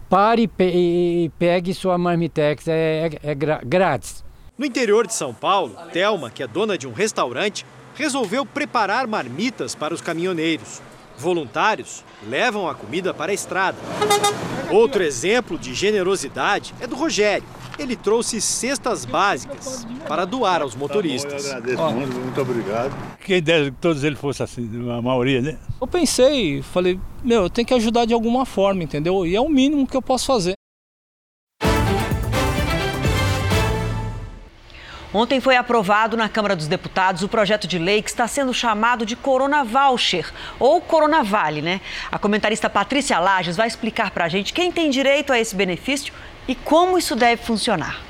pare 0.08 0.50
e 0.58 1.30
pegue 1.38 1.72
sua 1.72 1.96
marmitex, 1.96 2.66
é, 2.66 3.10
é, 3.22 3.30
é 3.30 3.34
grátis. 3.34 4.24
No 4.58 4.66
interior 4.66 5.06
de 5.06 5.14
São 5.14 5.32
Paulo, 5.32 5.76
Thelma, 5.92 6.30
que 6.30 6.42
é 6.42 6.46
dona 6.48 6.76
de 6.76 6.88
um 6.88 6.92
restaurante, 6.92 7.64
resolveu 7.94 8.44
preparar 8.44 9.06
marmitas 9.06 9.76
para 9.76 9.94
os 9.94 10.00
caminhoneiros. 10.00 10.82
Voluntários 11.18 12.04
levam 12.28 12.68
a 12.68 12.74
comida 12.74 13.14
para 13.14 13.32
a 13.32 13.34
estrada. 13.34 13.78
Outro 14.70 15.02
exemplo 15.02 15.58
de 15.58 15.74
generosidade 15.74 16.74
é 16.80 16.86
do 16.86 16.96
Rogério. 16.96 17.46
Ele 17.78 17.96
trouxe 17.96 18.40
cestas 18.40 19.04
básicas 19.04 19.86
para 20.06 20.24
doar 20.24 20.62
aos 20.62 20.76
motoristas. 20.76 21.48
Tá 21.48 21.60
bom, 21.60 21.66
eu 21.68 21.76
agradeço 21.76 21.94
muito, 21.94 22.20
muito 22.20 22.40
obrigado. 22.40 23.16
Quem 23.24 23.42
dera 23.42 23.64
que 23.64 23.76
todos 23.78 24.04
eles 24.04 24.18
fossem 24.18 24.44
assim, 24.44 24.90
a 24.90 25.02
maioria, 25.02 25.40
né? 25.40 25.58
Eu 25.80 25.86
pensei, 25.86 26.62
falei, 26.62 27.00
meu, 27.22 27.42
eu 27.42 27.50
tenho 27.50 27.66
que 27.66 27.74
ajudar 27.74 28.04
de 28.04 28.14
alguma 28.14 28.46
forma, 28.46 28.82
entendeu? 28.82 29.26
E 29.26 29.34
é 29.34 29.40
o 29.40 29.48
mínimo 29.48 29.86
que 29.86 29.96
eu 29.96 30.02
posso 30.02 30.26
fazer. 30.26 30.54
Ontem 35.14 35.40
foi 35.40 35.54
aprovado 35.54 36.16
na 36.16 36.28
Câmara 36.28 36.56
dos 36.56 36.66
Deputados 36.66 37.22
o 37.22 37.28
projeto 37.28 37.68
de 37.68 37.78
lei 37.78 38.02
que 38.02 38.10
está 38.10 38.26
sendo 38.26 38.52
chamado 38.52 39.06
de 39.06 39.14
Corona 39.14 39.62
Voucher, 39.62 40.28
ou 40.58 40.80
Corona 40.80 41.22
Vale, 41.22 41.62
né? 41.62 41.80
A 42.10 42.18
comentarista 42.18 42.68
Patrícia 42.68 43.20
Lages 43.20 43.56
vai 43.56 43.68
explicar 43.68 44.10
para 44.10 44.24
a 44.24 44.28
gente 44.28 44.52
quem 44.52 44.72
tem 44.72 44.90
direito 44.90 45.32
a 45.32 45.38
esse 45.38 45.54
benefício 45.54 46.12
e 46.48 46.56
como 46.56 46.98
isso 46.98 47.14
deve 47.14 47.40
funcionar. 47.44 48.00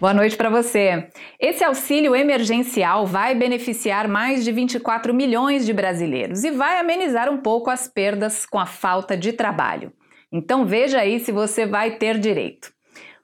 Boa 0.00 0.12
noite 0.12 0.36
para 0.36 0.50
você. 0.50 1.08
Esse 1.38 1.62
auxílio 1.62 2.16
emergencial 2.16 3.06
vai 3.06 3.36
beneficiar 3.36 4.08
mais 4.08 4.42
de 4.42 4.50
24 4.50 5.14
milhões 5.14 5.64
de 5.64 5.72
brasileiros 5.72 6.42
e 6.42 6.50
vai 6.50 6.80
amenizar 6.80 7.30
um 7.30 7.36
pouco 7.36 7.70
as 7.70 7.86
perdas 7.86 8.44
com 8.44 8.58
a 8.58 8.66
falta 8.66 9.16
de 9.16 9.32
trabalho. 9.32 9.92
Então 10.32 10.66
veja 10.66 10.98
aí 10.98 11.20
se 11.20 11.30
você 11.30 11.64
vai 11.64 11.92
ter 11.92 12.18
direito. 12.18 12.73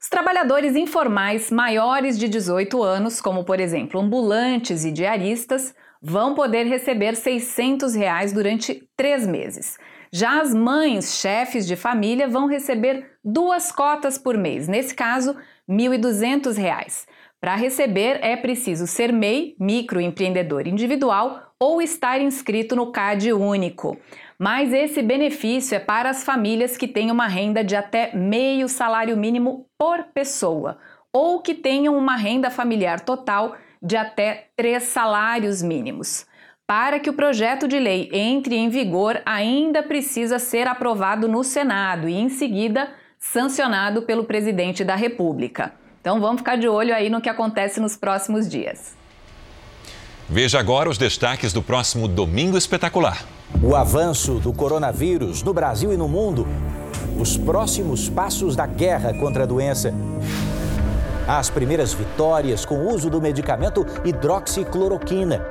Os 0.03 0.09
trabalhadores 0.09 0.77
informais 0.77 1.51
maiores 1.51 2.19
de 2.19 2.27
18 2.27 2.83
anos, 2.83 3.21
como 3.21 3.45
por 3.45 3.61
exemplo 3.61 4.01
ambulantes 4.01 4.83
e 4.83 4.91
diaristas, 4.91 5.75
vão 6.01 6.35
poder 6.35 6.65
receber 6.65 7.15
600 7.15 7.95
reais 7.95 8.33
durante 8.33 8.89
três 8.97 9.27
meses. 9.27 9.77
Já 10.11 10.41
as 10.41 10.55
mães, 10.55 11.19
chefes 11.21 11.67
de 11.67 11.77
família, 11.77 12.27
vão 12.27 12.47
receber 12.47 13.11
duas 13.23 13.71
cotas 13.71 14.17
por 14.17 14.39
mês, 14.39 14.67
nesse 14.67 14.95
caso, 14.95 15.37
R$ 15.69 15.77
1.200. 15.77 17.07
Para 17.39 17.55
receber, 17.55 18.19
é 18.23 18.37
preciso 18.37 18.87
ser 18.87 19.13
MEI, 19.13 19.55
microempreendedor 19.61 20.67
individual, 20.67 21.53
ou 21.59 21.83
estar 21.83 22.23
inscrito 22.23 22.75
no 22.75 22.91
CAD 22.91 23.35
único. 23.35 23.99
Mas 24.43 24.73
esse 24.73 25.03
benefício 25.03 25.75
é 25.75 25.79
para 25.79 26.09
as 26.09 26.25
famílias 26.25 26.75
que 26.75 26.89
têm 26.89 27.11
uma 27.11 27.27
renda 27.27 27.63
de 27.63 27.77
até 27.77 28.17
meio 28.17 28.71
salário 28.71 29.15
mínimo 29.15 29.67
por 29.77 30.05
pessoa, 30.15 30.79
ou 31.13 31.43
que 31.43 31.55
tenham 31.55 31.95
uma 31.95 32.17
renda 32.17 32.49
familiar 32.49 33.01
total 33.01 33.55
de 33.83 33.99
até 33.99 34.47
três 34.57 34.85
salários 34.85 35.61
mínimos. 35.61 36.25
Para 36.67 36.99
que 36.99 37.11
o 37.11 37.13
projeto 37.13 37.69
de 37.69 37.79
lei 37.79 38.09
entre 38.15 38.57
em 38.57 38.71
vigor, 38.71 39.21
ainda 39.27 39.83
precisa 39.83 40.39
ser 40.39 40.67
aprovado 40.67 41.29
no 41.29 41.45
Senado 41.45 42.09
e, 42.09 42.15
em 42.15 42.31
seguida, 42.31 42.89
sancionado 43.19 44.03
pelo 44.03 44.25
presidente 44.25 44.83
da 44.83 44.95
República. 44.97 45.75
Então 46.01 46.19
vamos 46.19 46.41
ficar 46.41 46.57
de 46.57 46.67
olho 46.67 46.95
aí 46.95 47.11
no 47.11 47.21
que 47.21 47.29
acontece 47.29 47.79
nos 47.79 47.95
próximos 47.95 48.49
dias. 48.49 48.97
Veja 50.27 50.59
agora 50.59 50.89
os 50.89 50.97
destaques 50.97 51.53
do 51.53 51.61
próximo 51.61 52.09
Domingo 52.09 52.57
Espetacular. 52.57 53.23
O 53.59 53.75
avanço 53.75 54.35
do 54.35 54.53
coronavírus 54.53 55.43
no 55.43 55.53
Brasil 55.53 55.93
e 55.93 55.97
no 55.97 56.09
mundo. 56.09 56.47
Os 57.19 57.37
próximos 57.37 58.09
passos 58.09 58.55
da 58.55 58.65
guerra 58.65 59.13
contra 59.13 59.43
a 59.43 59.47
doença. 59.47 59.93
As 61.27 61.51
primeiras 61.51 61.93
vitórias 61.93 62.65
com 62.65 62.77
o 62.77 62.95
uso 62.95 63.11
do 63.11 63.21
medicamento 63.21 63.85
hidroxicloroquina. 64.05 65.45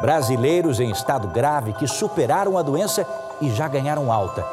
Brasileiros 0.00 0.80
em 0.80 0.90
estado 0.90 1.28
grave 1.28 1.72
que 1.74 1.86
superaram 1.86 2.58
a 2.58 2.62
doença 2.62 3.06
e 3.40 3.50
já 3.50 3.68
ganharam 3.68 4.10
alta. 4.10 4.44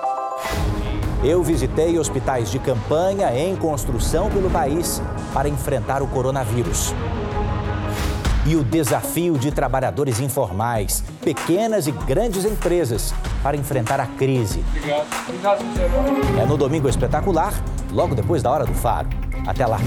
Eu 1.23 1.41
visitei 1.41 1.97
hospitais 1.97 2.51
de 2.51 2.59
campanha 2.59 3.33
em 3.35 3.55
construção 3.55 4.29
pelo 4.29 4.49
país 4.51 5.01
para 5.33 5.49
enfrentar 5.49 6.03
o 6.03 6.07
coronavírus 6.07 6.93
e 8.49 8.55
o 8.55 8.63
desafio 8.63 9.37
de 9.37 9.51
trabalhadores 9.51 10.19
informais, 10.19 11.03
pequenas 11.21 11.85
e 11.85 11.91
grandes 11.91 12.45
empresas, 12.45 13.13
para 13.43 13.55
enfrentar 13.55 13.99
a 13.99 14.07
crise. 14.07 14.65
Obrigado. 14.75 15.07
Obrigado, 15.27 16.41
É 16.41 16.45
no 16.47 16.57
Domingo 16.57 16.89
Espetacular, 16.89 17.53
logo 17.91 18.15
depois 18.15 18.41
da 18.41 18.49
Hora 18.49 18.65
do 18.65 18.73
Faro. 18.73 19.07
Até 19.45 19.67
lá. 19.67 19.77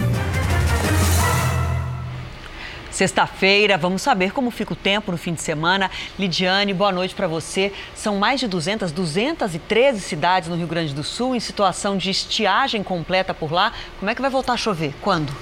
Sexta-feira, 2.92 3.76
vamos 3.76 4.00
saber 4.00 4.30
como 4.32 4.48
fica 4.52 4.74
o 4.74 4.76
tempo 4.76 5.10
no 5.10 5.18
fim 5.18 5.34
de 5.34 5.42
semana. 5.42 5.90
Lidiane, 6.16 6.72
boa 6.72 6.92
noite 6.92 7.16
para 7.16 7.26
você. 7.26 7.72
São 7.96 8.16
mais 8.16 8.38
de 8.38 8.46
200, 8.46 8.92
213 8.92 10.00
cidades 10.00 10.48
no 10.48 10.54
Rio 10.54 10.68
Grande 10.68 10.94
do 10.94 11.02
Sul 11.02 11.34
em 11.34 11.40
situação 11.40 11.96
de 11.96 12.10
estiagem 12.10 12.84
completa 12.84 13.34
por 13.34 13.50
lá. 13.50 13.72
Como 13.98 14.08
é 14.08 14.14
que 14.14 14.22
vai 14.22 14.30
voltar 14.30 14.52
a 14.52 14.56
chover? 14.56 14.94
Quando? 15.02 15.32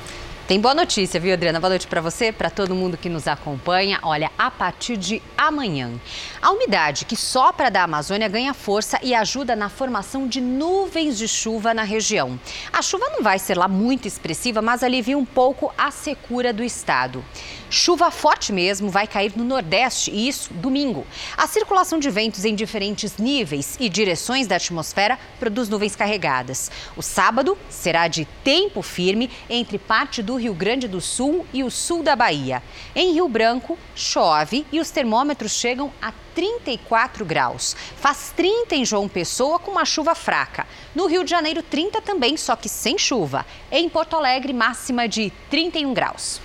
Tem 0.50 0.60
boa 0.60 0.74
notícia, 0.74 1.20
viu, 1.20 1.32
Adriana? 1.32 1.60
Boa 1.60 1.68
noite 1.68 1.86
para 1.86 2.00
você, 2.00 2.32
para 2.32 2.50
todo 2.50 2.74
mundo 2.74 2.96
que 2.96 3.08
nos 3.08 3.28
acompanha. 3.28 4.00
Olha, 4.02 4.32
a 4.36 4.50
partir 4.50 4.96
de 4.96 5.22
amanhã, 5.38 5.92
a 6.42 6.50
umidade 6.50 7.04
que 7.04 7.14
sopra 7.14 7.70
da 7.70 7.84
Amazônia 7.84 8.28
ganha 8.28 8.52
força 8.52 8.98
e 9.00 9.14
ajuda 9.14 9.54
na 9.54 9.68
formação 9.68 10.26
de 10.26 10.40
nuvens 10.40 11.16
de 11.16 11.28
chuva 11.28 11.72
na 11.72 11.84
região. 11.84 12.36
A 12.72 12.82
chuva 12.82 13.08
não 13.10 13.22
vai 13.22 13.38
ser 13.38 13.56
lá 13.56 13.68
muito 13.68 14.08
expressiva, 14.08 14.60
mas 14.60 14.82
alivia 14.82 15.16
um 15.16 15.24
pouco 15.24 15.72
a 15.78 15.92
secura 15.92 16.52
do 16.52 16.64
estado. 16.64 17.24
Chuva 17.72 18.10
forte 18.10 18.52
mesmo 18.52 18.90
vai 18.90 19.06
cair 19.06 19.32
no 19.36 19.44
Nordeste, 19.44 20.10
e 20.10 20.26
isso 20.26 20.52
domingo. 20.52 21.06
A 21.36 21.46
circulação 21.46 22.00
de 22.00 22.10
ventos 22.10 22.44
em 22.44 22.56
diferentes 22.56 23.18
níveis 23.18 23.76
e 23.78 23.88
direções 23.88 24.48
da 24.48 24.56
atmosfera 24.56 25.16
produz 25.38 25.68
nuvens 25.68 25.94
carregadas. 25.94 26.68
O 26.96 27.02
sábado 27.02 27.56
será 27.68 28.08
de 28.08 28.24
tempo 28.42 28.82
firme 28.82 29.30
entre 29.48 29.78
parte 29.78 30.20
do 30.20 30.39
Rio 30.40 30.54
Grande 30.54 30.88
do 30.88 31.00
Sul 31.00 31.46
e 31.52 31.62
o 31.62 31.70
sul 31.70 32.02
da 32.02 32.16
Bahia. 32.16 32.62
Em 32.94 33.12
Rio 33.12 33.28
Branco, 33.28 33.78
chove 33.94 34.66
e 34.72 34.80
os 34.80 34.90
termômetros 34.90 35.52
chegam 35.52 35.92
a 36.02 36.12
34 36.34 37.24
graus. 37.24 37.76
Faz 37.96 38.32
30 38.34 38.74
em 38.74 38.84
João 38.84 39.08
Pessoa 39.08 39.58
com 39.58 39.70
uma 39.70 39.84
chuva 39.84 40.14
fraca. 40.14 40.66
No 40.94 41.06
Rio 41.06 41.22
de 41.22 41.30
Janeiro, 41.30 41.62
30 41.62 42.00
também, 42.00 42.36
só 42.36 42.56
que 42.56 42.68
sem 42.68 42.98
chuva. 42.98 43.46
Em 43.70 43.88
Porto 43.88 44.16
Alegre, 44.16 44.52
máxima 44.52 45.06
de 45.06 45.30
31 45.50 45.92
graus. 45.94 46.40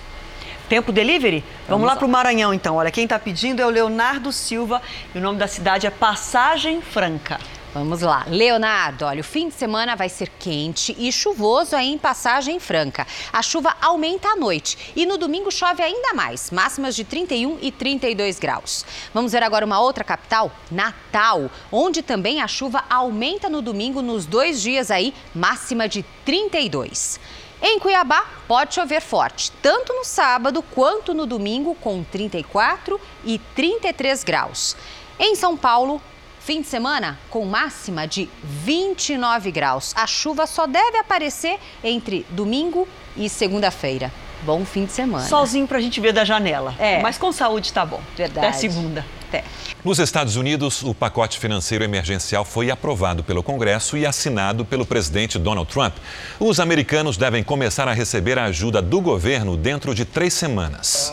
Tempo 0.68 0.92
delivery? 0.92 1.40
Vamos, 1.40 1.68
Vamos 1.68 1.86
lá, 1.86 1.92
lá 1.92 1.96
para 1.96 2.06
o 2.06 2.08
Maranhão 2.08 2.52
então. 2.52 2.76
Olha, 2.76 2.90
quem 2.90 3.04
está 3.04 3.18
pedindo 3.18 3.60
é 3.60 3.66
o 3.66 3.70
Leonardo 3.70 4.32
Silva 4.32 4.82
e 5.14 5.18
o 5.18 5.20
nome 5.20 5.38
da 5.38 5.46
cidade 5.46 5.86
é 5.86 5.90
Passagem 5.90 6.82
Franca. 6.82 7.38
Vamos 7.78 8.00
lá. 8.00 8.24
Leonardo, 8.26 9.04
olha, 9.04 9.20
o 9.20 9.24
fim 9.24 9.48
de 9.48 9.54
semana 9.54 9.94
vai 9.94 10.08
ser 10.08 10.30
quente 10.38 10.96
e 10.98 11.12
chuvoso 11.12 11.76
aí 11.76 11.92
em 11.92 11.98
Passagem 11.98 12.58
Franca. 12.58 13.06
A 13.30 13.42
chuva 13.42 13.76
aumenta 13.82 14.28
à 14.28 14.34
noite 14.36 14.94
e 14.96 15.04
no 15.04 15.18
domingo 15.18 15.52
chove 15.52 15.82
ainda 15.82 16.14
mais, 16.14 16.50
máximas 16.50 16.96
de 16.96 17.04
31 17.04 17.58
e 17.60 17.70
32 17.70 18.38
graus. 18.38 18.82
Vamos 19.12 19.32
ver 19.32 19.42
agora 19.42 19.66
uma 19.66 19.78
outra 19.78 20.02
capital, 20.02 20.50
Natal, 20.70 21.50
onde 21.70 22.00
também 22.00 22.40
a 22.40 22.48
chuva 22.48 22.82
aumenta 22.88 23.50
no 23.50 23.60
domingo 23.60 24.00
nos 24.00 24.24
dois 24.24 24.62
dias 24.62 24.90
aí, 24.90 25.12
máxima 25.34 25.86
de 25.86 26.02
32. 26.24 27.20
Em 27.60 27.78
Cuiabá, 27.78 28.24
pode 28.48 28.74
chover 28.74 29.02
forte, 29.02 29.52
tanto 29.60 29.92
no 29.92 30.02
sábado 30.02 30.62
quanto 30.62 31.12
no 31.12 31.26
domingo, 31.26 31.74
com 31.74 32.02
34 32.02 32.98
e 33.22 33.38
33 33.54 34.24
graus. 34.24 34.74
Em 35.18 35.34
São 35.34 35.58
Paulo, 35.58 36.00
fim 36.46 36.60
de 36.60 36.68
semana 36.68 37.18
com 37.28 37.44
máxima 37.44 38.06
de 38.06 38.28
29 38.44 39.50
graus. 39.50 39.92
A 39.96 40.06
chuva 40.06 40.46
só 40.46 40.64
deve 40.64 40.96
aparecer 40.96 41.58
entre 41.82 42.24
domingo 42.30 42.86
e 43.16 43.28
segunda-feira. 43.28 44.12
Bom 44.42 44.64
fim 44.64 44.84
de 44.84 44.92
semana. 44.92 45.24
Solzinho 45.24 45.66
pra 45.66 45.80
gente 45.80 46.00
ver 46.00 46.12
da 46.12 46.24
janela. 46.24 46.72
É. 46.78 47.02
Mas 47.02 47.18
com 47.18 47.32
saúde 47.32 47.72
tá 47.72 47.84
bom. 47.84 48.00
Verdade. 48.16 48.46
Até 48.46 48.56
segunda. 48.58 49.04
Até. 49.28 49.44
Nos 49.84 49.98
Estados 50.00 50.36
Unidos, 50.36 50.82
o 50.82 50.92
pacote 50.92 51.38
financeiro 51.38 51.84
emergencial 51.84 52.44
foi 52.44 52.70
aprovado 52.70 53.22
pelo 53.22 53.42
Congresso 53.42 53.96
e 53.96 54.04
assinado 54.04 54.64
pelo 54.64 54.84
presidente 54.84 55.38
Donald 55.38 55.70
Trump. 55.70 55.94
Os 56.40 56.58
americanos 56.58 57.16
devem 57.16 57.44
começar 57.44 57.86
a 57.86 57.92
receber 57.92 58.38
a 58.38 58.44
ajuda 58.44 58.82
do 58.82 59.00
governo 59.00 59.56
dentro 59.56 59.94
de 59.94 60.04
três 60.04 60.34
semanas. 60.34 61.12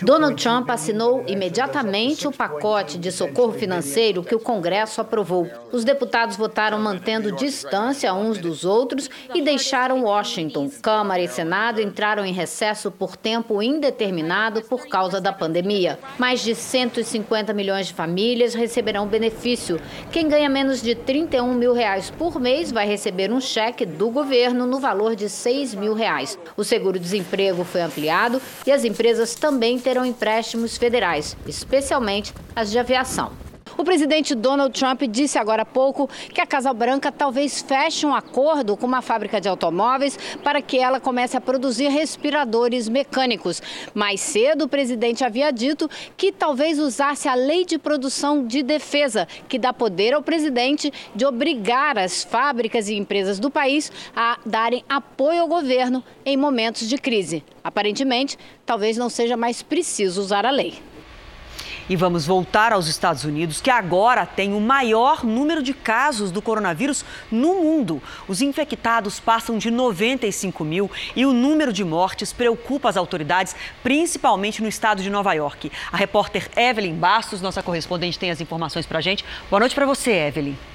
Donald 0.00 0.42
Trump 0.42 0.70
assinou 0.70 1.24
imediatamente 1.26 2.26
o 2.26 2.32
pacote 2.32 2.96
de 2.96 3.12
socorro 3.12 3.52
financeiro 3.52 4.22
que 4.22 4.34
o 4.34 4.40
Congresso 4.40 5.00
aprovou. 5.00 5.46
Os 5.72 5.84
deputados 5.84 6.36
votaram 6.36 6.78
mantendo 6.78 7.32
distância 7.32 8.14
uns 8.14 8.38
dos 8.38 8.64
outros 8.64 9.10
e 9.34 9.42
deixaram 9.42 10.04
Washington. 10.04 10.70
Câmara 10.80 11.20
e 11.20 11.28
Senado 11.28 11.80
entraram 11.82 12.24
em 12.24 12.32
recesso 12.32 12.90
por 12.90 13.16
tempo 13.16 13.62
indeterminado 13.62 14.62
por 14.62 14.88
causa 14.88 15.20
da 15.20 15.32
pandemia. 15.32 15.98
Mais 16.18 16.42
de 16.42 16.54
150 16.54 17.13
milhões 17.54 17.86
de 17.86 17.94
famílias 17.94 18.54
receberão 18.54 19.06
benefício. 19.06 19.80
Quem 20.10 20.28
ganha 20.28 20.48
menos 20.48 20.82
de 20.82 20.94
31 20.94 21.54
mil 21.54 21.72
reais 21.72 22.10
por 22.10 22.40
mês 22.40 22.72
vai 22.72 22.86
receber 22.86 23.32
um 23.32 23.40
cheque 23.40 23.84
do 23.84 24.10
governo 24.10 24.66
no 24.66 24.80
valor 24.80 25.14
de 25.14 25.28
6 25.28 25.74
mil 25.74 25.94
reais. 25.94 26.38
O 26.56 26.64
seguro-desemprego 26.64 27.64
foi 27.64 27.82
ampliado 27.82 28.40
e 28.66 28.72
as 28.72 28.84
empresas 28.84 29.34
também 29.34 29.78
terão 29.78 30.04
empréstimos 30.04 30.76
federais, 30.76 31.36
especialmente 31.46 32.32
as 32.56 32.70
de 32.70 32.78
aviação. 32.78 33.43
O 33.76 33.82
presidente 33.82 34.36
Donald 34.36 34.78
Trump 34.78 35.02
disse 35.02 35.36
agora 35.36 35.62
há 35.62 35.66
pouco 35.66 36.08
que 36.32 36.40
a 36.40 36.46
Casa 36.46 36.72
Branca 36.72 37.10
talvez 37.10 37.60
feche 37.60 38.06
um 38.06 38.14
acordo 38.14 38.76
com 38.76 38.86
uma 38.86 39.02
fábrica 39.02 39.40
de 39.40 39.48
automóveis 39.48 40.16
para 40.44 40.62
que 40.62 40.78
ela 40.78 41.00
comece 41.00 41.36
a 41.36 41.40
produzir 41.40 41.88
respiradores 41.88 42.88
mecânicos. 42.88 43.60
Mais 43.92 44.20
cedo, 44.20 44.66
o 44.66 44.68
presidente 44.68 45.24
havia 45.24 45.50
dito 45.50 45.90
que 46.16 46.30
talvez 46.30 46.78
usasse 46.78 47.26
a 47.26 47.34
lei 47.34 47.64
de 47.64 47.76
produção 47.76 48.46
de 48.46 48.62
defesa, 48.62 49.26
que 49.48 49.58
dá 49.58 49.72
poder 49.72 50.14
ao 50.14 50.22
presidente 50.22 50.92
de 51.12 51.26
obrigar 51.26 51.98
as 51.98 52.22
fábricas 52.22 52.88
e 52.88 52.94
empresas 52.94 53.40
do 53.40 53.50
país 53.50 53.90
a 54.14 54.38
darem 54.46 54.84
apoio 54.88 55.40
ao 55.40 55.48
governo 55.48 56.04
em 56.24 56.36
momentos 56.36 56.88
de 56.88 56.96
crise. 56.96 57.42
Aparentemente, 57.62 58.38
talvez 58.64 58.96
não 58.96 59.10
seja 59.10 59.36
mais 59.36 59.62
preciso 59.62 60.20
usar 60.20 60.46
a 60.46 60.50
lei. 60.50 60.93
E 61.88 61.96
vamos 61.96 62.26
voltar 62.26 62.72
aos 62.72 62.86
Estados 62.86 63.24
Unidos, 63.24 63.60
que 63.60 63.70
agora 63.70 64.24
tem 64.24 64.54
o 64.54 64.60
maior 64.60 65.24
número 65.24 65.62
de 65.62 65.74
casos 65.74 66.30
do 66.30 66.40
coronavírus 66.40 67.04
no 67.30 67.54
mundo. 67.54 68.02
Os 68.26 68.40
infectados 68.40 69.20
passam 69.20 69.58
de 69.58 69.70
95 69.70 70.64
mil 70.64 70.90
e 71.14 71.26
o 71.26 71.32
número 71.32 71.72
de 71.72 71.84
mortes 71.84 72.32
preocupa 72.32 72.88
as 72.88 72.96
autoridades, 72.96 73.54
principalmente 73.82 74.62
no 74.62 74.68
estado 74.68 75.02
de 75.02 75.10
Nova 75.10 75.32
York. 75.34 75.70
A 75.92 75.96
repórter 75.96 76.50
Evelyn 76.56 76.94
Bastos, 76.94 77.42
nossa 77.42 77.62
correspondente, 77.62 78.18
tem 78.18 78.30
as 78.30 78.40
informações 78.40 78.86
para 78.86 78.98
a 78.98 79.02
gente. 79.02 79.24
Boa 79.50 79.60
noite 79.60 79.74
para 79.74 79.86
você, 79.86 80.10
Evelyn. 80.10 80.73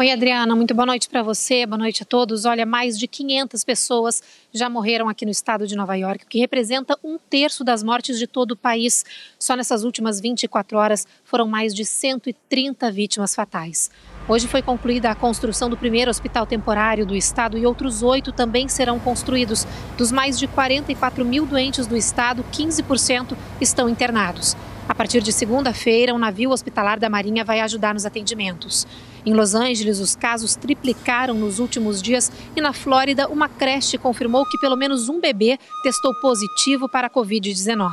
Oi, 0.00 0.10
Adriana, 0.10 0.56
muito 0.56 0.74
boa 0.74 0.86
noite 0.86 1.10
para 1.10 1.22
você, 1.22 1.66
boa 1.66 1.76
noite 1.76 2.04
a 2.04 2.06
todos. 2.06 2.46
Olha, 2.46 2.64
mais 2.64 2.98
de 2.98 3.06
500 3.06 3.62
pessoas 3.62 4.22
já 4.50 4.66
morreram 4.66 5.10
aqui 5.10 5.26
no 5.26 5.30
estado 5.30 5.66
de 5.66 5.76
Nova 5.76 5.94
York, 5.94 6.24
o 6.24 6.26
que 6.26 6.38
representa 6.38 6.98
um 7.04 7.18
terço 7.18 7.62
das 7.62 7.82
mortes 7.82 8.18
de 8.18 8.26
todo 8.26 8.52
o 8.52 8.56
país. 8.56 9.04
Só 9.38 9.54
nessas 9.54 9.84
últimas 9.84 10.18
24 10.18 10.78
horas 10.78 11.06
foram 11.22 11.46
mais 11.46 11.74
de 11.74 11.84
130 11.84 12.90
vítimas 12.90 13.34
fatais. 13.34 13.90
Hoje 14.26 14.48
foi 14.48 14.62
concluída 14.62 15.10
a 15.10 15.14
construção 15.14 15.68
do 15.68 15.76
primeiro 15.76 16.10
hospital 16.10 16.46
temporário 16.46 17.04
do 17.04 17.14
estado 17.14 17.58
e 17.58 17.66
outros 17.66 18.02
oito 18.02 18.32
também 18.32 18.68
serão 18.68 18.98
construídos. 18.98 19.66
Dos 19.98 20.10
mais 20.10 20.38
de 20.38 20.46
44 20.46 21.22
mil 21.26 21.44
doentes 21.44 21.86
do 21.86 21.94
estado, 21.94 22.42
15% 22.50 23.36
estão 23.60 23.86
internados. 23.86 24.56
A 24.88 24.94
partir 24.94 25.20
de 25.20 25.30
segunda-feira, 25.30 26.14
um 26.14 26.18
navio 26.18 26.52
hospitalar 26.52 26.98
da 26.98 27.10
Marinha 27.10 27.44
vai 27.44 27.60
ajudar 27.60 27.92
nos 27.92 28.06
atendimentos. 28.06 28.86
Em 29.24 29.34
Los 29.34 29.54
Angeles, 29.54 30.00
os 30.00 30.16
casos 30.16 30.56
triplicaram 30.56 31.34
nos 31.34 31.58
últimos 31.58 32.00
dias 32.00 32.32
e 32.56 32.60
na 32.60 32.72
Flórida, 32.72 33.28
uma 33.28 33.48
creche 33.48 33.98
confirmou 33.98 34.46
que 34.46 34.58
pelo 34.58 34.76
menos 34.76 35.08
um 35.08 35.20
bebê 35.20 35.58
testou 35.82 36.14
positivo 36.20 36.88
para 36.88 37.08
a 37.08 37.10
Covid-19. 37.10 37.90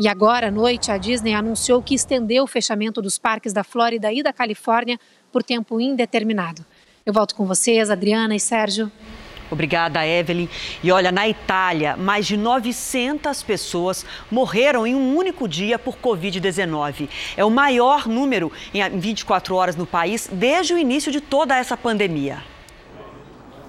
E 0.00 0.08
agora 0.08 0.48
à 0.48 0.50
noite, 0.50 0.90
a 0.90 0.98
Disney 0.98 1.34
anunciou 1.34 1.82
que 1.82 1.94
estendeu 1.94 2.44
o 2.44 2.48
fechamento 2.48 3.02
dos 3.02 3.18
parques 3.18 3.52
da 3.52 3.62
Flórida 3.62 4.12
e 4.12 4.22
da 4.22 4.32
Califórnia 4.32 4.98
por 5.30 5.42
tempo 5.42 5.80
indeterminado. 5.80 6.64
Eu 7.06 7.12
volto 7.12 7.34
com 7.34 7.44
vocês, 7.44 7.90
Adriana 7.90 8.34
e 8.34 8.40
Sérgio. 8.40 8.90
Obrigada, 9.54 10.06
Evelyn. 10.06 10.48
E 10.82 10.92
olha, 10.92 11.10
na 11.10 11.26
Itália, 11.26 11.96
mais 11.96 12.26
de 12.26 12.36
900 12.36 13.42
pessoas 13.42 14.04
morreram 14.30 14.86
em 14.86 14.94
um 14.94 15.16
único 15.16 15.48
dia 15.48 15.78
por 15.78 15.96
Covid-19. 15.96 17.08
É 17.36 17.44
o 17.44 17.50
maior 17.50 18.06
número 18.06 18.52
em 18.74 18.98
24 18.98 19.54
horas 19.54 19.76
no 19.76 19.86
país 19.86 20.28
desde 20.30 20.74
o 20.74 20.78
início 20.78 21.10
de 21.10 21.20
toda 21.20 21.56
essa 21.56 21.76
pandemia. 21.76 22.42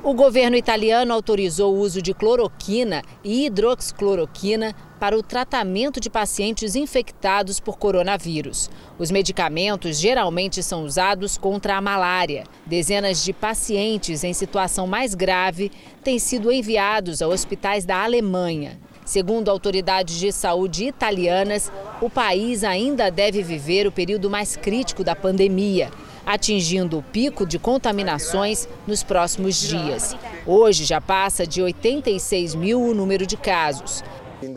O 0.03 0.13
governo 0.13 0.55
italiano 0.55 1.13
autorizou 1.13 1.73
o 1.73 1.79
uso 1.79 1.99
de 1.99 2.13
cloroquina 2.13 3.01
e 3.23 3.47
hidroxicloroquina 3.47 4.75
para 4.99 5.17
o 5.17 5.23
tratamento 5.23 5.99
de 5.99 6.09
pacientes 6.09 6.75
infectados 6.75 7.59
por 7.59 7.77
coronavírus. 7.77 8.69
Os 8.97 9.11
medicamentos 9.11 9.99
geralmente 9.99 10.63
são 10.63 10.83
usados 10.83 11.37
contra 11.37 11.75
a 11.75 11.81
malária. 11.81 12.45
Dezenas 12.65 13.23
de 13.23 13.33
pacientes 13.33 14.23
em 14.23 14.33
situação 14.33 14.87
mais 14.87 15.13
grave 15.13 15.71
têm 16.03 16.19
sido 16.19 16.51
enviados 16.51 17.21
a 17.21 17.27
hospitais 17.27 17.85
da 17.85 18.03
Alemanha. 18.03 18.79
Segundo 19.05 19.49
autoridades 19.49 20.17
de 20.17 20.31
saúde 20.31 20.85
italianas, 20.85 21.71
o 22.01 22.09
país 22.09 22.63
ainda 22.63 23.11
deve 23.11 23.43
viver 23.43 23.85
o 23.85 23.91
período 23.91 24.29
mais 24.29 24.55
crítico 24.55 25.03
da 25.03 25.15
pandemia 25.15 25.91
atingindo 26.25 26.97
o 26.97 27.03
pico 27.03 27.45
de 27.45 27.59
contaminações 27.59 28.67
nos 28.87 29.03
próximos 29.03 29.59
dias. 29.59 30.15
Hoje 30.45 30.83
já 30.83 30.99
passa 30.99 31.45
de 31.45 31.61
86 31.61 32.55
mil 32.55 32.81
o 32.81 32.93
número 32.93 33.25
de 33.25 33.37
casos. 33.37 34.03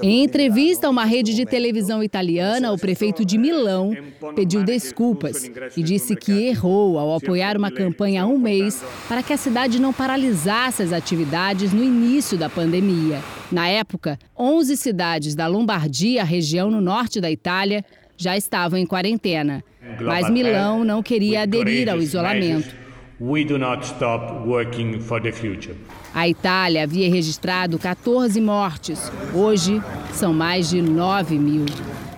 Em 0.02 0.24
entrevista 0.24 0.86
a 0.86 0.90
uma 0.90 1.04
rede 1.04 1.34
de 1.34 1.44
televisão 1.44 2.02
italiana, 2.02 2.72
o 2.72 2.78
prefeito 2.78 3.24
de 3.24 3.38
Milão 3.38 3.96
pediu 4.34 4.64
desculpas 4.64 5.50
e 5.76 5.82
disse 5.82 6.14
que 6.16 6.32
errou 6.48 6.98
ao 6.98 7.14
apoiar 7.14 7.56
uma 7.56 7.70
campanha 7.70 8.22
há 8.22 8.26
um 8.26 8.38
mês 8.38 8.82
para 9.08 9.22
que 9.22 9.32
a 9.32 9.36
cidade 9.36 9.80
não 9.80 9.92
paralisasse 9.92 10.82
as 10.82 10.92
atividades 10.92 11.72
no 11.72 11.82
início 11.82 12.36
da 12.36 12.48
pandemia. 12.48 13.22
Na 13.50 13.68
época, 13.68 14.18
11 14.38 14.76
cidades 14.76 15.34
da 15.34 15.46
Lombardia, 15.46 16.24
região 16.24 16.70
no 16.70 16.80
norte 16.80 17.20
da 17.20 17.30
Itália, 17.30 17.84
já 18.16 18.36
estavam 18.36 18.78
em 18.78 18.86
quarentena. 18.86 19.62
Mas 20.00 20.28
Milão 20.28 20.84
não 20.84 21.02
queria 21.02 21.42
aderir 21.42 21.88
ao 21.88 21.98
isolamento. 21.98 22.87
A 26.14 26.28
Itália 26.28 26.84
havia 26.84 27.10
registrado 27.10 27.76
14 27.76 28.40
mortes. 28.40 29.10
Hoje, 29.34 29.82
são 30.12 30.32
mais 30.32 30.70
de 30.70 30.80
9 30.80 31.36
mil. 31.36 31.66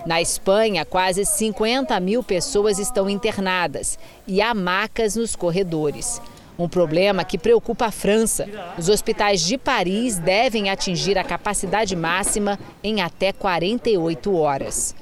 Na 0.05 0.21
Espanha, 0.21 0.85
quase 0.85 1.25
50 1.25 1.99
mil 1.99 2.21
pessoas 2.21 2.77
estão 2.77 3.09
internadas 3.09 3.97
e 4.27 4.43
há 4.43 4.53
macas 4.53 5.15
nos 5.15 5.35
corredores. 5.35 6.21
Um 6.57 6.69
problema 6.69 7.23
que 7.23 7.35
preocupa 7.35 7.87
a 7.87 7.91
França. 7.91 8.47
Os 8.77 8.87
hospitais 8.87 9.41
de 9.41 9.57
Paris 9.57 10.19
devem 10.19 10.69
atingir 10.69 11.17
a 11.17 11.23
capacidade 11.23 11.95
máxima 11.95 12.59
em 12.83 13.01
até 13.01 13.33
48 13.33 14.35
horas. 14.35 14.93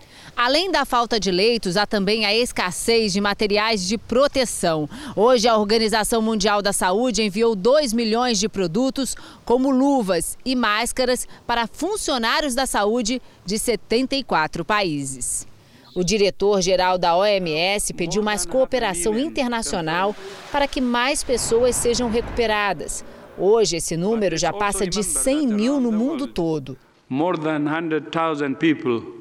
Além 0.42 0.72
da 0.72 0.86
falta 0.86 1.20
de 1.20 1.32
leitos, 1.32 1.76
há 1.76 1.86
também 1.86 2.26
a 2.26 2.34
escassez 2.34 3.12
de 3.12 3.20
materiais 3.20 3.86
de 3.86 3.98
proteção. 3.98 4.90
Hoje, 5.14 5.50
a 5.50 5.58
Organização 5.58 6.22
Mundial 6.22 6.62
da 6.62 6.72
Saúde 6.72 7.22
enviou 7.22 7.58
2 7.58 7.92
milhões 7.92 8.40
de 8.40 8.48
produtos, 8.48 9.18
como 9.44 9.70
luvas 9.70 10.38
e 10.46 10.56
máscaras, 10.56 11.28
para 11.46 11.68
funcionários 11.68 12.56
da 12.56 12.66
saúde 12.66 13.22
de 13.46 13.60
74 13.60 14.64
países. 14.64 15.46
O 15.94 16.06
diretor-geral 16.06 16.98
da 16.98 17.18
OMS 17.18 17.94
pediu 17.94 18.24
mais 18.24 18.46
cooperação 18.46 19.20
internacional 19.20 20.16
para 20.54 20.70
que 20.70 20.80
mais 20.80 21.22
pessoas 21.22 21.76
sejam 21.76 22.10
recuperadas. 22.10 23.04
Hoje, 23.38 23.76
esse 23.76 23.98
número 23.98 24.38
já 24.38 24.54
passa 24.54 24.88
de 24.88 25.04
100 25.04 25.48
mil 25.48 25.82
no 25.82 25.92
mundo 25.92 26.28
todo. 26.28 26.78
More 27.10 27.38
than 27.38 27.66
100,000 27.66 28.56
people 28.56 29.20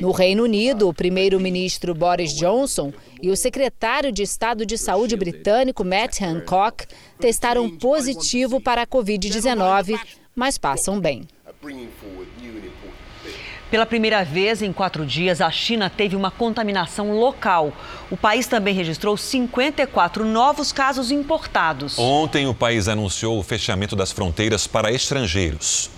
no 0.00 0.10
Reino 0.10 0.42
Unido, 0.42 0.88
o 0.88 0.94
primeiro-ministro 0.94 1.94
Boris 1.94 2.34
Johnson 2.34 2.92
e 3.22 3.30
o 3.30 3.36
secretário 3.36 4.10
de 4.10 4.22
Estado 4.22 4.66
de 4.66 4.76
Saúde 4.76 5.16
britânico 5.16 5.84
Matt 5.84 6.20
Hancock 6.20 6.86
testaram 7.18 7.70
positivo 7.70 8.60
para 8.60 8.82
a 8.82 8.86
Covid-19, 8.86 9.98
mas 10.34 10.58
passam 10.58 10.98
bem. 10.98 11.26
Pela 13.70 13.86
primeira 13.86 14.24
vez 14.24 14.62
em 14.62 14.72
quatro 14.72 15.06
dias, 15.06 15.40
a 15.40 15.48
China 15.48 15.88
teve 15.88 16.16
uma 16.16 16.30
contaminação 16.30 17.12
local. 17.12 17.72
O 18.10 18.16
país 18.16 18.48
também 18.48 18.74
registrou 18.74 19.16
54 19.16 20.24
novos 20.24 20.72
casos 20.72 21.12
importados. 21.12 21.96
Ontem, 21.96 22.48
o 22.48 22.54
país 22.54 22.88
anunciou 22.88 23.38
o 23.38 23.42
fechamento 23.44 23.94
das 23.94 24.10
fronteiras 24.10 24.66
para 24.66 24.90
estrangeiros. 24.90 25.88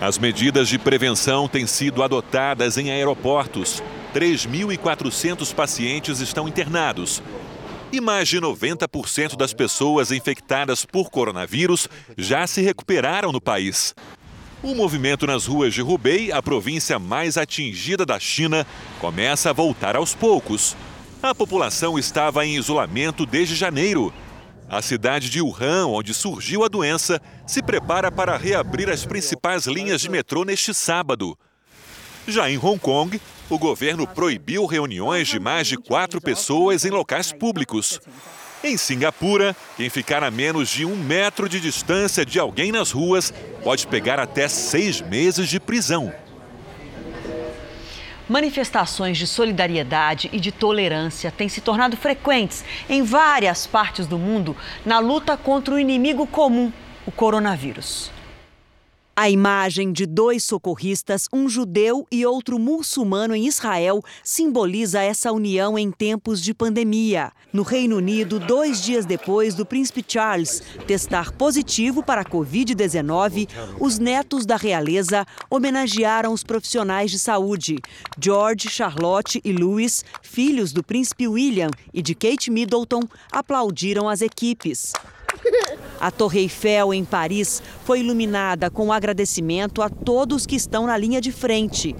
As 0.00 0.16
medidas 0.16 0.66
de 0.66 0.78
prevenção 0.78 1.46
têm 1.46 1.66
sido 1.66 2.02
adotadas 2.02 2.78
em 2.78 2.90
aeroportos. 2.90 3.82
3.400 4.14 5.54
pacientes 5.54 6.20
estão 6.20 6.48
internados. 6.48 7.22
E 7.92 8.00
mais 8.00 8.26
de 8.26 8.40
90% 8.40 9.36
das 9.36 9.52
pessoas 9.52 10.10
infectadas 10.10 10.86
por 10.86 11.10
coronavírus 11.10 11.86
já 12.16 12.46
se 12.46 12.62
recuperaram 12.62 13.30
no 13.30 13.42
país. 13.42 13.94
O 14.62 14.74
movimento 14.74 15.26
nas 15.26 15.44
ruas 15.44 15.74
de 15.74 15.82
Hubei, 15.82 16.32
a 16.32 16.42
província 16.42 16.98
mais 16.98 17.36
atingida 17.36 18.06
da 18.06 18.18
China, 18.18 18.66
começa 19.00 19.50
a 19.50 19.52
voltar 19.52 19.96
aos 19.96 20.14
poucos. 20.14 20.74
A 21.22 21.34
população 21.34 21.98
estava 21.98 22.46
em 22.46 22.56
isolamento 22.56 23.26
desde 23.26 23.54
janeiro 23.54 24.10
a 24.70 24.80
cidade 24.80 25.28
de 25.28 25.42
Wuhan, 25.42 25.86
onde 25.86 26.14
surgiu 26.14 26.64
a 26.64 26.68
doença, 26.68 27.20
se 27.44 27.60
prepara 27.60 28.10
para 28.12 28.36
reabrir 28.36 28.88
as 28.88 29.04
principais 29.04 29.66
linhas 29.66 30.00
de 30.00 30.08
metrô 30.08 30.44
neste 30.44 30.72
sábado. 30.72 31.36
Já 32.28 32.48
em 32.48 32.56
Hong 32.56 32.78
Kong, 32.78 33.20
o 33.48 33.58
governo 33.58 34.06
proibiu 34.06 34.64
reuniões 34.66 35.26
de 35.26 35.40
mais 35.40 35.66
de 35.66 35.76
quatro 35.76 36.20
pessoas 36.20 36.84
em 36.84 36.90
locais 36.90 37.32
públicos. 37.32 38.00
Em 38.62 38.76
Singapura, 38.76 39.56
quem 39.76 39.90
ficar 39.90 40.22
a 40.22 40.30
menos 40.30 40.68
de 40.68 40.84
um 40.84 40.94
metro 40.94 41.48
de 41.48 41.58
distância 41.58 42.24
de 42.24 42.38
alguém 42.38 42.70
nas 42.70 42.92
ruas 42.92 43.32
pode 43.64 43.88
pegar 43.88 44.20
até 44.20 44.46
seis 44.46 45.00
meses 45.00 45.48
de 45.48 45.58
prisão. 45.58 46.12
Manifestações 48.30 49.18
de 49.18 49.26
solidariedade 49.26 50.30
e 50.32 50.38
de 50.38 50.52
tolerância 50.52 51.32
têm 51.32 51.48
se 51.48 51.60
tornado 51.60 51.96
frequentes 51.96 52.64
em 52.88 53.02
várias 53.02 53.66
partes 53.66 54.06
do 54.06 54.16
mundo 54.16 54.56
na 54.86 55.00
luta 55.00 55.36
contra 55.36 55.74
o 55.74 55.78
inimigo 55.80 56.24
comum, 56.28 56.72
o 57.04 57.10
coronavírus. 57.10 58.12
A 59.16 59.28
imagem 59.28 59.92
de 59.92 60.06
dois 60.06 60.44
socorristas, 60.44 61.28
um 61.32 61.48
judeu 61.48 62.06
e 62.10 62.24
outro 62.24 62.58
muçulmano 62.58 63.34
em 63.34 63.46
Israel, 63.46 64.02
simboliza 64.24 65.02
essa 65.02 65.32
união 65.32 65.78
em 65.78 65.90
tempos 65.90 66.40
de 66.40 66.54
pandemia. 66.54 67.32
No 67.52 67.62
Reino 67.62 67.96
Unido, 67.96 68.38
dois 68.38 68.80
dias 68.82 69.04
depois 69.04 69.54
do 69.54 69.66
príncipe 69.66 70.04
Charles 70.06 70.62
testar 70.86 71.32
positivo 71.32 72.02
para 72.02 72.22
a 72.22 72.24
Covid-19, 72.24 73.48
os 73.78 73.98
netos 73.98 74.46
da 74.46 74.56
realeza 74.56 75.26
homenagearam 75.50 76.32
os 76.32 76.44
profissionais 76.44 77.10
de 77.10 77.18
saúde. 77.18 77.76
George, 78.18 78.70
Charlotte 78.70 79.40
e 79.44 79.52
Louis, 79.52 80.04
filhos 80.22 80.72
do 80.72 80.82
príncipe 80.82 81.28
William 81.28 81.70
e 81.92 82.00
de 82.00 82.14
Kate 82.14 82.50
Middleton, 82.50 83.02
aplaudiram 83.30 84.08
as 84.08 84.22
equipes. 84.22 84.92
A 86.00 86.10
Torre 86.10 86.40
Eiffel, 86.40 86.94
em 86.94 87.04
Paris, 87.04 87.62
foi 87.84 88.00
iluminada 88.00 88.70
com 88.70 88.92
agradecimento 88.92 89.82
a 89.82 89.90
todos 89.90 90.46
que 90.46 90.56
estão 90.56 90.86
na 90.86 90.96
linha 90.96 91.20
de 91.20 91.30
frente. 91.30 91.94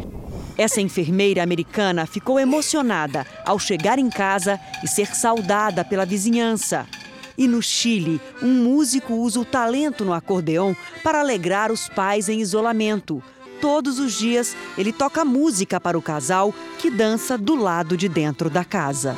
Essa 0.57 0.80
enfermeira 0.80 1.43
americana 1.43 2.07
ficou 2.07 2.38
emocionada 2.38 3.26
ao 3.47 3.59
chegar 3.59 3.99
em 3.99 4.11
casa 4.11 4.61
e 4.84 4.88
ser 4.88 5.14
saudada 5.14 5.84
pela 5.84 6.05
vizinhança. 6.05 6.86
E 7.36 7.49
no 7.49 7.62
Chile, 7.62 8.20
um 8.43 8.53
músico 8.64 9.14
usa 9.14 9.41
o 9.41 9.45
talento 9.45 10.05
no 10.05 10.12
acordeão 10.12 10.76
para 11.03 11.20
alegrar 11.20 11.72
os 11.72 11.88
pais 11.88 12.28
em 12.28 12.41
isolamento. 12.41 13.22
Todos 13.61 13.99
os 13.99 14.12
dias, 14.12 14.57
ele 14.76 14.93
toca 14.93 15.24
música 15.24 15.80
para 15.80 15.99
o 15.99 16.03
casal 16.03 16.55
que 16.78 16.91
dança 16.91 17.36
do 17.38 17.55
lado 17.55 17.97
de 17.97 18.09
dentro 18.09 18.51
da 18.51 18.64
casa. 18.64 19.16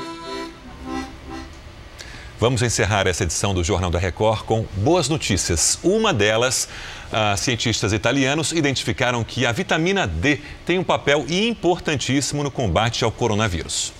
Vamos 2.42 2.60
encerrar 2.60 3.06
essa 3.06 3.22
edição 3.22 3.54
do 3.54 3.62
Jornal 3.62 3.88
da 3.88 4.00
Record 4.00 4.42
com 4.42 4.66
boas 4.78 5.08
notícias. 5.08 5.78
Uma 5.80 6.12
delas, 6.12 6.68
ah, 7.12 7.36
cientistas 7.36 7.92
italianos 7.92 8.50
identificaram 8.50 9.22
que 9.22 9.46
a 9.46 9.52
vitamina 9.52 10.08
D 10.08 10.40
tem 10.66 10.76
um 10.76 10.82
papel 10.82 11.24
importantíssimo 11.30 12.42
no 12.42 12.50
combate 12.50 13.04
ao 13.04 13.12
coronavírus. 13.12 13.92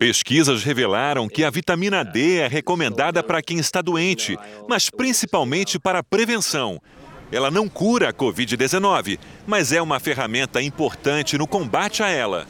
Pesquisas 0.00 0.64
revelaram 0.64 1.28
que 1.28 1.44
a 1.44 1.50
vitamina 1.50 2.04
D 2.04 2.38
é 2.38 2.48
recomendada 2.48 3.22
para 3.22 3.40
quem 3.40 3.58
está 3.58 3.80
doente, 3.80 4.36
mas 4.68 4.90
principalmente 4.90 5.78
para 5.78 6.00
a 6.00 6.02
prevenção. 6.02 6.82
Ela 7.30 7.52
não 7.52 7.68
cura 7.68 8.08
a 8.08 8.12
Covid-19, 8.12 9.16
mas 9.46 9.70
é 9.70 9.80
uma 9.80 10.00
ferramenta 10.00 10.60
importante 10.60 11.38
no 11.38 11.46
combate 11.46 12.02
a 12.02 12.08
ela. 12.08 12.48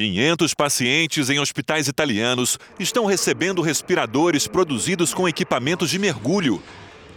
500 0.00 0.54
pacientes 0.54 1.28
em 1.28 1.38
hospitais 1.38 1.86
italianos 1.86 2.58
estão 2.78 3.04
recebendo 3.04 3.60
respiradores 3.60 4.46
produzidos 4.46 5.12
com 5.12 5.28
equipamentos 5.28 5.90
de 5.90 5.98
mergulho. 5.98 6.62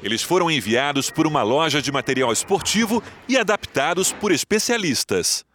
Eles 0.04 0.22
foram 0.22 0.52
enviados 0.52 1.10
por 1.10 1.26
uma 1.26 1.44
loja 1.44 1.82
de 1.82 1.94
material 1.94 2.34
esportivo 2.34 3.02
e 3.26 3.38
adaptados 3.38 4.12
por 4.12 4.34
especialistas. 4.34 5.46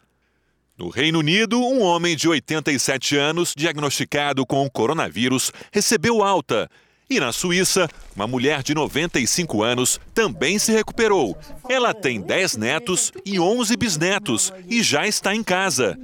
No 0.75 0.89
Reino 0.89 1.19
Unido, 1.19 1.59
um 1.59 1.83
homem 1.83 2.15
de 2.15 2.27
87 2.27 3.15
anos, 3.15 3.53
diagnosticado 3.55 4.43
com 4.43 4.65
o 4.65 4.71
coronavírus, 4.71 5.51
recebeu 5.71 6.23
alta. 6.23 6.67
E 7.07 7.19
na 7.19 7.31
Suíça, 7.31 7.87
uma 8.15 8.25
mulher 8.25 8.63
de 8.63 8.73
95 8.73 9.61
anos 9.61 9.99
também 10.15 10.57
se 10.57 10.71
recuperou. 10.71 11.37
Ela 11.69 11.93
tem 11.93 12.21
10 12.21 12.57
netos 12.57 13.11
e 13.23 13.39
11 13.39 13.77
bisnetos 13.77 14.51
e 14.67 14.81
já 14.81 15.05
está 15.05 15.35
em 15.35 15.43
casa. 15.43 15.95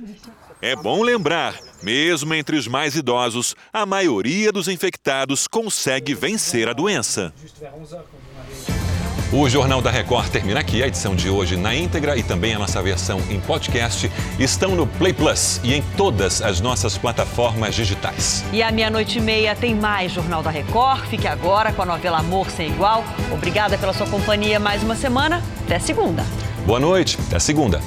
É 0.65 0.75
bom 0.75 1.03
lembrar, 1.03 1.53
mesmo 1.83 2.33
entre 2.33 2.57
os 2.57 2.67
mais 2.67 2.95
idosos, 2.95 3.55
a 3.71 3.85
maioria 3.85 4.51
dos 4.51 4.67
infectados 4.67 5.47
consegue 5.47 6.15
vencer 6.15 6.67
a 6.67 6.73
doença. 6.73 7.31
O 9.31 9.47
Jornal 9.47 9.79
da 9.79 9.91
Record 9.91 10.29
termina 10.29 10.59
aqui. 10.59 10.81
A 10.81 10.87
edição 10.87 11.15
de 11.15 11.29
hoje 11.29 11.55
na 11.55 11.75
íntegra 11.75 12.17
e 12.17 12.23
também 12.23 12.55
a 12.55 12.57
nossa 12.57 12.81
versão 12.81 13.21
em 13.29 13.39
podcast 13.39 14.11
estão 14.39 14.75
no 14.75 14.87
Play 14.87 15.13
Plus 15.13 15.61
e 15.63 15.75
em 15.75 15.83
todas 15.95 16.41
as 16.41 16.59
nossas 16.59 16.97
plataformas 16.97 17.75
digitais. 17.75 18.43
E 18.51 18.63
à 18.63 18.71
meia-noite 18.71 19.19
e 19.19 19.21
meia 19.21 19.55
tem 19.55 19.75
mais 19.75 20.13
Jornal 20.13 20.41
da 20.41 20.49
Record. 20.49 21.05
Fique 21.05 21.27
agora 21.27 21.73
com 21.73 21.83
a 21.83 21.85
novela 21.85 22.17
Amor 22.17 22.49
Sem 22.49 22.71
Igual. 22.71 23.03
Obrigada 23.31 23.77
pela 23.77 23.93
sua 23.93 24.07
companhia 24.07 24.59
mais 24.59 24.81
uma 24.81 24.95
semana. 24.95 25.43
Até 25.63 25.77
segunda. 25.77 26.25
Boa 26.65 26.79
noite. 26.79 27.19
Até 27.27 27.37
segunda. 27.37 27.79